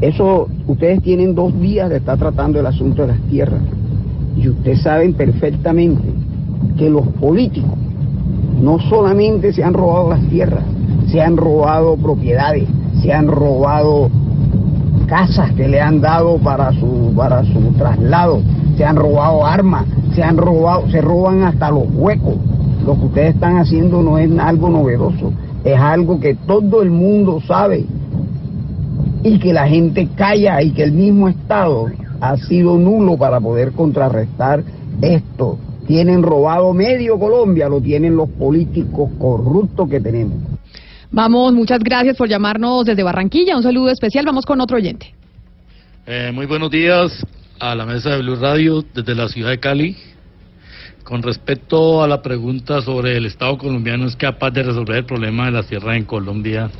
Eso, 0.00 0.48
ustedes 0.66 1.02
tienen 1.02 1.34
dos 1.34 1.58
días 1.60 1.90
de 1.90 1.98
estar 1.98 2.18
tratando 2.18 2.58
el 2.58 2.66
asunto 2.66 3.02
de 3.02 3.08
las 3.08 3.20
tierras. 3.28 3.60
Y 4.36 4.48
ustedes 4.48 4.82
saben 4.82 5.12
perfectamente 5.12 6.08
que 6.78 6.88
los 6.88 7.06
políticos 7.20 7.78
no 8.60 8.78
solamente 8.78 9.52
se 9.52 9.64
han 9.64 9.74
robado 9.74 10.10
las 10.10 10.22
tierras, 10.28 10.64
se 11.08 11.20
han 11.20 11.36
robado 11.36 11.96
propiedades, 11.96 12.68
se 13.02 13.12
han 13.12 13.26
robado 13.26 14.10
casas 15.06 15.52
que 15.52 15.66
le 15.66 15.80
han 15.80 16.00
dado 16.00 16.38
para 16.38 16.72
su, 16.72 17.12
para 17.16 17.42
su 17.44 17.72
traslado, 17.76 18.40
se 18.76 18.84
han 18.84 18.96
robado 18.96 19.44
armas, 19.44 19.86
se 20.14 20.22
han 20.22 20.36
robado, 20.36 20.88
se 20.90 21.00
roban 21.00 21.42
hasta 21.42 21.70
los 21.70 21.84
huecos. 21.92 22.36
Lo 22.86 22.94
que 22.94 23.06
ustedes 23.06 23.34
están 23.34 23.56
haciendo 23.58 24.02
no 24.02 24.18
es 24.18 24.30
algo 24.38 24.70
novedoso, 24.70 25.32
es 25.64 25.78
algo 25.78 26.20
que 26.20 26.34
todo 26.34 26.82
el 26.82 26.90
mundo 26.90 27.40
sabe 27.46 27.84
y 29.22 29.38
que 29.38 29.52
la 29.52 29.66
gente 29.66 30.08
calla 30.14 30.62
y 30.62 30.70
que 30.70 30.84
el 30.84 30.92
mismo 30.92 31.28
Estado 31.28 31.86
ha 32.20 32.36
sido 32.36 32.78
nulo 32.78 33.16
para 33.16 33.40
poder 33.40 33.72
contrarrestar 33.72 34.62
esto. 35.02 35.58
Tienen 35.90 36.22
robado 36.22 36.72
medio 36.72 37.18
Colombia, 37.18 37.68
lo 37.68 37.80
tienen 37.80 38.14
los 38.14 38.28
políticos 38.28 39.10
corruptos 39.18 39.90
que 39.90 39.98
tenemos. 39.98 40.38
Vamos, 41.10 41.52
muchas 41.52 41.80
gracias 41.80 42.16
por 42.16 42.28
llamarnos 42.28 42.84
desde 42.84 43.02
Barranquilla. 43.02 43.56
Un 43.56 43.64
saludo 43.64 43.90
especial. 43.90 44.24
Vamos 44.24 44.46
con 44.46 44.60
otro 44.60 44.76
oyente. 44.76 45.12
Eh, 46.06 46.30
muy 46.32 46.46
buenos 46.46 46.70
días 46.70 47.26
a 47.58 47.74
la 47.74 47.86
mesa 47.86 48.10
de 48.10 48.18
Blue 48.22 48.36
Radio 48.36 48.84
desde 48.94 49.16
la 49.16 49.28
ciudad 49.28 49.50
de 49.50 49.58
Cali. 49.58 49.96
Con 51.02 51.24
respecto 51.24 52.04
a 52.04 52.06
la 52.06 52.22
pregunta 52.22 52.80
sobre 52.82 53.16
el 53.16 53.26
Estado 53.26 53.58
colombiano 53.58 54.06
es 54.06 54.14
capaz 54.14 54.52
de 54.52 54.62
resolver 54.62 54.98
el 54.98 55.04
problema 55.06 55.46
de 55.46 55.50
la 55.50 55.64
tierra 55.64 55.96
en 55.96 56.04
Colombia, 56.04 56.70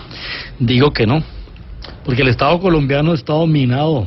digo 0.61 0.93
que 0.93 1.05
no, 1.05 1.21
porque 2.05 2.23
el 2.23 2.29
Estado 2.29 2.61
colombiano 2.61 3.13
está 3.15 3.33
dominado 3.33 4.07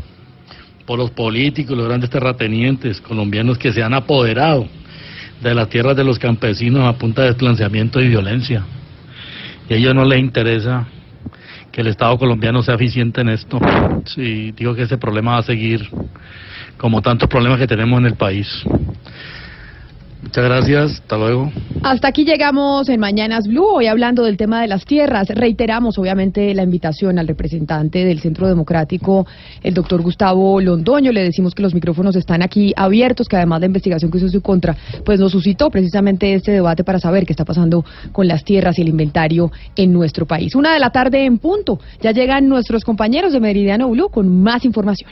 por 0.86 0.98
los 0.98 1.12
políticos, 1.12 1.76
los 1.76 1.90
grandes 1.90 2.10
terratenientes 2.10 3.02
colombianos 3.02 3.58
que 3.58 3.74
se 3.74 3.84
han 3.84 3.94
apoderado 3.94 4.66
de 5.44 5.56
las 5.56 5.70
tierras 5.70 5.96
de 5.96 6.04
los 6.04 6.18
campesinos 6.18 6.88
a 6.88 6.98
punta 6.98 7.22
de 7.22 7.30
desplanciamiento 7.30 8.02
y 8.02 8.08
violencia 8.08 8.64
y 9.70 9.74
a 9.74 9.78
ellos 9.78 9.96
no 9.96 10.06
les 10.06 10.20
interesa 10.20 10.88
que 11.72 11.82
el 11.82 11.88
Estado 11.88 12.18
colombiano 12.18 12.62
sea 12.62 12.76
eficiente 12.76 13.22
en 13.22 13.30
esto. 13.30 13.60
Sí, 14.06 14.52
digo 14.52 14.76
que 14.76 14.84
ese 14.84 14.98
problema 14.98 15.32
va 15.34 15.38
a 15.40 15.44
seguir 15.44 15.90
como 16.78 17.02
tantos 17.02 17.30
problemas 17.30 17.60
que 17.60 17.68
tenemos 17.68 18.00
en 18.00 18.06
el 18.08 18.16
país. 18.16 18.48
Muchas 20.24 20.46
gracias, 20.46 20.92
hasta 20.94 21.18
luego. 21.18 21.52
Hasta 21.84 22.08
aquí 22.08 22.24
llegamos 22.24 22.88
en 22.88 23.00
Mañanas 23.00 23.46
Blue, 23.46 23.66
hoy 23.66 23.88
hablando 23.88 24.24
del 24.24 24.38
tema 24.38 24.62
de 24.62 24.68
las 24.68 24.86
tierras. 24.86 25.28
Reiteramos 25.28 25.98
obviamente 26.00 26.54
la 26.54 26.64
invitación 26.64 27.20
al 27.20 27.28
representante 27.28 28.06
del 28.06 28.22
Centro 28.22 28.48
Democrático, 28.48 29.28
el 29.62 29.74
doctor 29.74 30.02
Gustavo 30.02 30.62
Londoño. 30.62 31.12
Le 31.12 31.24
decimos 31.24 31.54
que 31.54 31.62
los 31.62 31.76
micrófonos 31.76 32.16
están 32.16 32.42
aquí 32.42 32.74
abiertos, 32.76 33.28
que 33.28 33.36
además 33.36 33.60
de 33.60 33.68
investigación 33.68 34.10
que 34.10 34.18
hizo 34.18 34.30
su 34.30 34.42
contra, 34.42 34.76
pues 35.04 35.20
nos 35.20 35.34
suscitó 35.34 35.70
precisamente 35.70 36.34
este 36.34 36.54
debate 36.54 36.86
para 36.86 37.00
saber 37.00 37.26
qué 37.26 37.34
está 37.34 37.44
pasando 37.44 37.84
con 38.14 38.28
las 38.28 38.46
tierras 38.46 38.80
y 38.80 38.82
el 38.82 38.90
inventario 38.90 39.52
en 39.76 39.92
nuestro 39.92 40.26
país. 40.26 40.56
Una 40.56 40.74
de 40.74 40.80
la 40.80 40.90
tarde 40.90 41.26
en 41.26 41.38
punto. 41.38 41.80
Ya 42.02 42.12
llegan 42.12 42.48
nuestros 42.48 42.86
compañeros 42.86 43.34
de 43.34 43.42
Meridiano 43.42 43.90
Blue 43.90 44.10
con 44.10 44.42
más 44.42 44.64
información 44.64 45.12